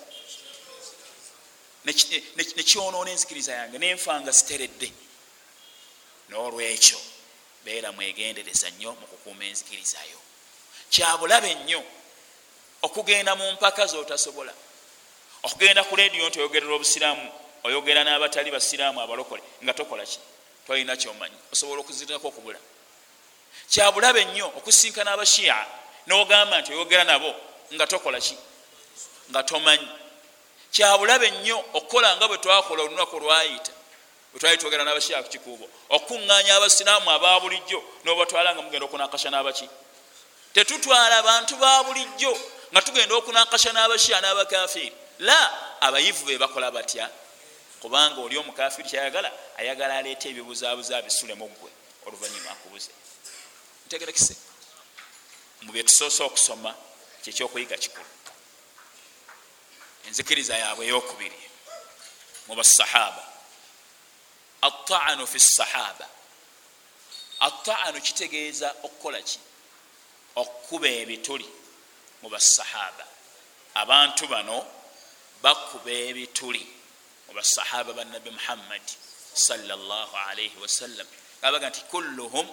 Nekyonoona 2.57 3.11
enzikiriza 3.11 3.53
yange 3.53 3.77
nenfanga 3.77 4.33
siteredde. 4.33 4.91
Nolwekyo 6.29 6.99
beera 7.65 7.91
mwegendereza 7.91 8.69
nnyo 8.69 8.91
mukukuuma 8.91 9.45
enzikirizayo 9.45 10.19
kyabulabe 10.89 11.53
nnyo 11.53 11.83
okugenda 12.81 13.35
mu 13.35 13.51
mpaka 13.51 13.85
zotasobola 13.85 14.53
okugenda 15.47 15.83
ku 15.83 15.95
lediyo 15.95 16.27
nti 16.27 16.39
oyogerera 16.39 16.73
obusiraamu 16.75 17.31
oyogera 17.63 18.03
n'abatali 18.03 18.51
basiraamu 18.51 18.99
abalokole 19.01 19.41
nga 19.63 19.73
tokolaki 19.73 20.19
twalina 20.65 20.95
kyomanyi. 20.99 21.37
Osobola 21.51 21.79
okuzirirako 21.81 22.27
okubula. 22.27 22.59
Kyabulabe 23.71 24.25
nnyo 24.25 24.47
okusinkana 24.59 25.11
abashiya 25.15 25.55
nogamba 26.07 26.59
nti 26.61 26.73
oyogera 26.73 27.03
nabo 27.03 27.31
nga 27.73 27.87
tokolaki 27.87 28.35
nga 29.31 29.43
tomanyi. 29.43 29.87
Kyabulabe 30.71 31.31
nnyo 31.31 31.57
okukola 31.77 32.15
nga 32.15 32.27
bwe 32.27 32.37
twakola 32.37 32.83
olunaku 32.83 33.19
lwayita 33.19 33.71
bwetwali 34.31 34.57
twogera 34.57 34.83
nabashiya 34.83 35.23
ku 35.23 35.29
kikuubo 35.29 35.65
okukuŋŋanya 35.95 36.55
abasiraamu 36.59 37.07
aba 37.11 37.39
bulijjo 37.39 37.79
nobatwala 38.03 38.51
nga 38.51 38.61
mugenda 38.61 38.85
okunakasha 38.85 39.31
n'abaki. 39.31 39.67
Tetutwala 40.53 41.23
bantu 41.23 41.55
ba 41.55 41.83
bulijjo 41.87 42.33
nga 42.71 42.81
tugenda 42.81 43.15
okunakasha 43.15 43.71
n'abashiya 43.71 44.19
n'abakafiiri 44.21 45.06
la 45.19 45.81
abayivu 45.81 46.25
be 46.25 46.37
bakola 46.37 46.71
batya? 46.71 47.09
Kubanga 47.81 48.21
oli 48.21 48.37
omukafiri 48.37 48.89
kyayagala 48.89 49.31
ayagala 49.57 49.97
aleeta 49.97 50.29
ebibuzabuza 50.29 51.01
bisulemu 51.01 51.47
gwe 51.47 51.71
oluvanyuma 52.05 52.51
akubuze. 52.51 52.91
Ntegerekise 53.85 54.35
mubyetusoose 55.61 56.23
okusoma 56.23 56.75
kyekyokuyiga 57.23 57.77
kikulu. 57.77 58.09
Enzikiriza 60.07 60.57
yaabwe 60.57 60.85
eyokubiri 60.85 61.41
mubasahaba 62.47 63.23
ataanu 64.61 65.27
fi 65.27 65.39
sahaba. 65.39 66.07
Ataanu 67.39 68.01
kitegeeza 68.01 68.75
okukola 68.83 69.21
ki? 69.21 69.39
Okukuba 70.35 70.87
ebituli 70.87 71.49
mubasahaba 72.21 73.05
abantu 73.75 74.27
bano 74.27 74.76
bakuba 75.41 75.91
ebituli 75.91 76.63
mubasahaba 77.27 77.93
banabi 77.93 78.29
muhammadi 78.31 78.93
salaalaihi 79.33 80.57
wasallam 80.63 81.07
abaga 81.41 81.69
nti 81.69 81.81
kulluhum 81.91 82.47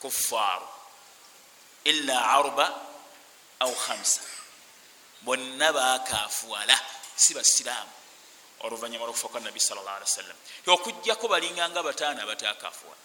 kuffaaru 0.00 0.68
ila 1.84 2.16
arba 2.30 2.66
au 3.60 3.74
khamsa. 3.74 4.20
Bonna 5.22 5.72
bakafuwala 5.72 6.80
si 7.16 7.34
basiraamu 7.34 7.90
oluvanyuma 8.60 9.04
lwokufa 9.04 9.28
kwa 9.28 9.40
nabi 9.40 9.60
sal 9.60 9.76
llah 9.76 9.94
ali 9.96 10.04
wasallam 10.04 10.36
okujjako 10.66 11.28
balinganga 11.28 11.82
bataano 11.82 12.22
abatakafuwala 12.22 13.02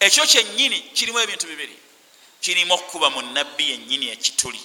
ekyo 0.00 0.26
kyenyini 0.26 0.80
kirimu 0.80 1.18
ebintu 1.20 1.46
bibiri. 1.46 1.78
Kirimu 2.40 2.74
okukuba 2.74 3.10
mu 3.10 3.22
nabbi 3.22 3.70
yenyini 3.70 4.08
ekituli 4.10 4.62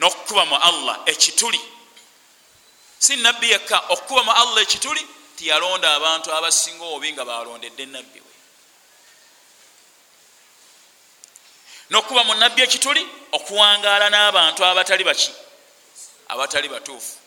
n'okukuba 0.00 0.44
mu 0.44 0.56
allah 0.56 0.96
ekituli. 1.06 1.60
Si 2.98 3.16
nabbi 3.16 3.50
yekka 3.50 3.78
okukuba 3.88 4.22
mu 4.22 4.32
allah 4.32 4.62
ekituli 4.62 5.06
tiyalonda 5.36 5.94
abantu 5.94 6.32
abasinga 6.32 6.84
obubi 6.84 7.12
nga 7.12 7.24
balondedde 7.24 7.86
nabbi 7.86 8.20
we. 8.20 8.34
N'okuba 11.90 12.24
mu 12.24 12.34
nabbi 12.34 12.62
ekituli 12.62 13.02
okuwangaala 13.32 14.08
n'abantu 14.10 14.64
abatali 14.64 15.04
baki 15.04 15.32
abatali 16.28 16.68
batuufu. 16.68 17.20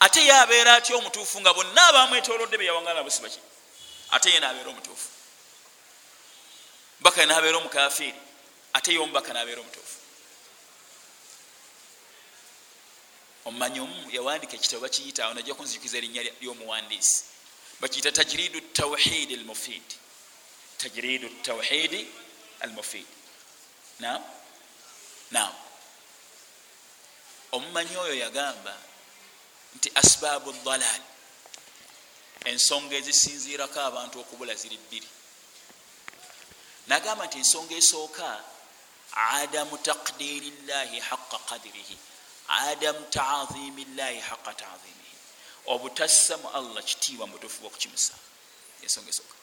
Ate 0.00 0.20
ye 0.26 0.32
abeera 0.32 0.74
atya 0.74 0.96
omutuufu 0.96 1.40
nga 1.40 1.54
bonna 1.54 1.82
abamwetolodde 1.86 2.58
beyawangaala 2.58 3.00
nabo 3.00 3.10
si 3.10 3.22
baki? 3.22 3.40
Ate 4.10 4.30
ye 4.30 4.40
nabeera 4.40 4.70
omutuufu. 4.70 5.08
Baka 7.00 7.26
nabeera 7.26 7.58
omukafiiri 7.58 8.18
ate 8.72 8.92
ye 8.92 8.98
omubaka 8.98 9.32
nabeera 9.32 9.60
omutuufu 9.60 9.97
omumanyi 13.48 13.80
omu 13.80 14.10
yawandika 14.16 14.54
ekitabo 14.56 14.82
bakiyita 14.84 15.24
awo 15.24 15.34
najja 15.34 15.54
kunzijukiza 15.54 15.96
erinnya 15.98 16.22
lyomuwandiisi. 16.40 17.24
Bakiyita 17.80 18.12
tajiridu 18.12 18.60
tawhidi 18.60 19.34
almufid. 19.34 19.86
Tajiridu 20.78 21.28
tawhidi 21.42 22.06
almufid. 22.60 23.06
Nam 24.00 24.22
nam 25.30 25.52
omumanyi 27.52 27.96
oyo 27.96 28.14
yagamba 28.14 28.74
nti 29.76 29.88
asbaabu 29.94 30.52
dalal 30.64 31.02
ensonga 32.44 32.94
ezisinziirako 33.00 33.80
abantu 33.80 34.20
okubula 34.20 34.54
ziri 34.54 34.76
bbiri. 34.76 35.08
Nagamba 36.86 37.26
nti 37.26 37.36
ensonga 37.38 37.74
esooka 37.80 38.28
adamu 39.12 39.78
taqdiri 39.78 40.50
llahi 40.68 40.98
haqa 41.00 41.38
qadirihi 41.48 41.96
adamu 42.48 43.04
taadhimi 43.10 43.84
llahi 43.96 44.20
haqa 44.20 44.52
taadhimihi 44.54 45.16
obutassa 45.66 46.36
mu 46.36 46.48
allah 46.48 46.82
kitiibwa 46.82 47.26
mubutuufu 47.26 47.60
bwokukimusa 47.62 48.14
ensonga 48.82 49.10
esooka 49.10 49.36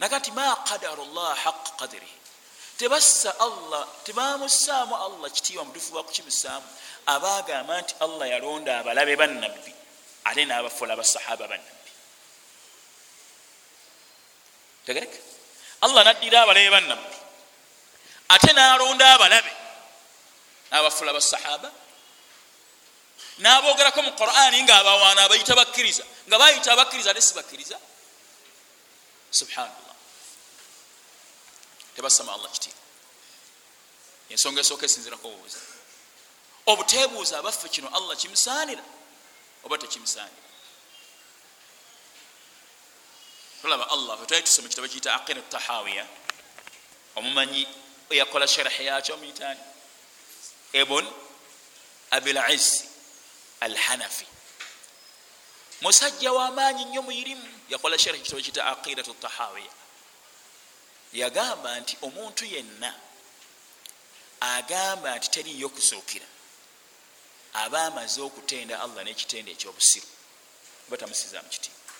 naga 0.00 0.18
nti 0.18 0.30
ma 0.30 0.56
qadaru 0.68 1.04
llah 1.14 1.36
haqa 1.44 1.70
qadirihi 1.80 2.18
tebassa 2.78 3.30
allah 3.38 3.86
tebamusaamu 4.04 4.94
allah 4.96 5.28
kitiibwa 5.30 5.64
mubutuufu 5.64 5.92
bwokukimusaamu 5.92 6.66
abagamba 7.06 7.80
nti 7.82 7.94
allah 8.00 8.26
yalonda 8.34 8.78
abalabe 8.80 9.16
bannabbi 9.16 9.72
ate 10.24 10.44
nabafula 10.44 10.96
basahaba 10.96 11.48
bannabbi. 11.50 11.90
Tegereka? 14.86 15.18
Allah 15.82 16.04
naddira 16.04 16.42
abalabe 16.42 16.70
bannabbi 16.70 17.16
ate 18.28 18.52
nalonda 18.52 19.14
abalabe 19.14 19.52
nabafula 20.70 21.12
basahaba 21.12 21.70
nabogerako 23.38 24.02
mu 24.02 24.12
qurani 24.12 24.62
nga 24.62 24.78
abawaana 24.78 25.24
abayita 25.24 25.54
bakkiriza 25.54 26.04
nga 26.28 26.38
bayita 26.38 26.72
abakkiriza 26.72 27.10
ate 27.10 27.20
sibakkiriza? 27.20 27.78
Subhanallah. 29.30 29.96
Tebasama 31.96 32.32
allah 32.32 32.50
kitiibwa. 32.52 32.82
Ensonga 34.30 34.60
esooka 34.60 34.84
esinzirako 34.86 35.28
obubuzi 35.28 35.58
obutebuuza 36.66 37.38
abaffe 37.38 37.68
kino 37.68 37.88
allah 37.88 38.16
kimusaanira 38.16 38.84
oba 39.64 39.78
tekimusaanira 39.78 40.42
tulaba 43.62 43.90
allah 43.90 44.18
fetwali 44.18 44.42
tusoma 44.42 44.68
kitabo 44.68 44.88
kiyita 44.88 45.14
aqira 45.14 45.42
tahawiya 45.42 46.06
omumanyi 47.16 47.66
eyakola 48.10 48.48
sharahi 48.48 48.86
yakyo 48.86 49.16
muyitani 49.16 49.60
ebon 50.72 51.06
abilaizi 52.10 52.91
alhanafi. 53.62 54.26
Musajja 55.80 56.32
wamaanyi 56.32 56.84
nnyo 56.84 57.02
muirimu 57.02 57.48
yakola 57.68 57.98
sharahi 57.98 58.22
kitabo 58.22 58.42
kiyita 58.42 58.66
aqiratu 58.66 59.14
tahawiya 59.14 59.72
yagamba 61.12 61.80
nti 61.80 61.98
omuntu 62.02 62.44
yenna 62.44 62.94
agamba 64.40 65.16
nti 65.16 65.30
teriyo 65.30 65.68
kusuukira. 65.68 66.26
Aba 67.54 67.82
amaze 67.86 68.20
okutenda 68.20 68.80
allah 68.80 69.04
n'ekitende 69.04 69.50
ekyobusiru. 69.52 70.08
Batamusizaamu 70.90 71.48
kitiibwa 71.48 71.92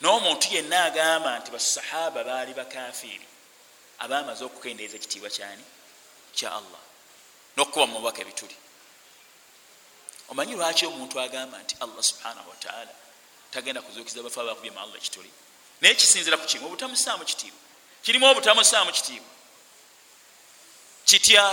n'omuntu 0.00 0.46
yenna 0.54 0.84
agamba 0.84 1.38
nti 1.38 1.50
basahaba 1.50 2.24
baali 2.24 2.52
bakafiiri. 2.54 3.26
Aba 3.98 4.18
amaze 4.18 4.42
okukendeeza 4.44 4.96
ekitiibwa 4.96 5.30
kyani? 5.36 5.64
Kya 6.36 6.50
allah 6.58 6.82
n'okukuba 7.60 7.86
mu 7.86 8.00
mubaka 8.00 8.22
ebituli. 8.24 8.56
Omanyi 10.30 10.54
lwaki 10.56 10.86
omuntu 10.86 11.20
agamba 11.20 11.58
nti 11.62 11.76
allah 11.80 12.02
subhanahu 12.02 12.48
wataala 12.50 12.92
tagenda 13.52 13.82
kuzuukiza 13.82 14.22
bafe 14.22 14.40
abakubye 14.40 14.70
mu 14.70 14.80
allah 14.80 14.96
ekituli? 14.96 15.30
Naye 15.80 15.94
kisinzira 15.94 16.36
ku 16.36 16.46
kimu 16.46 16.66
obutamusaamu 16.66 17.24
kitiibwa. 17.24 17.60
Kirimu 18.02 18.26
obutamusaamu 18.26 18.92
kitiibwa. 18.92 19.32
Kitya? 21.04 21.44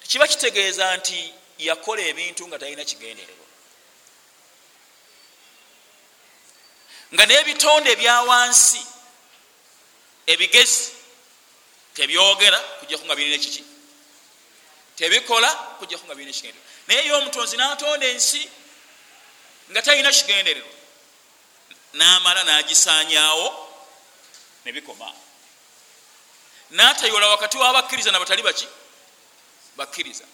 Tekiba 0.00 0.26
kitegeeza 0.28 0.96
nti 0.96 1.34
yakola 1.58 2.02
ebintu 2.02 2.46
nga 2.48 2.58
talina 2.58 2.84
kigendererwa. 2.84 3.46
Nga 7.14 7.24
n'ebitonde 7.26 7.88
ebyawansi 7.92 8.82
ebigezi 10.26 10.92
tebyogera 11.94 12.58
kujjaku 12.78 13.04
nga 13.06 13.16
birina 13.16 13.36
ekiki 13.40 13.73
tebikola 14.96 15.54
kujjaku 15.78 16.06
nga 16.06 16.14
birina 16.14 16.30
ekigendererwa. 16.30 16.64
Naye 16.86 17.04
ye 17.04 17.12
omutonzi 17.12 17.56
natonda 17.56 18.06
ensi 18.06 18.50
nga 19.70 19.82
talina 19.82 20.12
kigendererwa. 20.12 20.74
Namala 21.92 22.44
nagisanyawo 22.44 23.46
nebikoma 24.64 25.12
natayola 26.70 27.28
wakati 27.28 27.56
wabakkiriza 27.56 28.10
nabatali 28.10 28.42
baki? 28.42 28.66
Bakkiriza. 29.76 30.24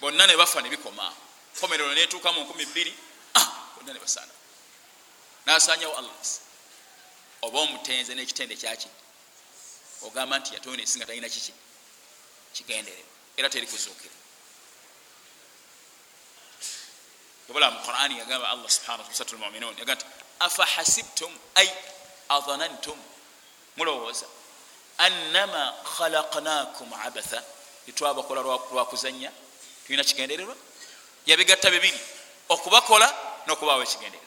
Bonna 0.00 0.26
nebafa 0.26 0.60
nebikoma 0.60 1.12
komerero 1.60 1.94
netuuka 1.94 2.32
mu 2.32 2.40
nkumi 2.40 2.66
bbiri 2.66 2.94
ah, 3.34 3.48
bonna 3.76 3.92
nebasaana 3.92 4.32
nasanyawo 5.46 5.96
allah 5.96 6.12
oba 7.42 7.58
omutenze 7.60 8.14
nekitende 8.14 8.56
kyaki? 8.56 8.88
Ogamba 10.02 10.38
nti 10.38 10.54
yatonda 10.54 10.82
ensi 10.82 10.98
nga 10.98 11.06
talina 11.06 11.28
kiki? 11.28 11.52
Kigendererwa 12.52 13.15
era 13.36 13.48
teri 13.48 13.66
kuzuukira 13.66 14.14
obola 17.48 17.70
mu 17.70 17.80
qurani 17.86 18.18
yagamba 18.18 18.48
allah 18.48 18.70
subhana 18.70 19.04
sat 19.12 19.32
lmuminun 19.32 19.78
yaga 19.78 19.94
nti 19.94 20.04
afahasibtum 20.40 21.32
ai 21.54 21.70
adhanantum? 22.28 22.98
Mulowooza. 23.76 24.26
Annama 24.98 25.74
khalaqnakum 25.96 26.92
abatha. 27.04 27.42
Etwabakola 27.88 28.40
lwakuzanya 28.42 29.30
tulina 29.86 30.04
kigendererwa? 30.04 30.56
Yabigatta 31.26 31.70
bibiri. 31.70 32.00
Okubakola 32.48 33.14
nokubawo 33.46 33.82
ekigendererwa. 33.82 34.26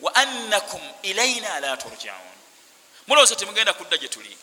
Wa 0.00 0.14
annakum 0.14 0.80
ilaina 1.02 1.60
la 1.60 1.76
turjaun. 1.76 2.36
Mulowooza 3.06 3.36
temugenda 3.36 3.72
kudda 3.72 3.96
gye 3.96 4.08
tuli. 4.08 4.36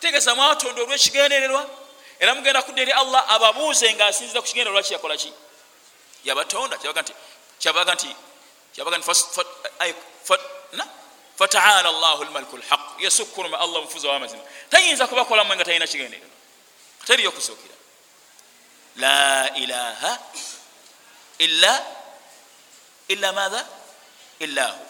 Tegeza 0.00 0.34
mwatonda 0.34 0.82
olwekigendererwa 0.82 1.81
era 2.22 2.34
mugenda 2.34 2.62
kudda 2.62 2.82
eri 2.82 2.92
allah 2.92 3.22
ababuuze 3.34 3.94
nga 3.94 4.06
asinziza 4.06 4.40
ku 4.40 4.46
kigendererwa 4.46 4.82
kiyakola 4.82 5.16
ki? 5.16 5.32
Yabatonda 6.24 6.78
kyabaga 6.78 7.94
nti 7.94 8.04
fataala 11.36 11.90
llahu 11.90 12.24
lmaliku 12.24 12.56
lhaq 12.56 13.00
yasukuruma 13.00 13.58
allah 13.58 13.82
mufuzi 13.82 14.06
wamazima 14.06 14.42
tayinza 14.70 15.06
kubakolamu 15.06 15.54
nga 15.54 15.64
talina 15.64 15.86
kigendererwa 15.86 16.30
teriyo 17.04 17.28
okusuukira 17.28 17.74
la 18.96 19.50
ilaha 19.56 20.18
illa 21.38 21.72
illa 23.08 23.32
matha 23.32 23.66
illa 24.38 24.66
hu. 24.68 24.86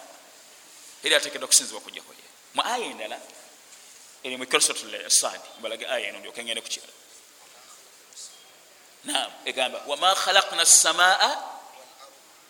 Eri 1.04 1.14
atekedwa 1.14 1.44
okusinzibwa 1.46 1.80
okujjakoye 1.80 2.24
mu 2.54 2.62
aya 2.62 2.86
endala 2.92 3.18
eri 4.24 4.36
mukrosatsaadi 4.36 5.48
mbalage 5.58 5.86
aya 5.86 6.08
eno 6.08 6.18
ndyoke 6.18 6.44
ngende 6.44 6.60
kukirala 6.60 6.92
nam 6.92 7.01
egamba 9.44 9.80
wama 9.86 10.14
khalakna 10.14 10.66
samaa 10.66 11.36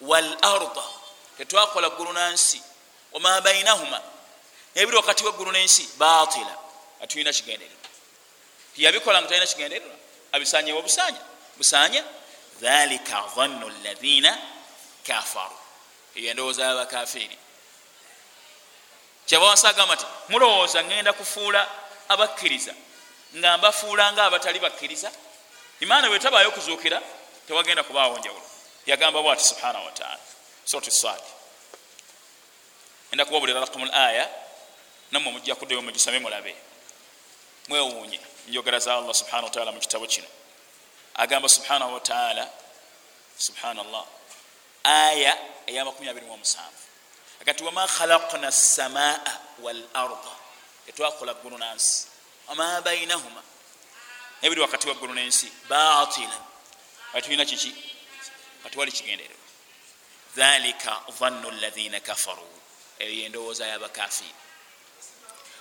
walarda. 0.01 0.83
Tetwakola 1.39 1.91
ggulu 1.91 2.13
nansi 2.13 2.63
wama 3.13 3.41
bainahuma 3.41 4.01
nebiri 4.75 4.97
wakati 4.97 5.25
weggulu 5.25 5.53
nensi? 5.53 5.89
Batila 5.97 6.59
atulina 7.03 7.33
kigendererwa. 7.33 7.89
Tiyabikola 8.75 9.23
nga 9.23 9.29
talina 9.29 9.47
kigendererwa? 9.47 9.95
Abisanyewo 10.33 10.83
busanya 10.83 11.21
busanya 11.57 12.05
dhalika 12.61 13.25
dhannu 13.37 13.69
lathina 13.85 14.39
kafaru. 15.07 15.57
Eyo 16.15 16.31
endowooza 16.31 16.65
yabakafiri 16.65 17.39
kyaba 19.27 19.47
wansi 19.47 19.67
agamba 19.67 19.95
nti 19.95 20.05
mulowooza 20.29 20.85
ngenda 20.85 21.13
kufuula 21.13 21.69
abakkiriza. 22.09 22.75
Nga 23.37 23.59
mbafuula 23.59 24.13
nga 24.13 24.25
abatali 24.25 24.61
bakkiriza 24.61 25.13
imaana 25.83 26.09
bwetabayo 26.09 26.49
okuzuukira 26.49 27.03
tewagenda 27.47 27.83
kubaawo 27.83 28.19
njawulo. 28.19 28.47
Yagamba 28.87 29.23
bwati 29.23 29.45
subhanahu 29.45 29.87
wataala 29.87 30.19
sot 30.65 30.91
sadi 30.91 31.31
enda 33.13 33.25
kubabulira 33.25 33.61
rakamu 33.61 33.87
l 33.87 33.95
aya 33.95 34.29
nammwe 35.11 35.33
mujja 35.33 35.55
kuddeyo 35.55 35.83
mugisame 35.83 36.19
mulabe. 36.19 36.57
Mwewuunye 37.69 38.21
njogera 38.49 38.79
za 38.79 38.95
allah 38.95 39.15
subhana 39.15 39.45
wataala 39.45 39.73
mu 39.73 39.81
kitabo 39.81 40.07
kino. 40.07 40.27
Agamba 41.15 41.49
subhanahu 41.49 41.95
wataala 41.95 42.51
subhanallah 43.39 44.05
aya 44.85 45.39
eya 45.67 45.85
27 45.85 46.61
agati 47.41 47.65
wama 47.65 47.87
khalakna 47.89 48.53
samaa 48.53 49.39
walarda. 49.63 50.33
Tetwakola 50.87 51.35
ggulu 51.35 51.59
nansi. 51.59 52.07
Wama 52.49 52.81
bainahuma 52.81 53.43
nebiri 54.43 54.61
wakati 54.61 54.89
wa 54.89 54.95
ggulu 54.95 55.15
nensi? 55.15 55.53
Batila 55.69 56.41
atulina 57.15 57.45
kiki? 57.45 57.75
Katiwali 58.63 58.93
kigendererwa. 58.93 59.37
Dhalika 60.37 61.01
dhannu 61.21 61.51
lathina 61.51 62.01
kafaru. 62.01 62.49
Eyo 62.99 63.13
yendowooza 63.13 63.67
yabakafiri 63.67 64.35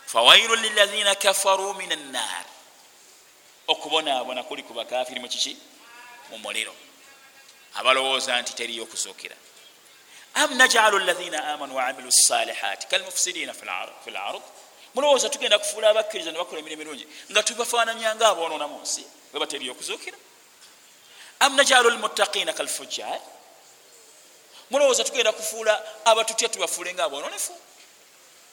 fawailu 0.06 0.56
lilathina 0.56 1.16
kafaru 1.16 1.74
min 1.74 1.92
annar 1.92 2.46
okubonaabona 3.68 4.44
kuli 4.44 4.64
ku 4.64 4.74
bakafiri 4.74 5.20
mukiki 5.20 5.58
mu 6.30 6.38
muliro. 6.38 6.76
Abalowooza 7.76 8.42
nti 8.42 8.54
teriyo 8.54 8.84
okuzuukira 8.84 9.36
am 10.34 10.58
najalu 10.58 11.00
lathina 11.00 11.54
amanu 11.54 11.76
waamilu 11.76 12.12
salihati 12.12 12.88
kalmufsidina 12.88 13.54
fi 13.54 13.66
lard 14.12 14.42
mulowooza 14.96 15.30
tugenda 15.30 15.60
kufuula 15.60 15.90
abakkiriza 15.90 16.32
nebakola 16.32 16.60
emirimu 16.60 16.82
mirungi 16.84 17.08
nga 17.32 17.44
tubafaananyanga 17.44 18.28
aboonona 18.28 18.68
mu 18.68 18.80
nsi 18.82 19.06
weba 19.34 19.48
teriyo 19.48 19.72
okuzuukira. 19.72 20.18
Am 21.40 21.56
najalu 21.56 21.90
lmuttaqina 21.90 22.54
kalfujjar 22.54 23.20
mulowooza 24.70 25.04
tugenda 25.04 25.32
kufuula 25.32 25.74
abatutya 26.06 26.50
tubafuule 26.50 26.94
nga 26.94 27.04
aboononefu 27.04 27.54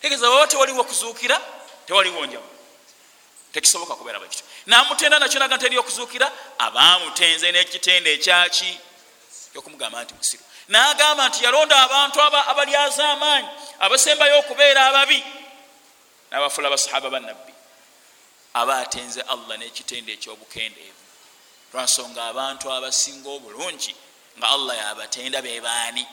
tegeza 0.03 0.31
baba 0.31 0.47
tewaliwo 0.47 0.81
okuzuukira 0.81 1.41
tewaliwo 1.87 2.27
njamu 2.27 2.49
tekisoboka 3.53 3.95
kubeera 3.95 4.19
bwekityo 4.19 4.47
namutenda 4.67 5.19
nakyo 5.19 5.39
naga 5.41 5.57
nteri 5.57 5.79
okuzuukira 5.79 6.33
abamutenze 6.59 7.53
n'ekitende 7.53 8.13
ekyaki? 8.13 8.81
Kyokumugamba 9.53 10.05
nti 10.05 10.15
musiru. 10.15 10.45
Nagamba 10.69 11.29
nti 11.29 11.45
yalonda 11.45 11.77
abantu 11.83 12.21
abalyaza 12.23 13.09
amaanyi 13.09 13.49
abasembayo 13.81 14.39
okubeera 14.39 14.87
ababi 14.87 15.25
nabafula 16.31 16.69
abasahaba 16.69 17.11
banabbi 17.11 17.53
aba 18.55 18.79
atenze 18.79 19.21
allah 19.21 19.57
n'ekitende 19.59 20.13
ekyobukendeevu. 20.13 21.05
Lwansonga 21.73 22.25
abantu 22.33 22.73
abasinga 22.73 23.29
obulungi 23.29 23.95
nga 24.39 24.49
allah 24.49 24.77
yabatenda 24.77 25.43
bebaani 25.43 26.07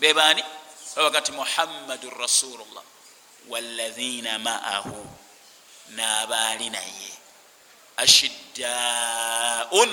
bebaani 0.00 0.42
babaga 0.96 1.20
nti 1.20 1.32
muhammadun 1.32 2.14
rasulullah 2.24 2.84
walathina 3.48 4.38
maahu 4.38 5.06
n'abaali 5.96 6.70
naye. 6.70 7.12
Ashiddaun 7.96 9.90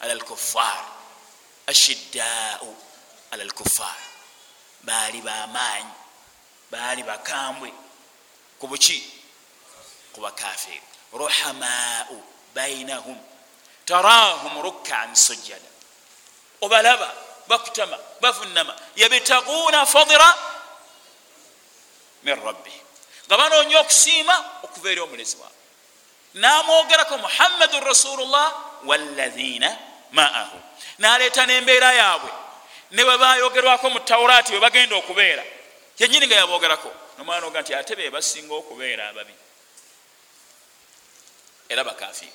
ala 0.00 0.14
lkuffar 0.14 0.84
ashiddaau 1.66 2.76
ala 3.30 3.44
lkuffar 3.44 3.96
baali 4.82 5.20
bamaanyi 5.20 5.92
baali 6.70 7.02
bakambwe 7.02 7.72
ku 8.58 8.66
buki? 8.66 9.02
Ku 10.12 10.20
bakafiri 10.20 10.82
ruhamaau 11.12 12.22
bainahum. 12.54 13.18
Tarahum 13.86 14.60
rukkan 14.62 15.16
sujada 15.16 15.70
obalaba 16.60 17.08
bakutama 17.48 17.96
bavunama 18.20 18.76
yabtaguuna 18.96 19.86
fadira 19.86 20.28
min 22.22 22.34
rabbihim 22.36 22.84
nga 23.26 23.36
banoonya 23.36 23.80
okusiima 23.80 24.36
okuva 24.62 24.90
eri 24.92 25.00
omulezi 25.00 25.36
waabwe 25.40 25.58
namwogerako 26.34 27.18
muhammadun 27.18 27.80
rasulullah 27.84 28.52
walathina 28.84 29.76
maahu. 30.12 30.60
Naleeta 30.98 31.46
nembeera 31.46 31.92
yaabwe. 31.92 32.30
Ne 32.90 33.04
webayogerwako 33.04 33.90
mu 33.90 34.00
taurati 34.00 34.52
we 34.52 34.60
bagenda 34.60 34.96
okubeera. 34.96 35.44
Yenyini 35.98 36.26
nga 36.26 36.36
yabogerako 36.36 36.92
nomwana 37.18 37.46
oga 37.46 37.60
nti 37.62 37.74
ate 37.74 37.96
be 37.96 38.10
basinga 38.10 38.54
okubeera 38.54 39.08
ababi. 39.08 39.34
Era 41.68 41.84
bakafiri 41.84 42.32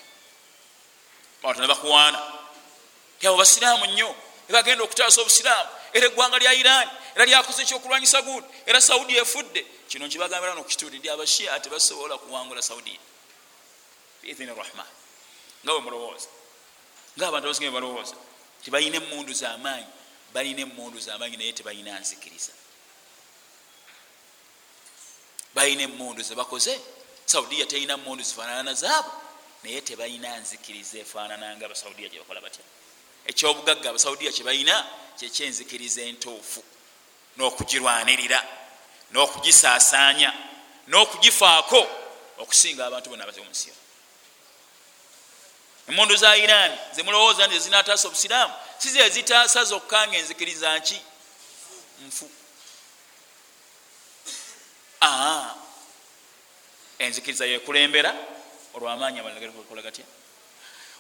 bantu 1.42 1.62
nebakuwaana 1.62 2.20
tyabo 3.20 3.38
basiraamu 3.38 3.86
nnyo 3.86 4.16
ebagenda 4.50 4.84
okutaasa 4.84 5.22
obusiraamu. 5.22 5.70
Era 5.94 6.06
eggwanga 6.08 6.38
lya 6.40 6.54
iran 6.54 6.88
era 7.16 7.26
lyakoze 7.26 7.62
ekyokulwanyisa 7.64 8.22
gundi. 8.22 8.48
Era 8.66 8.82
saudi 8.82 9.18
efudde. 9.18 9.66
Kino 9.88 10.08
nkibagambira 10.08 10.54
nokukituudi 10.54 11.00
ndi 11.00 11.10
abashia 11.10 11.60
tebasobola 11.60 12.18
kuwangula 12.18 12.62
saudia 12.62 13.00
biidhini 14.22 14.54
rahman. 14.56 14.92
Nga 15.64 15.74
we 15.74 15.80
mulowooza. 15.80 16.28
Nga 17.18 17.28
abantu 17.28 17.48
abasinga 17.48 17.72
balowooza. 17.72 18.16
Tibalina 18.64 18.98
emundu 18.98 19.34
zamaanyi. 19.34 19.88
Balina 20.34 20.62
emundu 20.62 21.00
zamaanyi 21.00 21.38
naye 21.38 21.54
tebalina 21.54 22.00
nzikiriza 22.00 22.52
balina 25.54 25.84
emundu 25.84 26.22
zebakoze 26.24 26.80
saudiya 27.26 27.66
telina 27.66 27.98
mundu 27.98 28.24
zifanana 28.24 28.64
nazaabo 28.64 29.12
naye 29.64 29.82
tebalina 29.82 30.38
nzikiriza 30.38 30.98
efaanananga 31.00 31.66
abasaudiya 31.66 32.10
gyebakola 32.10 32.42
batya. 32.42 32.64
Ekyobugagga 33.26 33.90
abasaudiya 33.90 34.32
kyebalina 34.32 34.76
kyekyenzikiriza 35.18 36.02
entuufu 36.02 36.64
n'okugirwanirira 37.38 38.40
n'okugisaasaanya 39.12 40.30
n'okugifaako 40.88 41.82
okusinga 42.42 42.86
abantu 42.86 43.10
bonna 43.10 43.24
abaze 43.24 43.42
munsi 43.42 43.70
yo 43.70 43.76
emundu 45.88 46.16
za 46.16 46.38
iran 46.38 46.72
zemulowooza 46.96 47.48
nti 47.48 47.56
zezinataasa 47.56 48.08
obusiraamu 48.08 48.54
si 48.78 48.90
ze 48.90 49.10
zitaasa 49.10 49.64
zokka 49.64 50.08
nga 50.08 50.18
enzikiriza 50.18 50.78
nki? 50.78 51.00
Nfu 52.08 52.30
enzikiriza 57.00 57.46
yekulembera 57.46 58.12
olwamaanyi 58.74 59.20
amalagakola 59.20 59.82
gatya? 59.82 60.06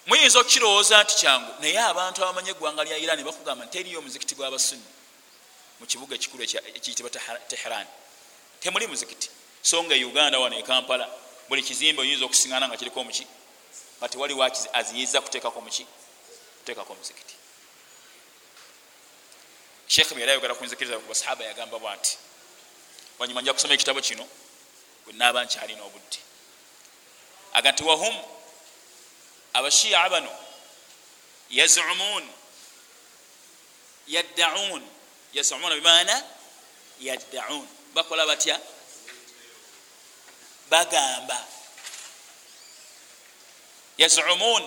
Muyinza 0.05 0.39
okukirowooza 0.39 1.03
nti 1.03 1.15
kyangu 1.15 1.51
naye 1.61 1.79
abantu 1.79 2.17
abamanyi 2.23 2.49
eggwanga 2.51 2.83
lya 2.83 2.97
iran 2.97 3.23
bakugamba 3.23 3.65
teriyo 3.71 3.99
omuzikiti 3.99 4.35
gw'abasunni 4.35 4.89
mu 5.79 5.85
kibuga 5.85 6.15
ekikulu 6.15 6.43
ekiyitibwa 6.43 7.09
teheran 7.49 7.87
temuli 8.59 8.87
muzikiti. 8.87 9.29
So 9.61 9.83
nga 9.83 9.95
uganda 9.95 10.39
wano 10.39 10.55
ekampala 10.59 11.07
buli 11.47 11.63
kizimbe 11.63 12.01
oyinza 12.01 12.25
okusiŋana 12.25 12.67
nga 12.67 12.77
kiriko 12.77 12.99
omuki? 12.99 13.25
Nga 13.99 14.09
tewali 14.09 14.33
aziyiza 14.73 15.21
kuteekako 15.21 15.61
muki 15.61 15.87
kuteekako 16.59 16.93
omuzikiti. 16.93 17.35
Sheekh 19.87 20.11
byali 20.15 20.31
ayogera 20.31 20.55
kunzikiriza 20.55 20.99
basahaba 20.99 21.43
yagamba 21.45 21.79
bwa 21.79 21.95
nti 21.95 22.17
wanyuma 23.23 23.41
nja 23.41 23.55
kusoma 23.55 23.73
ekitabo 23.73 24.01
kino 24.03 24.27
bwenaaba 25.05 25.39
nkyalina 25.47 25.83
obudde 25.87 26.19
aga 27.55 27.71
nti 27.71 27.83
wahum 27.83 28.15
abashiya 29.53 30.09
bano 30.11 30.43
yazumun. 31.53 32.23
Yaddaun 34.07 34.83
yasumuna 35.33 35.75
bimaana? 35.75 36.23
Yaddaun 36.99 37.67
bakola 37.93 38.25
batya? 38.25 38.59
Bagamba 40.69 41.39
yazumun. 43.97 44.63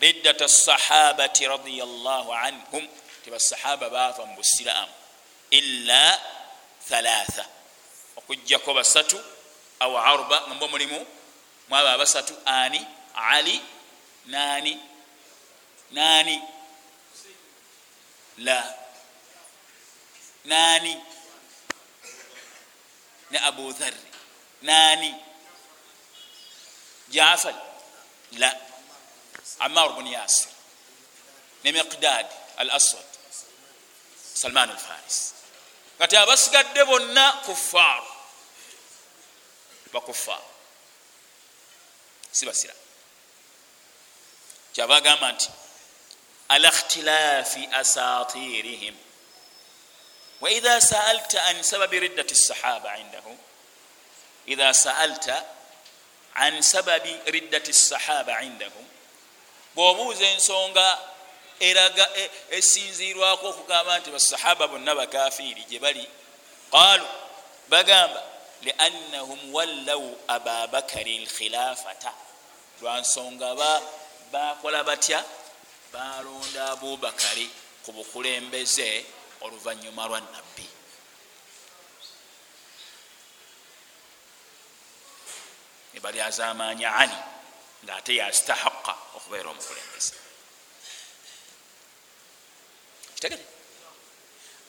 Riddat 0.00 0.40
sahabati 0.48 1.46
radiallah 1.46 2.26
anhum. 2.46 2.88
Tibasahaba 3.24 3.90
bava 3.90 4.26
mu 4.26 4.36
busiraamu. 4.36 4.92
Illa 5.50 6.18
thalatha 6.88 7.59
okujjako 8.30 8.74
basatu 8.74 9.18
aw 9.80 9.98
arba 9.98 10.46
ngamba 10.46 10.68
mulimu 10.68 11.06
mwaba 11.68 11.98
basatu 11.98 12.34
ani 12.46 12.86
ali 13.14 13.60
nani 14.26 14.78
nani 15.90 16.42
la 18.38 18.74
nani 20.44 20.94
ne 23.30 23.38
abu 23.38 23.72
dharri 23.72 24.10
nani 24.62 25.14
jafar 27.08 27.54
la 28.38 28.50
amar 29.58 29.88
bun 29.94 30.06
yasir 30.06 30.50
ne 31.64 31.72
miqdad 31.72 32.26
al 32.56 32.70
aswad 32.70 33.04
salman 34.34 34.70
alfaris 34.70 35.34
kati 35.98 36.16
abasigadde 36.16 36.84
bonna 36.84 37.32
kuffar 39.92 40.38
bakuffar 40.38 40.42
sibasira 42.32 42.74
kyava 44.72 44.96
agamba 44.96 45.32
nti 45.32 45.50
ala 46.48 46.68
ikhtilafi 46.68 47.68
asatirihim. 47.72 48.96
Waidha 50.40 50.80
saalta 50.80 51.44
an 51.50 51.62
sababi 51.62 52.00
riddati 52.00 52.34
sahaba 52.34 52.98
indahu 52.98 53.36
idha 54.46 54.74
saalta 54.74 55.44
an 56.34 56.62
sababi 56.62 57.12
riddati 57.26 57.72
sahaba 57.72 58.42
indahum 58.42 58.86
bwobuuza 59.74 60.24
ensonga 60.24 60.98
eraga 61.60 62.08
esinzirwako 62.50 63.48
okugamba 63.48 63.98
nti 63.98 64.10
basahaba 64.10 64.68
bonna 64.68 64.94
bakafiiri 64.94 65.64
gye 65.68 65.78
bali 65.78 66.06
qaalu 66.72 67.06
bagamba 67.68 68.22
liannahum 68.62 69.54
wallaw 69.54 70.02
ababakari 70.28 71.18
lkhilafata 71.24 72.12
lwansonga 72.80 73.56
bakola 74.32 74.84
batya? 74.84 75.24
Balonda 75.92 76.70
abubakari 76.70 77.50
ku 77.82 77.90
bukulembeze 77.92 79.04
oluvanyuma 79.42 80.06
lwa 80.06 80.20
nabbi 80.20 80.68
nebali 85.94 86.20
azamanya 86.20 86.94
ali 86.94 87.18
ngaate 87.84 88.12
yastahaqa 88.16 88.94
okubeera 89.16 89.50
omukulembeze? 89.50 90.14
Kitegere. 93.14 93.44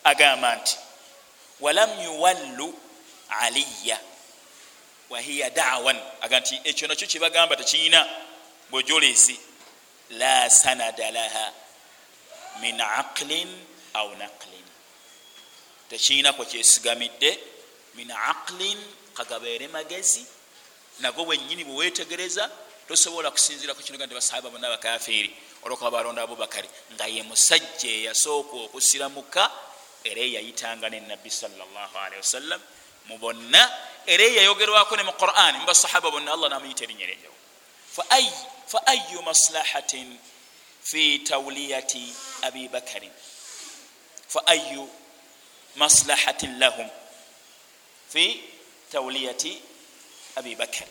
Agamba 0.04 0.56
nti 0.56 0.76
walam 1.60 1.92
yuwallu 2.02 2.68
aliya. 3.40 4.00
Wahiya 5.10 5.50
dawan. 5.50 6.00
Aga 6.22 6.40
nti 6.40 6.62
ekyo 6.64 6.88
nakyo 6.88 7.08
kyebagamba 7.08 7.56
tekiyina 7.56 8.08
bwejolesi 8.70 9.40
la 10.10 10.50
sanada 10.50 11.12
laha 11.12 11.54
min 12.62 12.82
aqlin 12.82 13.50
au 13.94 14.16
naqlin. 14.16 14.66
Tekiyina 15.90 16.34
kwe 16.34 16.46
kyesigamidde 16.46 17.40
min 17.96 18.12
aqlin 18.12 18.80
kagabeere 19.14 19.68
magezi 19.68 20.26
nago 21.00 21.26
bwenyini 21.26 21.64
bwewetegereza 21.64 22.50
tosobola 22.88 23.32
kusinziraku 23.32 23.84
kino 23.84 23.98
nti 24.06 24.16
basahaba 24.16 24.50
bonna 24.50 24.70
bakafiiri 24.70 25.36
olwokuba 25.64 25.92
balonda 25.92 26.22
abubakari 26.24 26.70
nga 26.94 27.06
ye 27.08 27.24
musajja 27.24 27.90
eyasooka 27.90 28.56
okusiramuka 28.68 29.52
era 30.04 30.22
eyayitanga 30.22 30.90
nenabbi 30.90 31.30
salllahalihi 31.30 32.22
wasallam 32.24 32.62
mu 33.08 33.18
bonna 33.18 33.62
era 34.06 34.24
eyayogerwako 34.24 34.96
ne 34.96 35.04
mu 35.04 35.12
quran 35.14 35.56
mu 35.58 35.66
basahaba 35.66 36.12
bonna 36.12 36.32
allah 36.34 36.50
namuyita 36.50 36.84
erinnya 36.84 37.06
lyenjawo 37.08 37.36
fa 38.68 38.80
ayu 38.88 39.22
maslahatin 39.22 40.18
fi 40.84 41.20
tawliyati 41.20 42.14
abi 42.42 42.68
bakarin 42.68 43.12
fa 44.28 44.42
ayu 44.48 44.90
maslahatin 45.76 46.60
lahum 46.60 46.90
fi 48.10 48.44
tawliyati 48.92 49.62
abi 50.36 50.56
bakar 50.56 50.88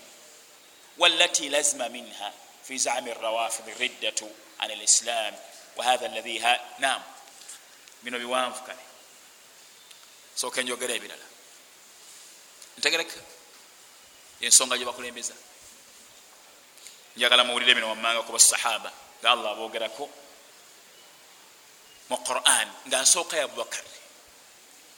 والتي 1.00 1.48
لزم 1.48 1.92
منها 1.92 2.32
في 2.64 2.78
زعم 2.78 3.08
الروافض 3.08 3.68
الردة 3.68 4.20
عن 4.60 4.70
الإسلام 4.70 5.36
وهذا 5.76 6.06
الذي 6.06 6.40
ها 6.40 6.60
نعم 6.78 7.02
bino 8.02 8.18
biwanvu 8.18 8.60
kale. 8.64 8.84
Sooka 10.34 10.60
enjogera 10.60 10.94
ebirala. 10.94 11.24
Ntegereka 12.80 13.20
ensonga 14.40 14.76
gye 14.76 14.88
bakulembeza. 14.88 15.34
Njagala 17.16 17.44
muwulire 17.44 17.74
bino 17.74 17.88
wammanga 17.92 18.24
ku 18.24 18.32
basahaba 18.32 18.90
nga 19.20 19.30
allah 19.30 19.52
abogerako 19.52 20.08
mu 22.08 22.16
quran 22.24 22.68
ngaasooka 22.88 23.36
ya 23.36 23.44
abubakari 23.44 23.92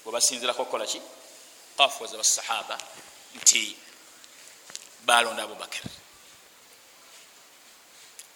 webasinzirako 0.07 0.63
okukola 0.63 0.87
ki? 0.87 1.03
Kafuwaza 1.77 2.17
basahaba 2.17 2.79
nti 3.35 3.77
balonda 5.03 5.43
abubakar. 5.43 5.83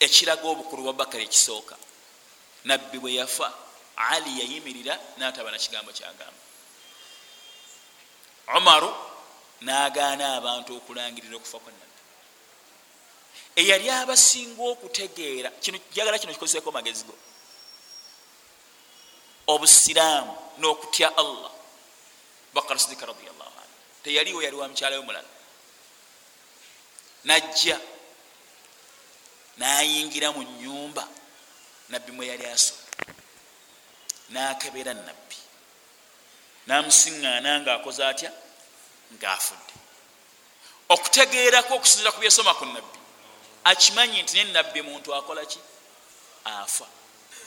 Ekiraga 0.01 0.47
obukulu 0.49 0.83
bwa 0.83 0.93
bakari 0.93 1.25
ekisooka. 1.25 1.77
Nabbi 2.65 2.99
bwe 2.99 3.15
yafa 3.15 3.47
ali 3.97 4.41
yayimirira 4.41 4.99
nataba 5.17 5.51
nakigambo 5.51 5.93
kyagamba. 5.93 6.43
Omaru 8.57 8.91
nagaana 9.61 10.37
abantu 10.37 10.77
okulangirira 10.77 11.37
okufa 11.37 11.59
kwa 11.59 11.73
nabbi 11.73 12.01
eyali 13.57 13.91
abasinga 13.91 14.63
okutegeera 14.73 15.51
jagala 15.95 16.19
kino 16.19 16.33
kikozeeko 16.33 16.71
magezi 16.73 17.05
go. 17.05 17.15
Obusiraamu 19.47 20.35
n'okutya 20.59 21.09
allah. 21.17 21.53
Bakara 22.55 22.79
sidika 22.79 23.07
radiallahu 23.07 23.57
anu 23.63 23.75
teyaliwo 24.03 24.43
yali 24.43 24.57
wa 24.57 24.69
mukyalayo 24.69 25.03
mulala 25.03 25.29
najja 27.25 27.81
nayingira 29.57 30.33
mu 30.33 30.43
nyumba 30.43 31.09
nabbi 31.89 32.13
mwe 32.13 32.27
yali 32.27 32.47
asola 32.47 32.81
nakebera 34.29 34.95
nabbi 34.95 35.39
namusiŋŋaana 36.67 37.61
ngaakoze 37.61 38.05
atya 38.05 38.31
ngaafudde 39.15 39.75
okutegeerako 40.89 41.75
okusinzira 41.75 42.13
ku 42.13 42.21
byesoma 42.21 42.55
ku 42.55 42.65
nabbi 42.67 42.99
akimanyi 43.65 44.23
nti 44.23 44.33
nenabbi 44.39 44.83
muntu 44.83 45.15
akolaki 45.15 45.59
afa. 46.45 46.87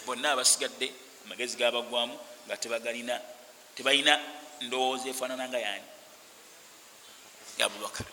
Bonna 0.06 0.32
abasigadde 0.32 0.92
amagezi 1.26 1.58
gabagwamu 1.58 2.20
nga 2.46 2.58
tebagalina 2.58 3.16
tebalina 3.76 4.14
ndowooza 4.62 5.10
efaanana 5.10 5.48
nga 5.48 5.60
yani 5.60 5.88
abubakar 7.64 8.08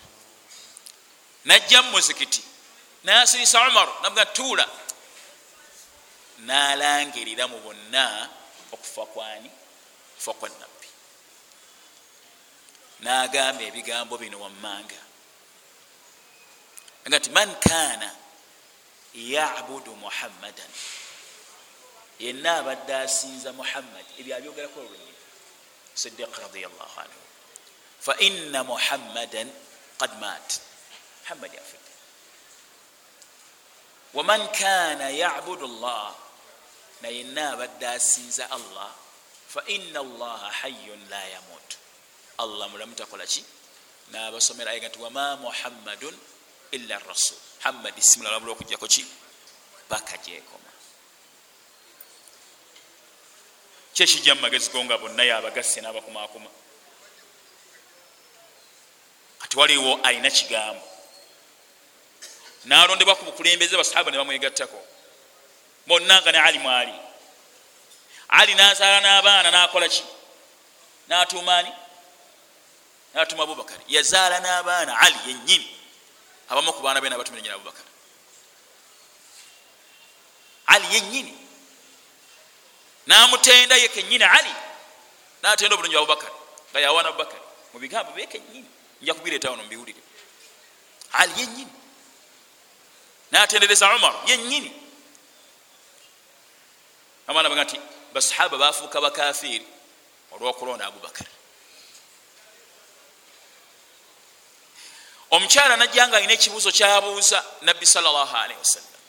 najja 1.45 1.83
mumuzikiti 1.83 2.43
nayasirisa 3.05 3.69
umar 3.69 3.89
nabuga 4.03 4.27
tuula. 4.27 4.67
Nalangirira 6.47 7.49
mu 7.49 7.59
bonna 7.65 8.29
okufa 8.73 9.07
kwani? 9.07 9.51
Okufa 10.15 10.33
kwa 10.35 10.49
nabbi 10.49 10.76
nagamba 13.01 13.63
ebigambo 13.63 14.19
bino 14.19 14.41
wammanga. 14.41 15.01
Aga 17.07 17.19
nti 17.19 17.31
man 17.31 17.51
kana 17.61 18.11
yabudu 19.15 19.97
muhammadan 19.97 20.71
yenna 22.19 22.59
abadde 22.61 22.95
asinza 22.95 23.53
muhammad 23.53 24.05
ebyo 24.19 24.37
abyogerako 24.37 24.81
olwenyini 24.81 25.23
sidiq 25.95 26.33
radiallah 26.45 26.91
anhu. 27.05 27.21
Faina 28.01 28.65
muhammadan 28.65 29.49
qad 29.99 30.13
mat 30.21 30.49
muhammad 31.25 31.53
afudde 31.59 31.93
waman 34.15 34.41
kana 34.53 35.11
yabudu 35.11 35.67
llah 35.67 36.15
nayenna 37.03 37.53
abadde 37.53 37.87
asinza 37.89 38.51
allah 38.51 38.93
faina 39.49 40.01
allaha 40.01 40.51
hayun 40.63 41.01
la 41.11 41.23
yamut 41.35 41.69
allah 42.39 42.69
mulamu 42.69 42.95
takolaki 42.95 43.45
nabasomera 44.13 44.71
ayega 44.71 44.89
nti 44.89 44.99
wama 44.99 45.37
muhammadun 45.37 46.15
illa 46.73 46.99
rasul 47.09 47.39
muhammadi 47.59 48.03
simulalabula 48.03 48.53
okujjako 48.53 48.87
ki? 48.87 49.05
Baka 49.91 50.17
gyekoma 50.17 50.71
kyekijja 53.95 54.35
mu 54.35 54.41
magezi 54.41 54.71
go 54.71 54.85
nga 54.85 54.99
bonna 54.99 55.25
yabagasse 55.25 55.81
nabakumakuma 55.81 56.51
kati 59.39 59.57
waliwo 59.59 60.01
alina 60.03 60.31
kigambo. 60.31 60.85
Nalondebwa 62.65 63.15
ku 63.17 63.25
bukulembeze 63.25 63.77
basahaba 63.77 64.11
ne 64.11 64.19
bamwegattako. 64.19 64.79
Bonna 65.87 66.21
nga 66.21 66.33
ne 66.33 66.39
ali 66.39 66.59
mwali. 66.59 66.93
Ali 68.29 68.55
nazaala 68.55 69.01
n'abaana 69.01 69.51
nakola 69.51 69.89
ki? 69.89 70.03
Natumaani 71.09 71.73
natuma 73.15 73.43
abubakari 73.43 73.85
yazaala 73.89 74.41
n'abaana 74.41 75.01
ali 75.01 75.19
yenyini 75.27 75.69
abamu 76.49 76.73
ku 76.73 76.83
baana 76.83 77.01
be 77.01 77.09
nabatumire 77.09 77.43
nyina 77.43 77.55
abubakari 77.55 77.89
ali 80.67 80.95
yenyini 80.95 81.35
namutenda 83.07 83.77
ye 83.77 83.89
kenyini 83.89 84.25
ali. 84.25 84.55
Natenda 85.43 85.75
obulungi 85.75 85.97
abubakari 85.97 86.35
nga 86.71 86.81
yawana 86.81 87.09
abubakari 87.09 87.43
mubigambo 87.73 88.13
be 88.13 88.27
kenyini 88.27 88.69
nja 89.03 89.15
kubireetawo 89.15 89.57
nombiwulire 89.57 90.03
ali 91.13 91.33
yenyini 91.41 91.73
natendereza 93.31 93.95
umar 93.97 94.15
yenyini 94.27 94.73
amaana 97.27 97.49
baga 97.49 97.65
nti 97.65 97.81
basahaba 98.15 98.59
bafuuka 98.59 99.01
bakafiri 99.01 99.67
olwokulonda 100.33 100.87
abubakari 100.87 101.36
omukyala 105.31 105.77
najja 105.77 106.09
nga 106.09 106.17
alina 106.17 106.33
ekibuuzo 106.33 106.73
kyabuuza 106.73 107.45
nabbi 107.63 107.87
salllahalihi 107.87 108.59
wasallam. 108.59 109.01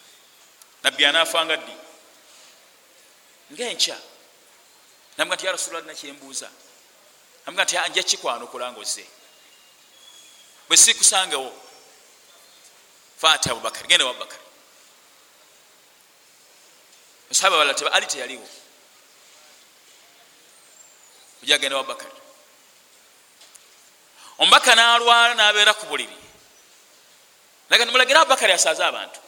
Nabbi 0.83 1.05
anaafanga 1.05 1.57
ddi? 1.57 1.75
Ngaenkya 3.53 3.97
namuga 5.17 5.35
nti 5.35 5.45
ya 5.45 5.51
rasulla 5.51 5.79
lina 5.79 5.95
kyembuuza 5.95 6.49
namuga 7.45 7.63
nti 7.63 7.75
nja 7.89 8.03
kikwanukula 8.03 8.71
nga 8.71 8.79
ozze 8.79 9.05
bwe 10.67 10.77
sikusangewo. 10.77 11.51
Faati 13.21 13.49
abubakari 13.49 13.87
gende 13.87 14.03
wabubakari 14.03 14.43
musahaba 17.29 17.57
balala 17.57 17.93
ali 17.93 18.05
teyaliwo. 18.05 18.49
Ojja 21.43 21.57
gende 21.57 21.75
wabubakari 21.75 22.26
omubaka 24.37 24.75
nalwala 24.75 25.33
nabeera 25.35 25.73
ku 25.73 25.85
buliri. 25.85 26.17
Laga 27.69 27.85
nimulagire 27.85 28.19
abubakari 28.19 28.53
asaaze 28.53 28.83
abantu. 28.83 29.19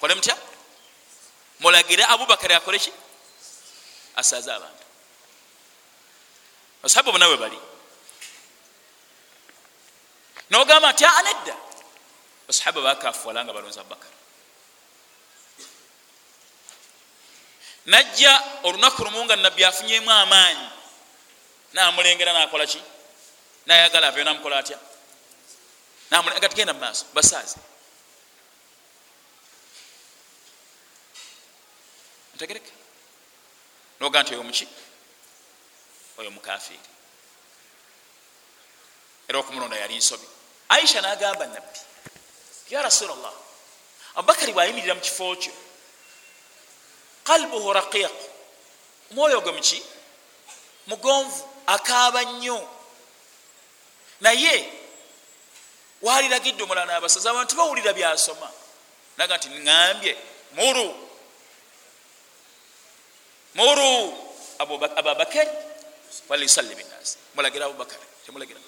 Kole 0.00 0.14
mutya? 0.14 0.36
Mulagire 1.60 2.04
abubakari 2.04 2.54
akole 2.54 2.78
ki? 2.78 2.92
Asaaze 4.16 4.50
abantu. 4.50 4.84
Basahaba 6.82 7.12
bonawe 7.12 7.36
bali? 7.36 7.58
Nogamba 10.50 10.92
nti 10.92 11.04
anedda 11.04 11.56
basahaba 12.46 12.80
bakafuwala 12.82 13.44
nga 13.44 13.52
balonza 13.52 13.80
abubakari 13.80 14.12
najja 17.86 18.42
olunaku 18.62 19.04
lumu 19.04 19.24
nga 19.24 19.36
nabbi 19.36 19.64
afunyemu 19.64 20.10
amaanyi 20.10 20.68
namulengera 21.72 22.32
nakola 22.32 22.66
ki? 22.66 22.82
Nayagala 23.66 24.08
aveyo 24.08 24.24
namukola 24.24 24.58
atya? 24.58 24.78
Nga 26.10 26.48
tugenda 26.48 26.72
mumaaso 26.72 27.06
basaaze. 27.14 27.58
Ntegereke. 32.34 32.72
Noga 34.00 34.22
nti 34.22 34.34
oyo 34.34 34.42
muki? 34.42 34.68
Oyo 36.18 36.30
mukafiri 36.30 36.92
era 39.28 39.38
okumulonda 39.38 39.76
yali 39.76 39.96
nsobi. 39.96 40.26
Aisha 40.68 41.00
nagamba 41.00 41.46
nabbi 41.46 41.80
ya 42.70 42.82
rasulllah 42.82 43.32
abubakari 44.14 44.52
bwayimirira 44.52 44.94
mukifo 44.94 45.36
kyo 45.36 45.52
kalbuhu 47.24 47.72
raqiq 47.72 48.12
omwoyo 49.10 49.40
gwe 49.40 49.52
muki? 49.52 49.82
Mugonvu 50.86 51.51
akaaba 51.66 52.22
nnyo. 52.24 52.68
Naye 54.20 54.72
waliragidde 56.02 56.62
omulala 56.62 56.86
nabasaza 56.86 57.30
abantu 57.30 57.56
bawulira 57.56 57.92
byasoma. 57.92 58.50
Naga 59.16 59.36
nti 59.36 59.48
ŋambye 59.48 60.16
muru 60.52 60.88
muru 63.54 63.88
ababakari 64.96 65.50
falisalli 66.28 66.74
binasi 66.74 67.18
mulagira 67.34 67.66
abubakari 67.66 68.06
temulagira 68.24 68.60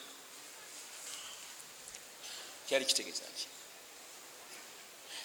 kyali 2.69 2.85
kitegeeza 2.85 3.25
ki? 3.37 3.47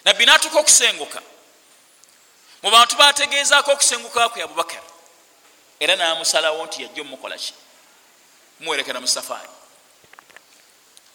Nabbi 0.04 0.26
natuka 0.26 0.58
okusenguka. 0.60 1.20
Mu 2.62 2.70
bantu 2.70 2.96
bategeezako 2.96 3.72
okusenguka 3.72 4.28
kwe 4.28 4.42
abubakari 4.42 4.89
era 5.80 5.96
namusalawo 5.96 6.66
nti 6.66 6.82
yajja 6.82 7.02
omukola 7.02 7.36
ki? 7.36 7.54
Muwerekera 8.60 9.00
mu 9.00 9.08
safaari 9.08 9.48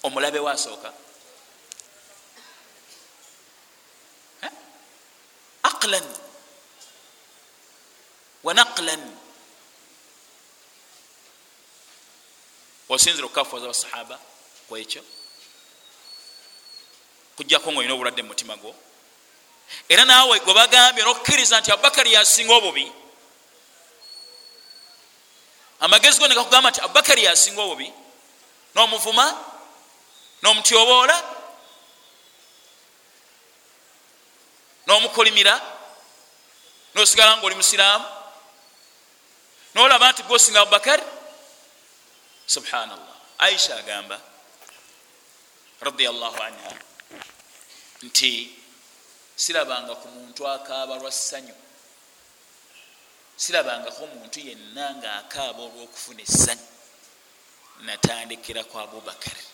omulabe 0.03 0.39
wasooka 0.39 0.93
aqlan. 5.63 6.05
Wa 8.43 8.53
naqlan. 8.53 9.17
Osinzira 12.89 13.25
okukafuwaza 13.25 13.67
basahaba 13.67 14.19
kwekyo 14.69 15.03
kujjako 17.35 17.71
nga 17.71 17.79
olina 17.79 17.93
obulwadde 17.93 18.21
mu 18.21 18.27
mutima 18.29 18.55
gwo? 18.57 18.75
Era 19.89 20.05
naawe 20.05 20.39
gwe 20.39 20.53
bagambye 20.53 21.03
nokukkiriza 21.03 21.59
nti 21.59 21.71
abubakari 21.71 22.13
yasinga 22.13 22.53
obubi 22.53 22.91
amagezi 25.79 26.19
go 26.19 26.27
negakugamba 26.27 26.69
nti 26.69 26.81
abubakari 26.81 27.23
yasinga 27.23 27.61
obubi 27.61 27.93
nomuvuma 28.75 29.25
nomutyoboola 30.41 31.17
nomukolimira 34.87 35.55
nosigala 36.95 37.37
nga 37.37 37.45
oli 37.45 37.55
musiraamu 37.55 38.05
nolaba 39.75 40.11
nti 40.11 40.23
gosinga 40.23 40.61
abubakari 40.61 41.03
subhanallah. 42.47 43.15
Aisha 43.37 43.75
agamba 43.75 44.21
radiallahu 45.81 46.37
anha 46.43 46.71
nti 48.03 48.55
sirabanga 49.35 49.95
ku 49.95 50.07
muntu 50.07 50.47
akaaba 50.47 50.95
lwa 50.95 51.11
ssanyu 51.11 51.64
sirabangako 53.37 54.03
omuntu 54.03 54.39
yenna 54.39 54.85
nga 54.95 55.09
akaaba 55.21 55.61
olwokufuna 55.67 56.21
essanyu 56.27 56.67
natandikira 57.85 58.63
ku 58.63 58.75
abubakari 58.79 59.45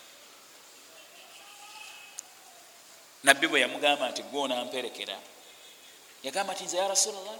nabbi 3.24 3.46
bwe 3.46 3.60
yamugamba 3.64 4.10
nti 4.10 4.22
gwoonamperekera 4.30 5.16
yagamba 6.22 6.52
nti 6.54 6.64
nze 6.64 6.76
ya 6.76 6.88
rasulllah 6.88 7.38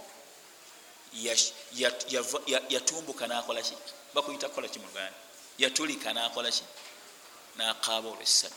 yatumbuka 2.73 3.27
nakolaki 3.27 3.75
bakuyita 4.13 4.49
kukolaki 4.49 4.79
mu 4.79 4.87
luganda 4.87 5.19
yatulika 5.57 6.13
nakolaki 6.13 6.63
nakaaba 7.57 8.09
olwessanu 8.09 8.55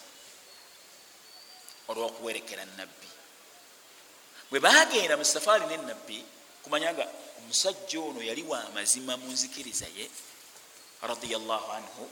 olwokuwerekera 1.89 2.65
nabbi. 2.65 3.09
Bwe 4.51 4.61
bagenda 4.61 5.17
mu 5.17 5.25
safaari 5.25 5.67
nenabbi 5.67 6.25
kumanya 6.67 6.91
nga 6.99 7.07
omusajja 7.39 7.99
ono 8.03 8.19
yali 8.19 8.43
wa 8.43 8.59
mazima 8.75 9.15
mu 9.15 9.31
nzikiriza 9.31 9.87
ye 9.95 10.11
radiallahu 10.99 11.69
anhu. 11.79 12.05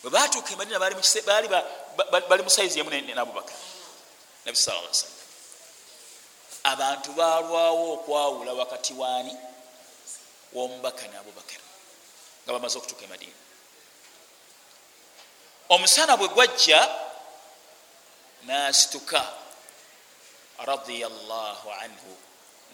Bwe 0.00 0.10
batuuka 0.10 0.56
emadina 0.56 0.80
bali 0.80 2.42
mu 2.42 2.50
saizi 2.50 2.80
emu 2.80 2.90
nabubakar 2.90 3.56
nabi 4.46 4.56
sa 4.56 4.72
sallam 4.92 5.16
abantu 6.62 7.12
balwawo 7.12 7.94
okwawula 7.94 8.52
wakati 8.52 8.92
waani 8.94 9.34
womubaka 10.52 11.06
ne 11.08 11.18
abubakar 11.18 11.62
nga 12.42 12.52
bamaze 12.52 12.78
okutuuka 12.78 13.04
emadina 13.04 13.38
omusana 15.68 16.16
bwe 16.16 16.28
gwajja 16.28 16.80
nasituka 18.46 19.22
radiallahu 20.58 21.66
anhu 21.82 22.10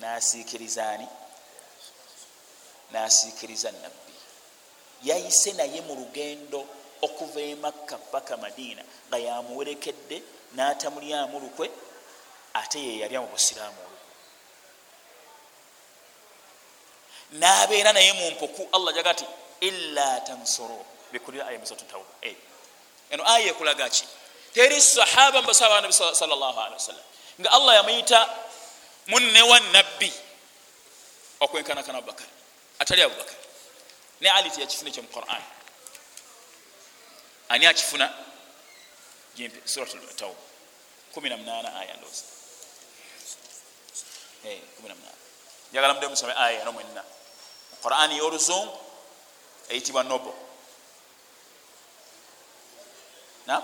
nasiikiriza 0.00 0.90
ani 0.90 1.08
nasiikiriza 2.92 3.70
nabbi 3.72 4.14
yayise 5.02 5.52
naye 5.52 5.80
mu 5.80 5.94
lugendo 5.94 6.66
okuva 7.02 7.40
emakka 7.40 7.98
paka 7.98 8.36
madiina 8.36 8.82
nga 9.08 9.18
yamuwerekedde 9.18 10.22
n'atamulyamu 10.54 11.40
lukwe 11.40 11.70
ate 12.54 12.78
yeyalya 12.78 13.20
mu 13.20 13.28
busiraamu 13.32 13.80
olwo. 13.86 14.00
N'abeera 17.40 17.92
naye 17.92 18.12
mu 18.12 18.30
mpuku 18.30 18.68
allah 18.72 18.94
jaga 18.94 19.14
ti 19.14 19.26
illa 19.60 20.20
tansuru 20.20 20.78
bikulira 21.12 21.46
aya 21.46 21.58
misatu 21.58 21.84
tawba 21.84 22.12
eno 23.10 23.22
aya 23.26 23.50
ekulaga 23.50 23.88
ki? 23.88 24.04
Teri 24.54 24.80
sahaba 24.80 25.42
mbasaba 25.42 25.80
nabi 25.80 25.92
salllah 25.92 26.56
alihi 26.64 26.78
wasallam 26.78 27.06
nga 27.40 27.50
allah 27.50 27.74
yamuyita 27.74 28.28
munne 29.06 29.42
wa 29.42 29.60
nabbi 29.60 29.81
okwenkanakana 31.44 31.98
abubakar 31.98 32.26
atali 32.78 33.02
abubakar. 33.02 33.36
Ne 34.20 34.30
ali 34.30 34.50
tiyakifuna 34.50 34.90
ekyo 34.90 35.02
mu 35.02 35.08
quran. 35.08 35.42
Ani 37.48 37.66
akifuna? 37.66 38.06
Jimpe 39.34 39.68
surat 39.68 40.16
tauba 40.16 40.40
18 41.14 41.78
aya 41.80 41.94
ndoza 41.96 42.24
18 44.44 44.94
njagala 45.70 45.94
mude 45.94 46.08
musome 46.08 46.32
aya 46.36 46.60
eno 46.62 46.72
mwenna. 46.72 47.04
Quran 47.82 48.12
y'oluzungu 48.12 48.78
eyitibwa 49.68 50.02
nobo. 50.02 50.34
Na? 53.46 53.62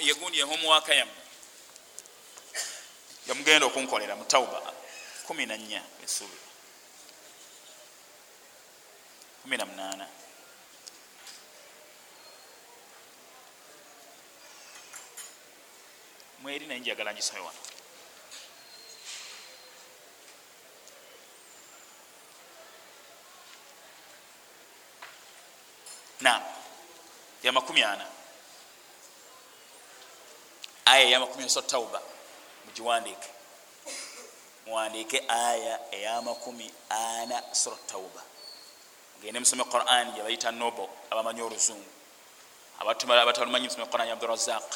Yegundi 0.00 0.38
yehomuwaka 0.38 0.94
yamme 0.94 1.12
yamugenda 3.26 3.66
okunkolera 3.66 4.16
mu 4.16 4.24
tauba 4.24 4.77
14 5.28 5.80
esubi. 6.04 6.38
18 9.46 10.06
mweri 16.42 16.66
naye 16.66 16.80
njagala 16.80 17.12
ngisome 17.14 17.40
wano. 17.40 17.58
Nam 26.20 26.42
ya 27.42 27.52
makumi 27.52 27.82
ana. 27.82 28.06
Aya 30.84 31.08
ya 31.08 31.20
makumi 31.20 31.48
so 31.50 31.62
tauba 31.62 32.02
mugiwandiike 32.66 33.37
muwandiike 34.68 35.24
aya 35.28 35.80
eyamakumi 35.92 36.70
ana 36.90 37.42
sura 37.54 37.76
tauba 37.86 38.22
gende 39.22 39.40
musome 39.40 39.64
quran 39.64 40.12
gyebayita 40.12 40.50
nobo 40.50 40.88
abamanyi 41.10 41.42
oluzungu. 41.42 41.90
Abatalumanyi 42.80 43.66
musome 43.66 43.86
quran 43.86 44.10
abdurazaq 44.10 44.70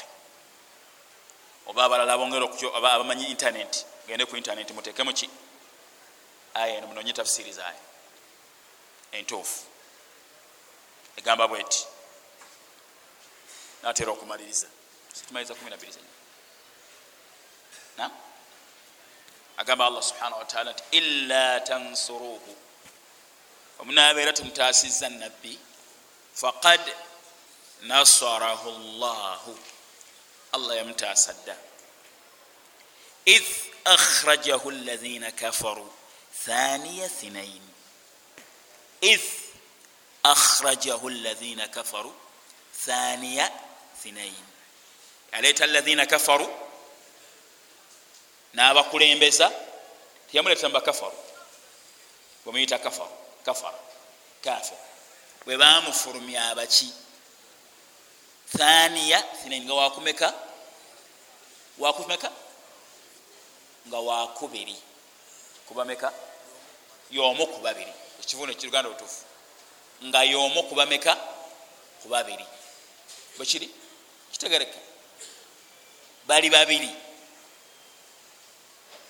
oba 1.66 1.85
abalala 1.85 2.19
bongera 2.19 2.44
oba 2.74 2.93
abamanyi 2.93 3.31
internet 3.31 3.86
gende 4.06 4.27
ku 4.27 4.36
internet 4.36 4.70
mutekemu 4.70 5.12
ki? 5.12 5.31
Aya 6.55 6.77
eno 6.77 6.86
munonye 6.86 7.12
tafsiri 7.12 7.52
zayo 7.52 7.81
entuufu. 9.12 9.60
Egamba 11.16 11.48
bweti. 11.48 11.86
Natera 13.82 14.12
okumaliriza. 14.12 14.66
Situmaliza 15.12 15.55
12 15.55 15.98
na 17.98 18.10
agamba 19.57 19.87
allah 19.87 20.03
subhanahu 20.03 20.39
wataala 20.39 20.73
nti 20.73 20.83
illa 20.91 21.61
tansuruhu. 21.61 22.57
Omunabeera 23.79 24.33
tumutasiza 24.33 25.09
nabbi 25.09 25.59
faqad 26.35 26.81
nasarahu 27.83 28.70
llahu 29.01 29.59
allah 30.53 30.77
yamutaasa 30.77 31.33
dda. 31.33 31.57
Id 33.24 33.45
akhrajahu 33.85 34.70
lazina 34.70 35.31
kafaru 35.33 35.87
thaniya 36.45 37.09
thinain 37.09 37.62
id 39.01 39.20
akhrajahu 40.23 41.11
lazina 41.11 41.69
kafaru 41.69 42.12
thaniya 42.87 43.51
thinain 44.03 44.45
aleeta 45.33 45.66
lazina 45.66 46.07
kafaru 46.07 46.47
n'abakulembeza 48.55 49.53
tiyamuleeta 50.31 50.69
mubakafaru 50.69 51.19
bwemuyita 52.45 52.79
kafaru 52.79 53.16
kafara 53.45 53.79
kafir 54.45 54.79
bwe 55.45 55.57
bamufulumya 55.57 56.51
abaki. 56.51 56.93
Thaniya 58.59 59.24
nga 59.62 59.74
wakumeka 59.74 60.35
wakumeka 61.79 62.31
nga 63.89 63.99
wakubiri 63.99 64.77
kubameka 65.69 66.12
yomu 67.11 67.47
ku 67.47 67.61
babiri 67.61 67.93
ekivuno 68.20 68.55
kiruganda 68.55 68.91
butuufu 68.91 69.24
nga 70.05 70.23
yomu 70.23 70.62
kubameka 70.69 71.15
ku 72.03 72.09
babiri 72.09 72.45
bwekiri 73.37 73.70
kitegereka 74.33 74.79
bali 76.27 76.51
babiri 76.51 76.91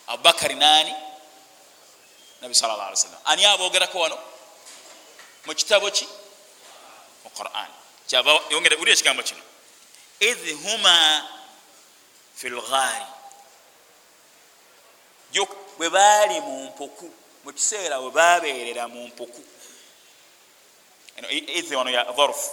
abubakari 0.06 0.54
nani? 0.54 0.94
Nabi 2.40 2.54
sal 2.54 2.70
llah 2.70 2.86
ali 2.88 2.96
sallam 2.96 3.20
ani 3.24 3.44
abogerako 3.44 3.98
wano? 3.98 4.18
Mu 5.46 5.54
kitabo 5.54 5.90
ki 5.90 6.06
mu 7.24 7.30
quran. 7.30 7.70
Kyava 8.08 8.40
yongera 8.50 8.76
uli 8.76 8.92
ekigambo 8.92 9.22
kino 9.22 9.42
idh 10.20 10.62
huma 10.62 11.26
fi 12.34 12.48
lgaari 12.48 13.06
bwe 15.78 15.88
baali 15.90 16.40
mu 16.40 16.64
mpuku 16.64 17.10
mu 17.44 17.52
kiseera 17.52 18.00
bwe 18.00 18.10
babeerera 18.10 18.88
mu 18.88 19.06
mpuku 19.08 19.42
idh 21.30 21.72
wano 21.74 21.90
ya 21.90 22.04
dharf 22.12 22.50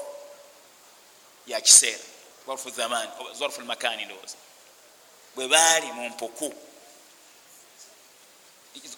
ya 1.47 1.61
kiseera. 1.61 2.03
Dharfu 2.47 2.69
zaman 2.69 3.09
dharfu 3.39 3.61
lmakani 3.61 4.05
ndowooza 4.05 4.37
bwe 5.35 5.47
baali 5.47 5.91
mu 5.91 6.09
mpuku 6.09 6.68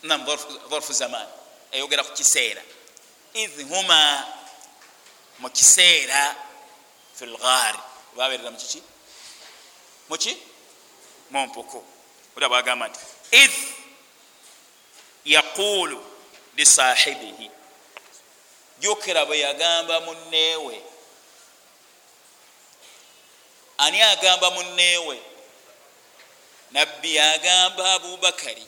nam 0.04 0.26
dharfu 0.70 0.94
zaman. 0.94 1.28
Eyogera 1.72 2.04
ku 2.04 2.14
kiseera. 2.14 2.62
Idh 3.34 3.70
huma 3.70 4.26
mu 5.40 5.50
kiseera 5.50 6.36
fi 7.16 7.26
lgaari 7.26 7.80
baberera 8.18 8.52
mukiki 8.52 8.82
muki 10.10 10.38
mu 11.30 11.48
mpuku. 11.48 11.84
Ula 12.36 12.50
bwagamba 12.50 12.88
nti 12.88 13.00
idh 13.32 13.58
yaqulu 15.26 16.00
lisahibihi 16.58 17.52
jukira 18.80 19.26
bwe 19.26 19.40
yagamba 19.40 20.02
munneewe 20.02 20.82
ani 23.78 24.02
agamba 24.02 24.52
munneewe 24.52 25.22
nabbi 26.72 27.20
agamba 27.20 27.94
abubakari 27.94 28.68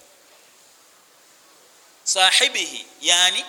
sahibihi 2.03 2.87
yani 3.01 3.45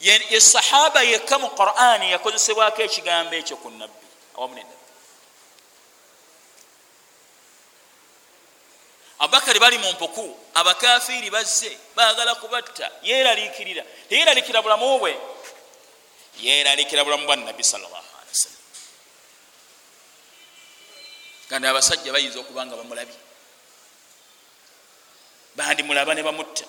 ye 0.00 0.40
sahaba 0.40 1.02
yekka 1.02 1.38
mu 1.38 1.48
qurani 1.50 2.10
yakozesebwako 2.10 2.82
ekigambo 2.82 3.34
ekyo 3.36 3.56
ku 3.56 3.70
nabbi 3.70 4.06
awamu 4.36 4.54
nenabbi 4.54 4.80
abubakari 9.18 9.60
bali 9.60 9.78
mu 9.78 9.92
mpuku 9.92 10.36
abakafiiri 10.54 11.30
bazze 11.30 11.76
baagala 11.96 12.34
kubatta 12.34 12.90
yeeraliikirira 13.02 13.84
teyeeralikira 14.08 14.62
bulamu 14.62 14.98
bwe 14.98 15.12
yeeralikira 16.40 17.04
bulamu 17.04 17.26
bwa 17.26 17.36
nabbi 17.36 17.64
salllahalwasallam 17.64 18.64
ganda 21.50 21.70
abasajja 21.70 22.12
bayinza 22.12 22.40
okuba 22.40 22.66
nga 22.66 22.76
bamulabye 22.76 23.29
bandimulaba 25.56 26.14
ne 26.14 26.22
bamutta. 26.22 26.64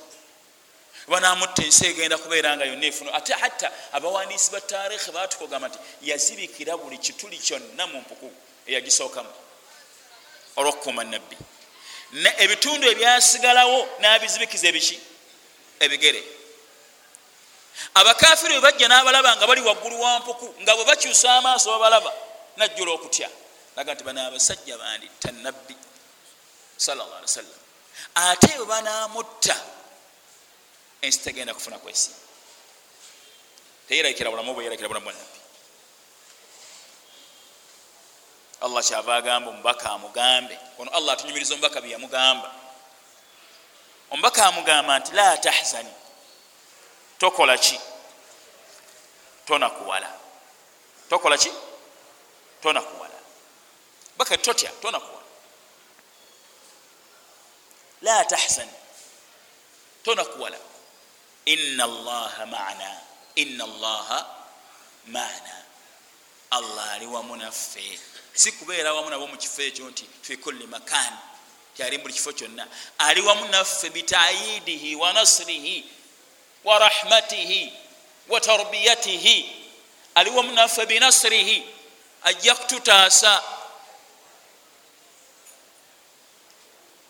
Banamutta 1.08 1.64
ensi 1.64 1.86
egenda 1.86 2.18
kubeera 2.18 2.56
nga 2.58 2.66
yonna 2.66 2.86
efuna 2.86 3.14
ate 3.14 3.34
hatta 3.34 3.72
abawandiisi 3.94 4.52
ba 4.52 4.62
tarikhi 4.62 5.12
batukogamba 5.12 5.68
nti 5.68 5.80
yazibikira 6.02 6.78
buli 6.78 6.98
kituli 6.98 7.38
kyonna 7.38 7.88
mu 7.88 7.99
mpuku 8.02 8.32
eyagisookamu. 8.68 9.34
Olwokukuuma 10.58 11.03
nabbi 11.03 11.38
ebitundu 12.44 12.86
ebyasigalawo 12.91 13.88
nabizibikiza 13.99 14.68
ebiki? 14.68 14.99
Ebigere. 15.80 16.24
Abakafiru 17.94 18.53
bwe 18.53 18.62
bajja 18.62 18.88
n'abalaba 18.88 19.36
nga 19.36 19.48
bali 19.48 19.62
waggulu 19.62 20.02
wa 20.02 20.20
mpuku 20.20 20.48
nga 20.62 20.76
bwe 20.76 20.86
bakyusa 20.86 21.34
amaaso 21.38 21.72
babalaba 21.72 22.12
najjula 22.58 22.91
okutya. 22.91 23.30
Aga 23.76 23.94
nti 23.94 24.03
bano 24.03 24.22
abasajja 24.28 24.78
banditta 24.78 25.32
nabbi 25.32 25.76
salalla 26.78 27.16
ali 27.18 27.26
wasallam 27.26 27.61
ate 28.15 28.57
bwe 28.57 28.65
banamutta 28.65 29.57
ensi 31.01 31.19
tegenda 31.19 31.53
kufuna 31.53 31.80
kwesi 31.80 32.11
teyerayikira 33.88 34.30
bulamu 34.31 34.53
bwe 34.53 34.63
yerayikira 34.63 34.89
bulamu 34.89 35.05
bwa 35.05 35.13
nabbi 35.13 35.41
allah 38.61 38.84
kyava 38.84 39.15
agamba 39.15 39.49
omubaka 39.49 39.89
amugambe. 39.89 40.59
Ono 40.77 40.91
allah 40.91 41.13
atunyumiriza 41.13 41.53
omubaka 41.53 41.81
byeyamugamba 41.81 42.51
omubaka 44.11 44.45
amugamba 44.45 44.99
nti 44.99 45.11
la 45.13 45.38
tahzani 45.38 45.93
tokola 47.19 47.57
ki? 47.57 47.80
Tonakuwala. 49.45 50.09
Tokola 51.09 51.38
ki? 51.38 51.51
Tonakuwala. 52.61 53.18
Baka 54.18 54.38
totya? 54.38 54.69
Tonakuwala 54.81 55.20
la 58.02 58.26
tahzani 58.26 58.72
tonakuwala 60.03 60.57
ina 61.45 61.84
allaha 61.84 62.45
maana 62.45 62.98
ina 63.36 63.64
allaha 63.64 64.26
maana 65.07 65.64
allah 66.52 66.91
ali 66.91 67.06
wamu 67.06 67.36
naffe 67.36 67.99
si 68.34 68.52
kubeera 68.52 68.94
wamu 68.94 69.10
nabo 69.10 69.28
mukifo 69.28 69.61
ekyo 69.61 69.90
nti 69.90 70.06
fi 70.22 70.38
kulli 70.38 70.68
makan 70.68 71.14
kyali 71.78 71.98
buli 71.98 72.14
kifo 72.14 72.34
kyonna 72.34 72.68
ali 72.98 73.22
wamu 73.22 73.45
naffe 73.48 73.90
bitayidihi 73.90 74.95
wa 74.95 75.14
nasrihi 75.14 75.86
wa 76.64 76.80
rahmatihi 76.80 77.73
wa 78.30 78.41
tarbiyatihi 78.41 79.56
ali 80.15 80.30
wamu 80.30 80.52
naffe 80.52 80.86
binasrihi 80.86 81.64
ajja 82.23 82.56
kututaasa 82.56 83.44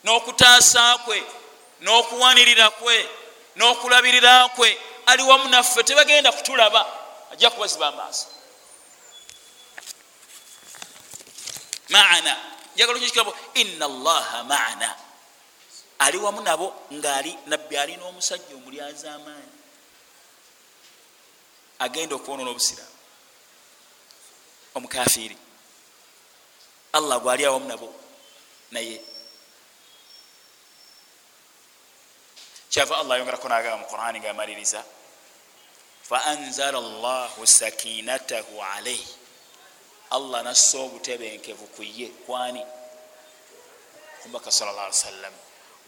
n'okutaasa 0.03 0.97
kwe 0.97 1.23
n'okuwanirira 1.81 2.69
kwe 2.69 3.09
n'okulabirira 3.55 4.49
kwe 4.49 4.77
ali 5.05 5.23
wamu 5.23 5.49
naffe 5.49 5.83
tebagenda 5.83 6.31
kutulaba 6.31 6.85
ajja 7.31 7.49
kubaziba 7.49 7.87
amaaso. 7.87 8.27
Maana 11.89 12.37
njagala 12.75 12.97
okikirabo 12.97 13.35
ina 13.53 13.85
allaha 13.85 14.43
maana. 14.43 14.95
Ali 15.99 16.17
wamu 16.17 16.41
nabo 16.41 16.73
ngaali 16.93 17.37
nabbi 17.45 17.77
alina 17.77 18.05
omusajja 18.05 18.55
omulyaza 18.55 19.13
amaanyi 19.13 19.51
agenda 21.79 22.15
okwonona 22.15 22.49
obusiraamu. 22.51 22.95
Omukafiiri. 24.75 25.37
Allah 26.93 27.19
gwali 27.19 27.45
awamu 27.45 27.67
nabo 27.67 27.93
naye 28.71 29.01
kyava 32.71 32.97
allah 32.97 33.15
ayongerako 33.15 33.47
nagamba 33.49 33.77
mu 33.83 33.85
qurani 33.91 34.19
ngaamaliriza 34.19 34.83
faanzala 36.09 36.79
llahu 36.79 37.47
sakinatahu 37.47 38.63
alaihi 38.73 39.07
allah 40.11 40.43
nassa 40.43 40.77
obutebenkevu 40.79 41.67
kuye 41.75 42.07
kwani. 42.27 42.63
Omubaka 44.25 44.51
sal 44.51 44.67
llah 44.67 44.85
ali 44.85 44.93
sallam 44.93 45.33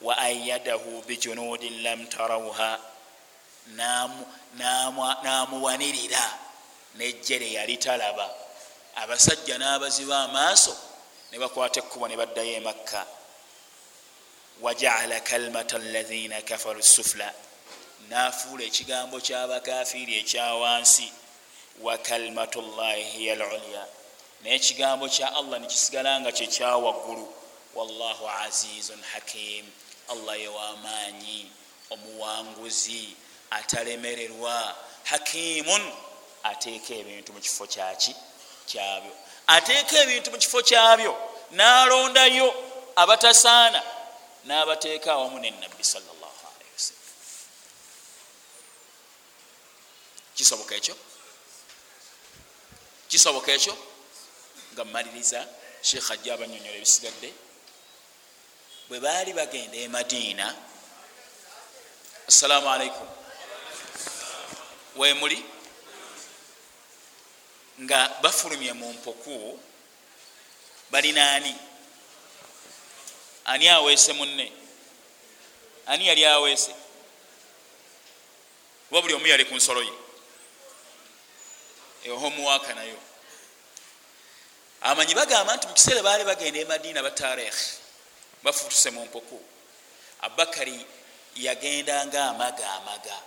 wa 0.01 0.17
ayadahu 0.17 1.03
bijunudin 1.07 1.83
lam 1.83 2.07
tarawha. 2.07 2.79
Namuwanirira 5.23 6.23
nejjere 6.95 7.51
yali 7.51 7.77
talaba. 7.77 8.29
Abasajja 8.95 9.57
n'abaziba 9.57 10.23
amaaso 10.23 10.77
ne 11.31 11.39
bakwata 11.39 11.79
ekkubo 11.79 12.07
ne 12.07 12.15
baddayo 12.15 12.53
emakka 12.61 13.05
wajaala 14.63 15.19
kalimata 15.29 15.75
alaina 15.75 16.41
kafaru 16.49 16.83
sufla 16.83 17.29
nafuula 18.09 18.63
ekigambo 18.69 19.17
kyabakafiiri 19.25 20.13
ekyawansi 20.21 21.07
wa 21.85 21.97
kalimatu 22.07 22.59
llahi 22.61 23.03
hiya 23.03 23.35
lulya 23.41 23.83
naye 24.41 24.55
ekigambo 24.59 25.05
kya 25.15 25.27
allah 25.39 25.57
nekisigala 25.59 26.11
nga 26.21 26.31
kyekyawaggulu 26.37 27.25
wallahu 27.77 28.23
azizun 28.45 29.01
hakim 29.13 29.65
allah 30.11 30.35
yewamaanyi 30.45 31.39
omuwanguzi 31.93 33.15
atalemererwa. 33.57 34.75
Hakimun 35.03 35.91
ateeka 36.43 36.93
ebintu 36.93 37.33
mukifo 37.33 37.67
kyaki 37.67 38.15
kyabyo. 38.69 39.11
Ateeka 39.47 39.95
ebintu 40.03 40.31
mukifo 40.31 40.61
kyabyo. 40.61 41.17
Nalondayo 41.51 42.53
abatasaana 42.95 43.81
nabateeka 44.45 45.13
awamu 45.13 45.39
nenabbi 45.39 45.83
salllahalaihi 45.83 46.73
wasallam. 46.73 47.03
Kisoboka 50.35 50.75
ekyo? 50.75 50.95
Kisoboka 53.07 53.51
ekyo? 53.51 53.77
Nga 54.73 54.85
mmaliriza 54.85 55.47
sheekh 55.81 56.11
ajja 56.11 56.33
abanyonyola 56.33 56.77
ebisigadde 56.77 57.33
bwe 58.89 58.99
baali 58.99 59.33
bagenda 59.33 59.77
e 59.77 59.87
madiina 59.87 60.55
assalaamu 62.27 62.69
alaikum 62.69 63.07
wemuli 64.95 65.45
nga 67.81 67.99
bafulumye 68.21 68.73
mu 68.73 68.93
mpuku 68.93 69.59
balinaani 70.91 71.55
ani 73.45 73.67
aweese 73.69 74.13
munne? 74.13 74.51
Ani 75.87 76.07
yali 76.07 76.25
aweese? 76.25 76.75
Kuba 78.89 79.01
buli 79.01 79.13
omu 79.13 79.27
yali 79.27 79.45
ku 79.45 79.55
nsolo 79.55 79.81
ye. 79.83 79.93
Ehomuwaaka 82.05 82.73
nayo. 82.73 82.99
Amanyi 84.81 85.15
bagamba 85.15 85.55
nti 85.55 85.67
mukiseera 85.67 86.03
baali 86.03 86.23
bagenda 86.23 86.59
e 86.59 86.65
madiina 86.65 87.03
batarikhi 87.03 87.71
bafutuse 88.43 88.91
mu 88.91 89.05
mpuku 89.05 89.39
abakari 90.21 90.85
yagenda 91.35 92.05
nga 92.05 92.25
amaga 92.29 92.71
amaga 92.71 93.17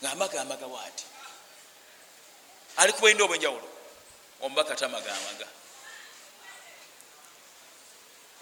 nga 0.00 0.10
amaga 0.12 0.40
amaga 0.40 0.66
waati? 0.66 1.04
Ali 2.76 2.92
kubwenda 2.92 3.24
obwenjawulo? 3.24 3.68
Omubaka 4.40 4.74
tamaga 4.76 5.10
amaga 5.14 5.46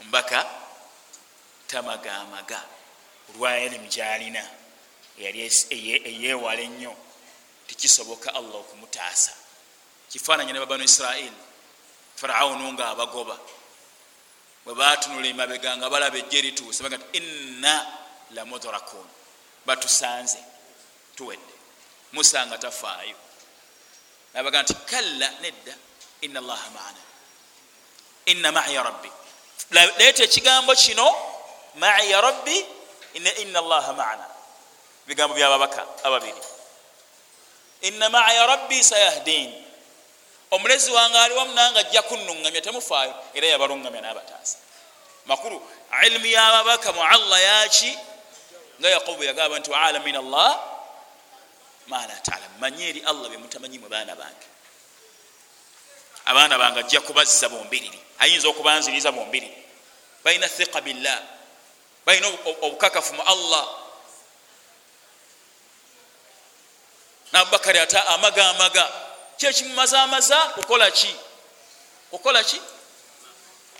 omubaka 0.00 0.46
tamaga 1.66 2.14
amaga 2.14 2.60
olwayalimu 3.30 3.88
gyalina 3.88 4.42
eyewala 5.18 6.60
ennyo 6.60 6.96
tikisoboka 7.66 8.34
allah 8.34 8.54
okumutaasa. 8.54 9.32
Kifaananya 10.10 10.52
ne 10.52 10.60
babanu 10.60 10.84
isirairi 10.84 11.32
farawunu 12.16 12.72
nga 12.72 12.88
abagoba 12.88 13.36
bwe 14.64 14.74
batunula 14.74 15.26
emabega 15.26 15.76
nga 15.76 15.90
balaba 15.90 16.18
ejje 16.18 16.40
rituuse 16.40 16.82
baga 16.82 16.96
nti 16.98 17.18
inna 17.18 17.74
lamudrakun 18.30 19.08
batusanze 19.66 20.38
tuwedde. 21.16 21.54
Musa 22.12 22.46
nga 22.46 22.58
tafaayo. 22.58 23.16
Nabaga 24.34 24.62
nti 24.62 24.74
kalla 24.74 25.28
nedda 25.42 25.74
ina 26.20 26.38
allaha 26.40 26.70
maana. 26.70 27.02
Inna 28.26 28.52
maya 28.52 28.82
rabbi 28.82 29.10
leeta 29.70 30.24
ekigambo 30.24 30.74
kino 30.74 31.16
maya 31.74 32.20
rabbi 32.20 32.66
ina 33.14 33.58
allaha 33.58 33.92
maana. 33.92 34.26
Bigambo 35.06 35.34
byababaka 35.34 35.86
ababiri. 36.04 36.42
Inna 37.82 38.08
maya 38.10 38.46
rabbi 38.46 38.82
sayahdin. 38.82 39.54
Omulezi 40.50 40.90
wange 40.90 41.18
ali 41.18 41.34
wamu 41.34 41.54
nange 41.54 41.78
ajja 41.78 42.02
kunuŋŋamya 42.02 42.60
temufaayo 42.62 43.14
era 43.34 43.46
yabaluŋŋamya 43.46 44.00
n'abataasa. 44.00 44.58
Makulu 45.26 45.62
ilimu 46.06 46.26
yababaka 46.26 46.92
mu 46.92 47.02
allah 47.02 47.40
yaki 47.42 47.98
nga 48.78 48.88
yaqubu 48.88 49.22
yagamba 49.24 49.58
nti 49.58 49.70
waala 49.70 49.98
min 50.00 50.16
allah 50.16 50.54
mala 51.86 52.14
talam. 52.22 52.50
Manye 52.60 52.88
eri 52.88 53.00
allah 53.02 53.26
bemutamanyi 53.30 53.78
mu 53.78 53.88
baana 53.88 54.14
bange 54.14 54.46
abaana 56.26 56.58
bange 56.58 56.80
ajja 56.80 57.00
kubazza 57.00 57.48
bombiriri 57.48 57.98
ayinza 58.18 58.48
okubanziriza 58.48 59.12
bombiriri 59.12 59.66
balina 60.24 60.48
thiqa 60.48 60.80
billah. 60.80 61.22
Balina 62.06 62.26
obukakafu 62.62 63.14
mu 63.14 63.22
allah. 63.22 63.66
Nabubakari 67.32 67.78
ate 67.78 67.98
amaga 67.98 68.50
amaga. 68.50 68.84
Kyekimumazamaza 69.38 70.38
kukola 70.58 70.90
ki? 70.90 71.14
Kukola 72.10 72.44
ki? 72.44 72.60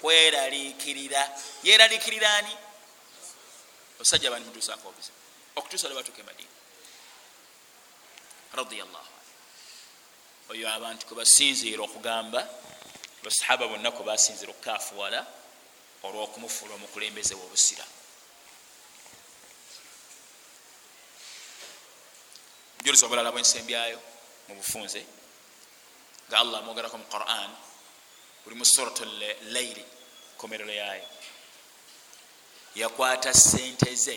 Kweraliikirira. 0.01 1.23
Yeraliikirira 1.62 2.35
ani? 2.35 2.56
Abasajja 3.97 4.31
bani 4.31 4.44
mutuusako 4.44 4.89
obuzibu 4.89 5.16
okutuusa 5.56 5.89
lwebatuuka 5.89 6.20
emadina 6.20 6.51
radiallahu 8.52 9.15
oyo 10.51 10.64
abantu 10.70 11.06
kwebasinziira 11.06 11.82
okugamba 11.82 12.40
basahaba 13.24 13.68
bonna 13.68 13.90
kwe 13.90 14.05
basinziira 14.05 14.51
okukafuwala 14.52 15.20
olwokumufuula 16.06 16.73
omukulembeze 16.74 17.35
wobusiramu 17.35 17.97
juliza 22.85 23.06
obulala 23.06 23.35
bwensembyayo 23.35 23.98
mu 24.47 24.55
bufunze 24.59 25.01
nga 26.27 26.36
allah 26.39 26.59
amwogerako 26.60 26.97
mu 27.02 27.06
quran 27.14 27.51
buli 28.43 28.55
mu 28.56 28.64
surat 28.64 28.98
lairi 29.55 29.85
komerero 30.39 30.70
yayo 30.70 31.06
yakwata 32.81 33.35
sente 33.35 33.90
ze 33.94 34.16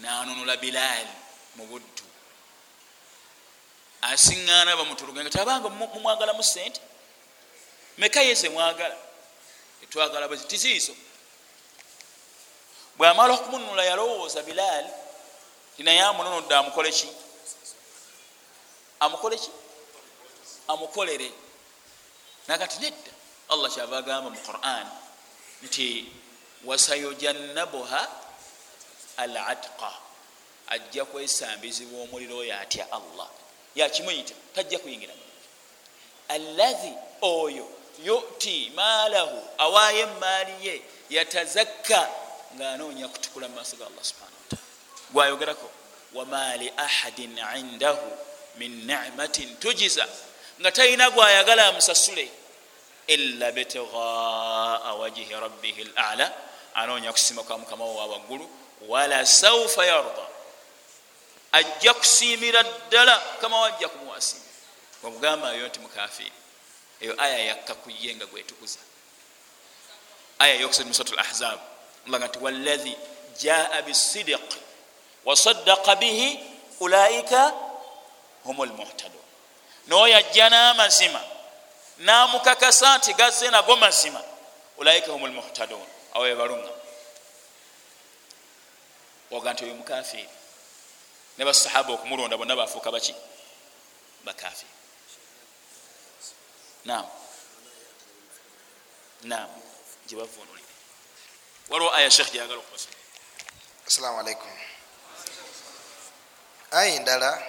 nanunula 0.00 0.56
bilaali 0.56 1.14
mu 1.56 1.66
buddu 1.66 2.11
asiŋŋaana 4.02 4.76
bamutulugenga 4.76 5.30
tabanga 5.30 5.68
mumwagalamu 5.68 6.42
sente 6.42 6.80
meka 7.98 8.20
yese 8.22 8.48
mwagala 8.48 8.96
etwagala 9.82 10.28
bwe 10.28 10.36
tiziizo. 10.36 10.94
Bwamala 12.96 13.34
okumununula 13.34 13.84
yalowooza 13.84 14.42
bilaali 14.42 14.90
tinaye 15.76 16.00
amununudde 16.00 16.54
amukole 16.54 16.90
ki? 16.92 17.08
Amukole 19.00 19.36
ki? 19.36 19.50
Amukolere. 20.68 21.32
Nakati 22.48 22.78
nedda 22.78 23.12
allah 23.48 23.70
kyava 23.70 23.98
agamba 23.98 24.30
mu 24.30 24.40
quran 24.40 24.86
nti 25.62 26.12
wasayujannabuha 26.64 28.08
al 29.16 29.36
atqa 29.36 29.92
ajja 30.66 31.04
kwesambizibwa 31.04 32.02
omuliro 32.02 32.36
oyo 32.36 32.54
atya 32.60 32.86
allah 32.92 33.28
yakimuyita 33.74 34.34
tajja 34.54 34.78
kuyingira 34.78 35.14
allahi 36.28 36.92
oyo 37.22 37.68
yuti 38.04 38.72
maalahu 38.76 39.42
awaayo 39.58 39.98
emaali 40.08 40.52
ye 40.66 40.82
yatazakka 41.10 42.08
ngaanoonya 42.56 43.08
kutukula 43.08 43.48
mu 43.48 43.54
maaso 43.54 43.76
ga 43.76 43.86
allah 43.86 44.04
subhana 44.04 44.32
wataala 44.42 44.62
gwayogerako 45.12 45.70
wama 46.14 46.56
li 46.56 46.72
ahadin 46.76 47.38
indahu 47.58 48.12
min 48.56 48.86
nimatin 48.86 49.56
tujiza 49.56 50.08
nga 50.60 50.72
talina 50.72 51.10
gwayagala 51.10 51.66
amusasule 51.66 52.28
ila 53.06 53.52
bitigaa 53.52 54.92
wajihi 54.94 55.34
rabbihi 55.34 55.84
lala 55.84 56.32
anoonya 56.74 57.12
kusima 57.12 57.42
kwa 57.42 57.58
mukama 57.58 57.84
we 57.84 57.94
wawaggulu 57.94 58.48
wala 58.88 59.26
saufa 59.26 59.86
yarda 59.86 60.31
ajja 61.52 61.94
kusiimira 61.94 62.62
ddala. 62.62 63.22
Kama 63.40 63.60
wajja 63.60 63.88
kumuwasiima 63.88 64.44
wamugamba 65.02 65.52
yo 65.52 65.68
nti 65.68 65.80
mukafiri 65.80 66.32
eyo 67.00 67.14
aya 67.22 67.38
yakka 67.38 67.74
kuye 67.74 68.14
nga 68.14 68.26
gwetukuza. 68.26 68.78
Aya 70.38 70.54
yokusatu 70.54 70.88
musat 70.88 71.10
lahzab 71.10 71.60
nga 72.08 72.18
nti 72.18 72.38
wallahi 72.38 72.96
jaa 73.38 73.82
bisidiqi 73.82 74.58
wasaddaqa 75.24 75.96
bihi 75.96 76.40
ulaika 76.80 77.52
hum 78.44 78.64
lmuhtadun 78.64 79.22
noyo 79.86 80.16
ajja 80.16 80.50
n'amazima 80.50 81.20
namukakasa 81.98 82.98
nti 82.98 83.14
gazze 83.14 83.50
nago 83.50 83.76
mazima 83.76 84.22
ulaika 84.76 85.12
hum 85.12 85.26
lmuhtadun 85.26 85.86
awo 86.14 86.26
ebalunga 86.26 86.70
oga 89.30 89.52
nti 89.52 89.64
oyo 89.64 89.74
mukafiri 89.74 90.28
ne 91.38 91.44
basahaba 91.44 91.92
okumulonda 91.92 92.36
bonna 92.36 92.56
bafuuka 92.56 92.90
baki? 92.92 93.14
Bakafiri 94.24 94.70
nam 96.84 97.06
nam 99.22 99.50
gyebavunulire 100.06 100.72
waliwo 101.70 101.94
aya 101.94 102.10
shekh 102.10 102.32
gyagala 102.32 102.58
okubasa 102.58 102.88
assalamu 103.86 104.18
alaikum 104.20 104.50
ayi 106.70 106.98
ndala 106.98 107.42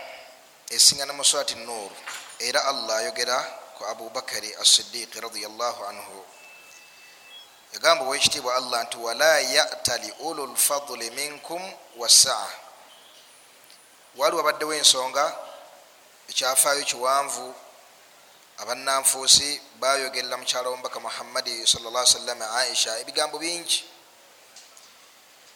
esingana 0.69 1.13
mu 1.13 1.23
swati 1.25 1.55
nur 1.55 1.91
era 2.39 2.65
allah 2.65 2.97
ayogera 2.97 3.37
ku 3.77 3.85
abubakari 3.85 4.55
asidiqi 4.55 5.19
radiallahu 5.19 5.85
anhu. 5.85 6.25
Yagamba 7.73 8.05
owekitiibwa 8.05 8.55
allah 8.55 8.83
nti 8.83 8.97
wala 8.97 9.39
yatali 9.39 10.13
ulu 10.19 10.53
lfadli 10.53 11.09
minkum 11.09 11.73
wasaa 11.97 12.49
wali 14.15 14.35
wabaddewo 14.35 14.73
ensonga 14.73 15.35
ekyafaayo 16.29 16.83
kiwanvu 16.83 17.55
abannanfuusi 18.57 19.61
bayogerera 19.79 20.37
mukyala 20.37 20.69
womubaka 20.69 20.99
muhammadi 20.99 21.67
salla 21.67 22.05
sallama 22.05 22.51
aisha 22.51 22.99
ebigambo 22.99 23.39
bingi. 23.39 23.83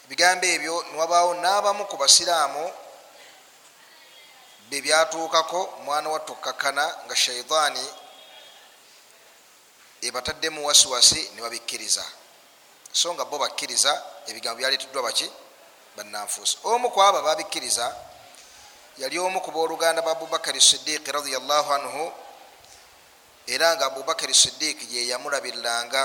Ebigambo 0.05 0.45
ebyo 0.45 0.75
niwabaawo 0.91 1.33
n'abamu 1.33 1.85
ku 1.85 1.97
basiraamu 1.97 2.63
bebyatuukako 4.69 5.59
mwana 5.85 6.09
wattu 6.09 6.31
okkakkana 6.33 6.83
nga 7.05 7.15
shaitaani 7.15 7.85
ebataddemu 10.01 10.67
wasiwasi 10.67 11.31
nebabikkiriza 11.35 12.05
so 12.91 13.13
nga 13.13 13.25
bo 13.25 13.37
bakkiriza 13.37 13.91
ebigambo 14.27 14.57
byaleeteddwa 14.59 15.03
baki? 15.03 15.31
Bannanfuusi. 15.95 16.57
Omu 16.63 16.89
ku 16.89 17.01
abo 17.03 17.21
babikkiriza 17.21 17.85
yali 18.97 19.19
omu 19.19 19.41
ku 19.41 19.51
booluganda 19.51 20.01
ba 20.01 20.11
abubakari 20.11 20.61
sidiiki 20.61 21.11
radiallahu 21.11 21.73
anhu 21.73 22.11
era 23.47 23.75
nga 23.75 23.85
abubakari 23.85 24.33
sidiiki 24.33 24.85
ye 24.95 25.07
yamulabiriranga 25.07 26.03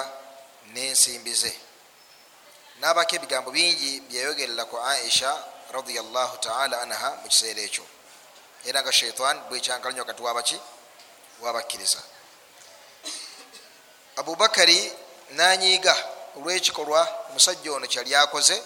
n'ensimbi 0.72 1.34
ze. 1.34 1.52
N'abako 2.80 3.14
ebigambo 3.16 3.50
bingi 3.50 4.00
byeyogerera 4.08 4.64
ku 4.64 4.76
aisha 4.78 5.30
radiallahu 5.72 6.38
taala 6.38 6.82
anha 6.82 7.10
mu 7.22 7.28
kiseera 7.28 7.60
ekyo. 7.60 7.84
Era 8.64 8.82
nga 8.82 8.92
shaitan 8.92 9.36
bwekyankalanya 9.48 10.02
wakati 10.02 10.22
wabaki 10.22 10.58
wabakkiriza 11.42 11.98
abubakari 14.16 14.92
nanyiiga 15.30 15.96
olwekikolwa 16.36 17.00
omusajja 17.30 17.72
ono 17.72 17.86
kyali 17.86 18.14
akoze 18.14 18.62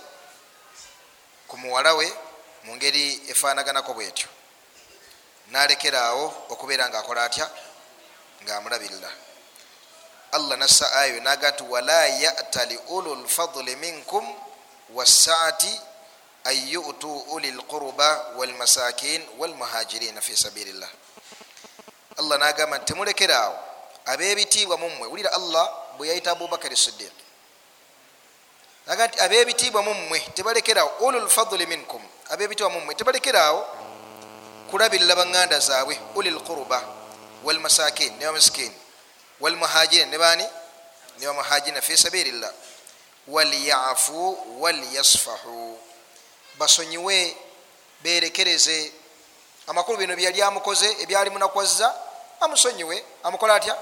ku 1.48 1.56
muwala 1.56 1.94
we 1.94 2.12
mu 2.66 2.76
ngeri 2.76 3.22
efaanaganako 3.28 3.94
bwetyo. 3.94 4.28
Nalekeraawo 5.51 6.47
okubeera 6.48 6.88
nga 6.88 6.98
akola 6.98 7.24
atya? 7.24 7.51
Ngaamulabirira 8.43 9.10
allah 10.32 10.59
nassa 10.59 10.93
ayo 10.93 11.20
naga 11.20 11.51
nti 11.51 11.62
wala 11.62 12.06
yatali 12.06 12.78
ulu 12.88 13.14
lfadli 13.14 13.76
minkum 13.76 14.34
wasaati 14.94 15.80
an 16.44 16.68
yutu 16.68 17.18
uli 17.18 17.51
lquruba 17.51 18.36
walmasakin 18.36 19.26
walmuhajirina 19.38 20.20
fi 20.20 20.36
sabilillah. 20.36 20.88
Allah 22.18 22.38
nagamba 22.38 22.78
nti 22.78 22.86
temulekeraawo 22.93 23.59
abebitiibwa 24.06 24.76
mummwe 24.76 25.06
wulira 25.09 25.32
allah 25.32 25.72
bwe 25.97 26.09
yayita 26.09 26.30
abubakari 26.30 26.76
sidiq 26.76 27.12
aga 28.86 29.06
nti 29.06 29.20
abebitiibwa 29.20 29.82
mummwe 29.82 30.20
tebalekerawo 30.20 30.90
ulu 31.06 31.20
lfadli 31.20 31.66
minkum 31.66 32.02
abebitiibwa 32.30 32.70
mummwe 32.70 32.94
tebalekerawo 32.94 33.60
kulabirira 34.70 35.14
baŋŋanda 35.14 35.58
zaabwe 35.60 36.00
uli 36.14 36.30
lquruba 36.30 36.82
walmasakin 37.44 38.18
ne 38.18 38.24
bamiskin 38.26 38.72
walmuhajirin 39.40 40.10
ne 40.10 40.18
bani 40.18 40.46
ne 41.18 41.26
bamuhajirina 41.26 41.80
fi 41.80 41.96
sabilillah. 41.96 42.52
Walyafu 43.28 44.38
walyasfahu 44.60 45.78
basonyiwe 46.58 47.36
berekereze. 48.02 48.92
Amakulu 49.66 49.98
bino 49.98 50.16
byali 50.16 50.42
amukoze 50.42 50.96
ebyali 51.02 51.30
munakwaza 51.30 51.94
amusonyiwe 52.40 53.04
amukola 53.24 53.54
atya? 53.54 53.76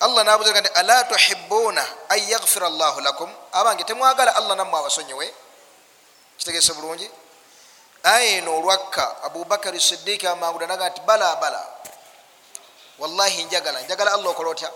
Allah 0.00 0.24
nabuza 0.24 0.60
nti 0.60 0.70
ala 0.74 1.04
tuhibuna 1.04 1.86
an 2.08 2.18
yaghfira 2.18 2.68
llahu 2.70 3.00
lakum? 3.00 3.32
Abange 3.52 3.84
temwagala 3.84 4.36
allah 4.36 4.56
nammwe 4.56 4.78
abasonyiwe 4.80 5.34
kitegese 6.38 6.72
bulungi. 6.72 7.10
Aya 8.02 8.38
eno 8.38 8.56
olwakka 8.58 9.22
abubakari 9.22 9.80
sidiiki 9.80 10.26
amanguda 10.26 10.66
naga 10.66 10.88
nti 10.90 11.00
bala 11.00 11.36
bala. 11.36 11.66
Wallahi 12.98 13.44
njagala 13.44 13.80
njagala 13.80 14.12
allah 14.12 14.30
okola 14.30 14.50
otya? 14.50 14.70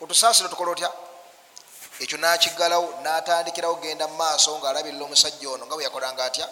Otusaasire 0.00 0.48
tukola 0.48 0.70
otya? 0.70 0.92
Ekyo 2.00 2.18
nakigalawo 2.18 3.00
natandikirawo 3.02 3.74
genda 3.74 4.08
mumaaso 4.08 4.58
nga 4.58 4.70
alabirira 4.70 5.04
omusajja 5.04 5.50
ono 5.50 5.66
nga 5.66 5.74
bwe 5.74 5.84
yakolanga 5.84 6.24
atya? 6.24 6.48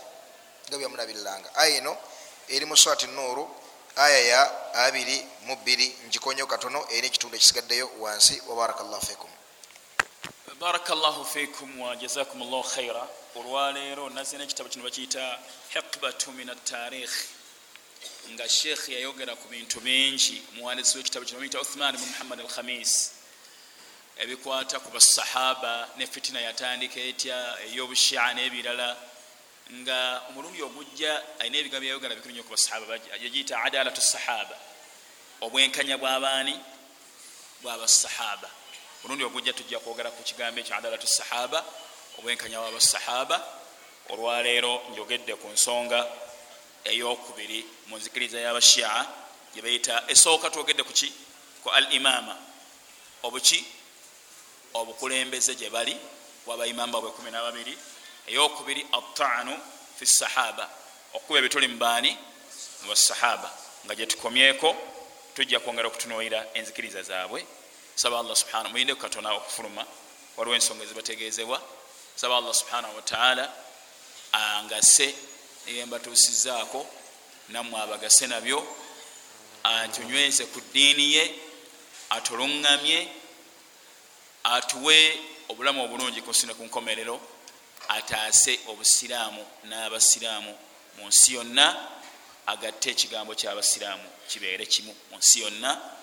Nga 0.68 0.76
bwe 0.76 0.82
yamulabiriranga 0.82 1.48
aya 1.54 1.76
eno 1.76 1.96
eri 2.48 2.66
mu 2.66 2.76
swati 2.76 3.06
nuuru 3.06 3.48
aya 3.96 4.18
ya 4.18 4.40
abiri 4.74 5.26
mu 5.46 5.56
bbiri 5.56 5.98
ngikonyo 6.06 6.46
katono 6.46 6.86
eri 6.90 7.06
ekitundu 7.06 7.36
ekisigaddeyo 7.36 7.90
wansi. 7.98 8.42
Wabaraka 8.48 8.84
llahu 8.84 9.06
fikum 9.06 9.30
baraka 10.60 10.94
llahu 10.94 11.24
fikum 11.24 11.80
wajazakum 11.80 12.40
llahu 12.42 12.62
khaira 12.62 13.08
olwaleero 13.34 14.10
nazina 14.10 14.44
ekitabo 14.44 14.68
kino 14.68 14.84
bakiyita 14.84 15.38
hiqbatu 15.72 16.32
min 16.32 16.50
atarikh 16.50 17.16
nga 18.32 18.48
sheekh 18.48 18.88
yayogera 18.88 19.36
ku 19.36 19.48
bintu 19.48 19.80
bingi. 19.80 20.42
Muwandiisi 20.54 20.98
wekitabo 20.98 21.24
kino 21.24 21.38
bamuyita 21.38 21.60
uthman 21.60 21.96
bn 21.96 22.04
muhammad 22.12 22.40
al 22.40 22.48
khamis 22.48 23.12
ebikwata 24.20 24.80
ku 24.80 24.90
basahaba 24.92 25.88
ne 25.96 26.06
fitina 26.06 26.40
yatandika 26.40 27.00
etya 27.00 27.56
ey'obushia 27.64 28.34
n'ebirala 28.34 28.96
nga 29.80 30.22
omulundi 30.28 30.60
ogujja 30.62 31.40
alina 31.40 31.56
ebigambo 31.56 31.84
byayogera 31.84 32.14
bikulu 32.14 32.34
nyo 32.34 32.44
ku 32.44 32.52
basahaba 32.52 33.00
yagiyita 33.24 33.56
adalatu 33.64 34.00
sahaba 34.00 34.56
obwenkanya 35.40 35.96
bw'abaani 35.96 36.54
bwabasahaba 37.62 38.59
omulundi 39.04 39.24
ogujja 39.24 39.52
tujja 39.52 39.78
kwogera 39.78 40.10
ku 40.10 40.22
kigambo 40.22 40.60
ekyo 40.60 40.76
adalatu 40.76 41.06
sahaba 41.06 41.64
obwenkanya 42.18 42.60
bwabasahaba 42.60 43.36
olwaleero 44.10 44.82
njogedde 44.90 45.34
ku 45.40 45.48
nsonga 45.48 46.00
eyokubiri 46.84 47.64
mu 47.88 47.96
nzikiriza 47.96 48.40
y'abashia 48.40 48.90
gye 49.52 49.62
bayita 49.62 50.04
esooka 50.12 50.50
twogedde 50.50 50.82
kuki 50.82 51.08
ku 51.62 51.68
al 51.70 51.86
imama 51.92 52.36
obuki 53.22 53.64
obukulembeze 54.74 55.54
gye 55.54 55.70
bali 55.70 55.96
bwabaimamba 56.46 57.00
bwe 57.00 57.10
12 57.10 57.74
eyokubiri 58.26 58.86
ataanu 58.92 59.58
fi 59.98 60.06
sahaba. 60.06 60.70
Okuba 61.14 61.38
ebituli 61.38 61.68
mubaani 61.68 62.16
mubasahaba 62.82 63.50
nga 63.84 63.94
gyetukomyeko 63.94 64.76
tujja 65.34 65.60
kwongera 65.60 65.88
okutunuulira 65.88 66.46
enzikiriza 66.54 67.02
zaabwe 67.02 67.46
saba 68.00 68.18
allah 68.18 68.36
subhana 68.36 68.68
muyinde 68.68 68.94
ku 68.94 69.00
katonda 69.00 69.32
okufuluma 69.32 69.84
waliwo 70.36 70.56
ensonga 70.56 70.84
ezibategeezebwa. 70.84 71.60
Saba 72.16 72.36
allah 72.36 72.54
subhanahu 72.54 72.96
wataala 72.96 73.52
angase 74.32 75.14
neyembatuusizaako 75.66 76.86
nammwe 77.48 77.80
abagase 77.80 78.26
nabyo. 78.26 78.66
Atunyweze 79.62 80.46
ku 80.46 80.60
ddiini 80.60 81.12
ye. 81.14 81.34
Atuluŋŋamye 82.10 83.08
atuwe 84.44 84.96
obulamu 85.48 85.84
obulungi 85.84 86.22
kusina 86.22 86.54
ku 86.54 86.64
nkomerero. 86.64 87.20
Ataase 87.88 88.60
obusiraamu 88.66 89.46
n'abasiraamu 89.68 90.52
mu 90.96 91.06
nsi 91.08 91.34
yonna. 91.34 91.66
Agatte 92.46 92.90
ekigambo 92.90 93.34
kyabasiraamu 93.34 94.08
kibeere 94.28 94.66
kimu 94.66 94.96
mu 95.10 95.16
nsi 95.18 95.40
yonna 95.40 96.00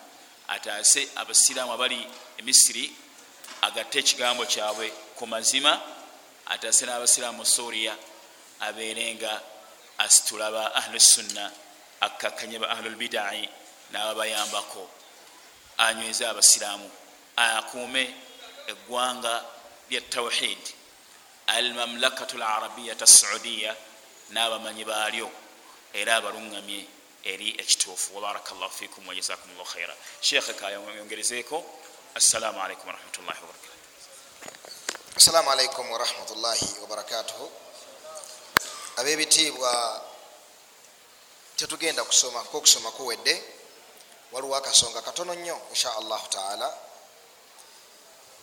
ataase 0.48 1.10
abasiraamu 1.16 1.74
abali 1.74 2.00
emisiri 2.40 2.86
agatte 3.62 4.00
ekigambo 4.00 4.46
kyabwe 4.46 4.88
ku 5.18 5.28
mazima 5.28 5.72
ataase 6.46 6.86
n'abasiraamu 6.86 7.46
suuriya 7.46 7.94
abeere 8.60 9.16
nga 9.16 9.34
asitula 9.98 10.52
ba 10.52 10.64
ahlusunna 10.80 11.52
akkakkanye 12.02 12.58
ba 12.60 12.70
ahlulbidai 12.70 13.50
n'ababayambako. 13.92 14.84
Anyweze 15.78 16.24
abasiraamu 16.28 16.90
akuume 17.36 18.04
eggwanga 18.68 19.34
lya 19.90 20.02
tawhid 20.02 20.62
almamlakatu 21.48 22.38
larabiyata 22.38 23.08
saudiya 23.08 23.76
n'abamanyi 24.34 24.84
baalyo 24.86 25.30
era 25.94 26.16
abaluŋŋamye 26.20 26.97
eri 27.34 27.50
ekituufu. 27.64 28.16
Wabaraka 28.16 28.56
llahu 28.56 28.74
fikum 28.80 29.08
wajazakum 29.08 29.52
llahu 29.58 29.66
khaira 29.74 29.96
sheekhe 30.22 30.54
kayongerezeeko 30.54 31.58
assalamu 32.16 32.58
alaikum 32.64 32.88
warahmatullahi 32.88 33.40
wabarakatu 33.42 33.78
assalamu 35.18 35.50
alaikum 35.52 35.86
warahmatullahi 35.92 36.68
wabarakatuhu 36.82 37.46
abebitiibwa 38.98 39.72
tetugenda 41.58 42.04
kusoma 42.04 42.44
kokusoma 42.44 42.92
kuwedde 42.92 43.44
waliwo 44.32 44.56
akasonga 44.56 45.02
katono 45.02 45.34
nnyo 45.36 45.62
insha 45.70 45.96
allahu 45.96 46.28
taala. 46.28 46.78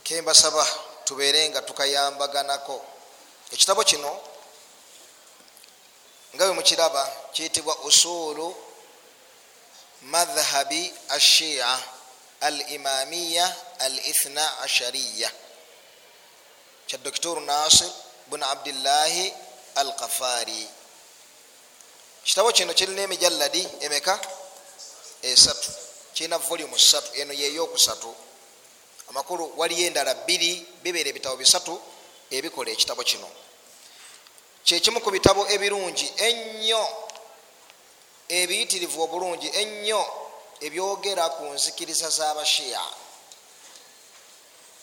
Kembasaba 0.05 0.67
tubeere 1.05 1.49
nga 1.49 1.63
tukayambaganako. 1.63 2.85
Ekitabo 3.53 3.85
kino 3.85 4.21
nga 6.35 6.45
bwe 6.47 6.55
mukiraba 6.55 7.03
kiyitibwa 7.33 7.79
usulu 7.79 8.57
madhhabi 10.11 10.93
ashia 11.09 11.79
al 12.41 12.61
imamiya 12.71 13.57
al 13.79 13.99
ithna 13.99 14.61
ashariya 14.61 15.31
kya 16.87 16.99
dokitoru 16.99 17.41
nasir 17.41 17.91
bun 18.27 18.43
abdillahi 18.43 19.33
al 19.75 19.97
kafari 19.97 20.69
kitabo 22.25 22.53
kino 22.53 22.73
kirina 22.75 23.03
emijalladi 23.03 23.69
emeka 23.81 24.21
esatu 25.23 25.71
kirina 26.15 26.39
volumu 26.39 26.79
satu 26.79 27.15
eno 27.21 27.33
yeyokusatu 27.33 28.15
amakulu 29.11 29.53
waliyo 29.57 29.87
endala 29.87 30.15
bbiri 30.15 30.67
bibeera 30.83 31.09
ebitabo 31.11 31.37
bisatu 31.37 31.81
ebikola 32.31 32.71
ekitabo 32.71 33.03
kino. 33.03 33.29
Kyekimu 34.65 35.01
ku 35.01 35.11
bitabo 35.11 35.47
ebirungi 35.49 36.13
ennyo 36.17 36.83
ebiyitirivu 38.29 39.03
obulungi 39.03 39.49
ennyo 39.49 40.03
ebyogera 40.61 41.29
ku 41.37 41.45
nzikiriza 41.55 42.09
z'abashiya. 42.09 42.85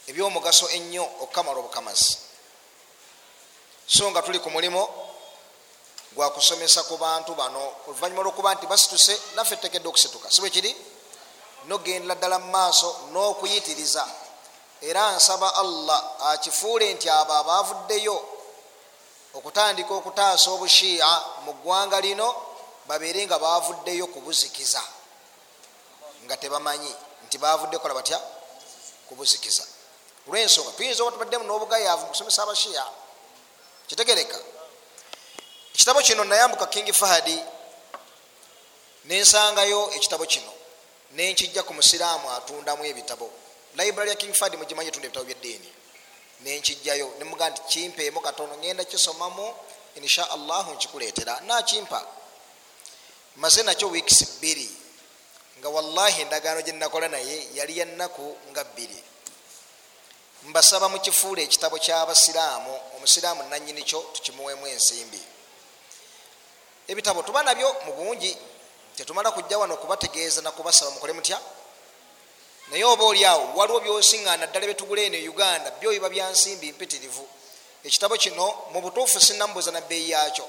Ebyomugaso 0.10 0.70
ennyo 0.70 1.04
okukamala 1.24 1.60
obukamazi. 1.60 2.18
So 3.88 4.10
nga 4.12 4.22
tuli 4.22 4.40
ku 4.40 4.50
mulimo 4.50 4.82
gwakusomesa 6.16 6.84
ku 6.84 6.98
bantu 6.98 7.36
bano 7.36 7.88
oluvanyuma 7.88 8.22
lwokuba 8.24 8.56
nti 8.56 8.68
basituse 8.68 9.14
naffe 9.36 9.56
tutekedde 9.56 9.88
okusituka. 9.88 10.32
Si 10.32 10.42
bwe 10.42 10.50
kiri? 10.50 10.76
Nogendera 11.66 12.16
ddala 12.16 12.40
mu 12.40 12.52
maaso 12.52 13.10
n'okuyitiriza. 13.12 14.04
Era 14.82 15.16
nsaba 15.16 15.56
allah 15.56 16.00
akifuule 16.32 16.94
nti 16.94 17.10
abo 17.10 17.34
abavuddeyo 17.34 18.18
okutandika 19.34 19.94
okutaasa 19.94 20.52
obushiya 20.52 21.10
mu 21.46 21.54
ggwanga 21.54 22.02
lino 22.02 22.51
babeere 22.92 23.26
nga 23.26 23.40
bavuddeyo 23.40 24.08
kubuzikiza 24.08 24.84
nga 26.28 26.36
tebamanyi 26.38 26.92
nti 27.26 27.38
bavudde 27.38 27.78
kola 27.80 27.94
batya? 27.94 28.20
Kubuzikiza 29.08 29.64
olwensonga 30.28 30.72
tuyinza 30.76 31.04
oba 31.04 31.12
tubaddemu 31.12 31.44
n'obugayaavu 31.48 32.04
mukusomesa 32.06 32.44
abashiya? 32.44 32.84
Kitegereka 33.88 34.40
ekitabo 35.74 36.02
kino 36.04 36.24
nayambuka 36.24 36.68
king 36.68 36.92
fahadi 36.94 37.40
nensangayo 39.08 39.96
ekitabo 39.96 40.26
kino 40.26 40.52
nenkijja 41.16 41.64
ku 41.64 41.74
musiraamu 41.74 42.28
atundamu 42.32 42.84
ebitabo. 42.86 43.32
Library 43.80 44.10
ya 44.10 44.16
king 44.16 44.34
fahadi 44.36 44.58
mugimanyi 44.58 44.90
etunda 44.92 45.08
ebitabo 45.08 45.26
byeddiini. 45.32 45.70
Nenkijjayo 46.44 47.08
nemuga 47.20 47.50
nti 47.50 47.62
kimpeemu 47.72 48.20
katono 48.20 48.58
ngenda 48.60 48.84
kisomamu 48.84 49.56
insha 49.96 50.28
allahu 50.32 50.76
nkikuleetera. 50.76 51.40
Nakimpa 51.48 52.21
maze 53.36 53.64
nakyo 53.64 53.88
weeks 53.88 54.26
bbiri. 54.38 54.70
Nga 55.60 55.70
wallahi 55.70 56.22
endagaano 56.22 56.62
gyenakola 56.62 57.08
naye 57.08 57.48
yali 57.54 57.78
yanaku 57.78 58.38
nga 58.52 58.64
bbiri. 58.64 59.04
Mbasaba 60.44 60.90
mukifuula 60.90 61.42
ekitabo 61.42 61.78
kyabasiraamu 61.78 62.80
omusiraamu 62.98 63.44
nanyini 63.44 63.84
kyo 63.84 64.00
tukimuwemu 64.14 64.68
ensimbi. 64.68 65.22
Ebitabo 66.88 67.24
tuba 67.24 67.44
nabyo 67.44 67.76
mu 67.86 67.94
bungi 67.94 68.38
tetumala 68.98 69.32
kujja 69.32 69.58
wano 69.58 69.74
okubategeeza 69.74 70.42
nakubasaba 70.42 70.92
mukole 70.92 71.14
mutya? 71.14 71.40
Naye 72.70 72.84
oba 72.84 73.04
oliawo 73.06 73.54
waliwo 73.56 73.80
byosiŋŋaana 73.80 74.48
ddala 74.48 74.66
betugula 74.66 75.02
eno 75.02 75.18
e 75.18 75.30
uganda 75.30 75.72
byo 75.72 75.92
biba 75.92 76.10
byansimbi 76.10 76.72
mpitirivu. 76.72 77.28
Ekitabo 77.84 78.18
kino 78.18 78.46
mu 78.74 78.82
butuufu 78.82 79.20
sinambuza 79.22 79.72
na 79.72 79.82
bbeeyi 79.82 80.10
yakyo 80.10 80.46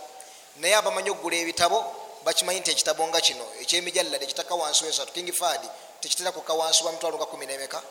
naye 0.57 0.75
abamanyi 0.75 1.11
okugula 1.11 1.37
ebitabo 1.37 2.02
bakimanyi 2.25 2.61
nti 2.61 2.71
ekitabo 2.71 3.09
nga 3.09 3.21
kino 3.21 3.47
ekyemijallade 3.61 4.27
kitaka 4.27 4.55
wansi 4.55 4.85
wesatu 4.85 5.13
king 5.13 5.33
fad 5.33 5.63
tekitera 6.01 6.33
kuka 6.33 6.53
wansi 6.55 6.85
wa 6.85 6.93
mitwalo 6.93 7.17
nga 7.17 7.27
kumi 7.27 7.47
nemeka? 7.47 7.83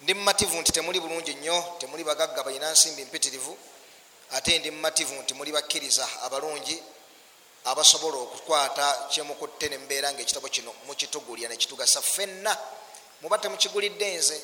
Ndi 0.00 0.14
mumativu 0.14 0.60
nti 0.60 0.72
temuli 0.72 1.00
bulungi 1.00 1.34
nnyo 1.34 1.76
temuli 1.78 2.04
bagagga 2.04 2.42
balina 2.44 2.72
nsimbi 2.72 3.04
mpitirivu 3.04 3.58
ate 4.32 4.58
ndi 4.58 4.70
mumativu 4.70 5.14
nti 5.14 5.34
muli 5.34 5.52
bakkiriza 5.52 6.08
abalungi 6.22 6.82
abasobola 7.64 8.16
okukwata 8.16 9.06
kyemukutte 9.10 9.68
nembeera 9.68 10.12
nga 10.12 10.22
ekitabo 10.22 10.48
kino 10.48 10.74
mukitugulya 10.86 11.48
nekitugasa 11.48 12.02
ffenna. 12.02 12.52
Muba 13.20 13.38
temukigulidde 13.38 14.16
nze 14.16 14.38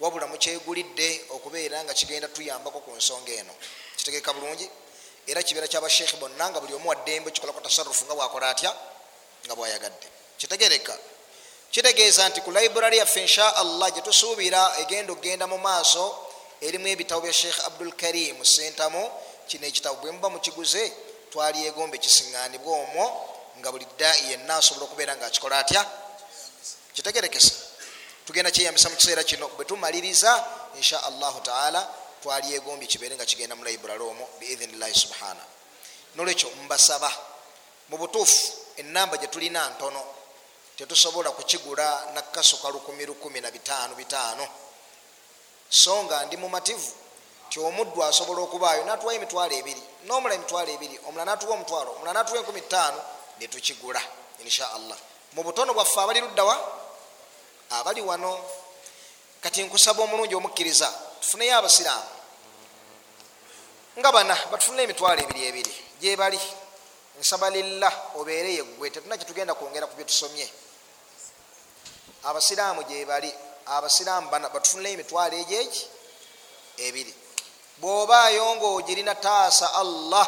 wabula 0.00 0.26
mukyegulidde 0.26 1.24
okubeera 1.30 1.84
nga 1.84 1.94
kigenda 1.94 2.28
tuyambako 2.28 2.80
ku 2.80 2.90
nsonga 2.96 3.32
eno. 3.32 3.54
Kitegeka 3.96 4.32
bulungi 4.32 4.68
era 5.26 5.42
kibeera 5.42 5.68
kyabashekhi 5.68 6.16
bonna 6.16 6.50
nga 6.50 6.60
buli 6.60 6.74
omu 6.74 6.88
waddembe 6.88 7.30
kikolako 7.30 7.60
tasarufu 7.60 8.04
nga 8.04 8.14
bwakola 8.14 8.48
atya? 8.48 8.76
Nga 9.46 9.54
bwayagadde. 9.54 10.08
Kitegereka 10.38 10.98
kitegeeza 11.70 12.28
nti 12.28 12.40
ku 12.40 12.50
library 12.50 12.96
yaffe 12.98 13.20
insha 13.20 13.56
allah 13.56 13.90
gyetusuubira 13.90 14.78
egenda 14.78 15.12
okgenda 15.12 15.46
mu 15.46 15.58
maaso 15.58 16.04
erimu 16.60 16.86
ebitabo 16.88 17.20
bya 17.20 17.32
sheikh 17.32 17.58
abdul 17.66 17.92
karim 17.92 18.44
sentamu. 18.44 19.10
Kino 19.48 19.66
ekitabo 19.66 19.96
bwe 20.00 20.10
muba 20.10 20.30
mukiguze 20.30 20.92
twalyegomba 21.30 21.96
ekisiŋanibwa 21.96 22.72
omwo 22.82 23.04
nga 23.58 23.72
buli 23.72 23.86
dai 23.98 24.30
yenna 24.30 24.56
asobola 24.56 24.84
okubeera 24.86 25.16
nga 25.16 25.26
akikola 25.26 25.58
atya? 25.58 25.82
Kitegerekese 26.94 27.52
tugenda 28.26 28.50
kyeyambisa 28.50 28.88
mu 28.88 28.96
kiseera 28.96 29.24
kino 29.24 29.48
bwe 29.48 29.64
tumaliriza 29.64 30.44
insha 30.76 31.02
allahu 31.04 31.40
taala 31.40 31.80
twalyegombye 32.24 32.88
kibeere 32.88 33.14
nga 33.16 33.28
kigenda 33.28 33.52
mu 33.56 33.64
library 33.64 34.00
omwo 34.00 34.28
biidhinillahi 34.40 34.94
subhana. 34.94 35.44
Nolwekyo 36.16 36.48
mbasaba 36.64 37.12
mu 37.88 37.98
butuufu 38.00 38.52
enamba 38.80 39.16
gyetulina 39.20 39.68
ntono 39.76 40.00
tetusobola 40.76 41.30
kukigula 41.30 42.06
nakasuka 42.14 42.68
15 42.68 44.48
so 45.68 46.04
nga 46.04 46.24
ndi 46.24 46.36
mumativu 46.36 46.92
ti 47.50 47.60
omuddu 47.60 48.04
asobola 48.04 48.40
okubaayo 48.40 48.84
natuwayo 48.84 49.18
emitwalo 49.18 49.54
ebiri 49.54 49.82
nomula 50.04 50.34
emitwalo 50.34 50.70
ebiri 50.72 50.96
omula 51.06 51.24
natuwa 51.24 51.54
omutwalo 51.54 51.90
omula 51.96 52.12
natuwa 52.12 52.42
15 52.42 52.94
netukigula 53.38 54.02
insha 54.40 54.72
allah 54.72 54.98
mu 55.34 55.42
butono 55.42 55.74
bwaffe 55.74 56.00
abali 56.00 56.20
luddawa 56.20 56.56
abali 57.70 58.00
wano. 58.00 58.40
Kati 59.44 59.62
nkusaba 59.62 60.02
omulungi 60.02 60.34
omukkiriza 60.34 60.88
tufuneyo 61.20 61.58
abasiraamu 61.58 62.13
nga 63.98 64.12
bana 64.12 64.34
batufunire 64.50 64.84
emitwalo 64.84 65.20
ebiri 65.22 65.42
ebiri. 65.48 65.72
Gyebali 66.00 66.40
nsaba 67.20 67.50
lillah 67.50 67.94
obeere 68.18 68.50
yeggwe. 68.58 68.90
Tetuna 68.90 69.18
kyetugenda 69.18 69.54
kwongera 69.54 69.86
ku 69.86 69.94
byetusomye 69.96 70.46
abasiraamu 72.24 72.82
gyebali 72.88 73.30
abasiraamu 73.66 74.30
bana 74.30 74.48
batufunire 74.48 74.92
emitwalo 74.92 75.34
egyeki 75.42 75.82
ebiri. 76.86 77.14
Bwobaayo 77.78 78.56
ngaogirina 78.56 79.14
taasa 79.14 79.74
allah 79.74 80.26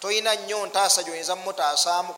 toyina 0.00 0.34
nnyo 0.34 0.66
ntaasa 0.66 1.02
gyoyinza 1.02 1.36
mumutaasaamu 1.36 2.10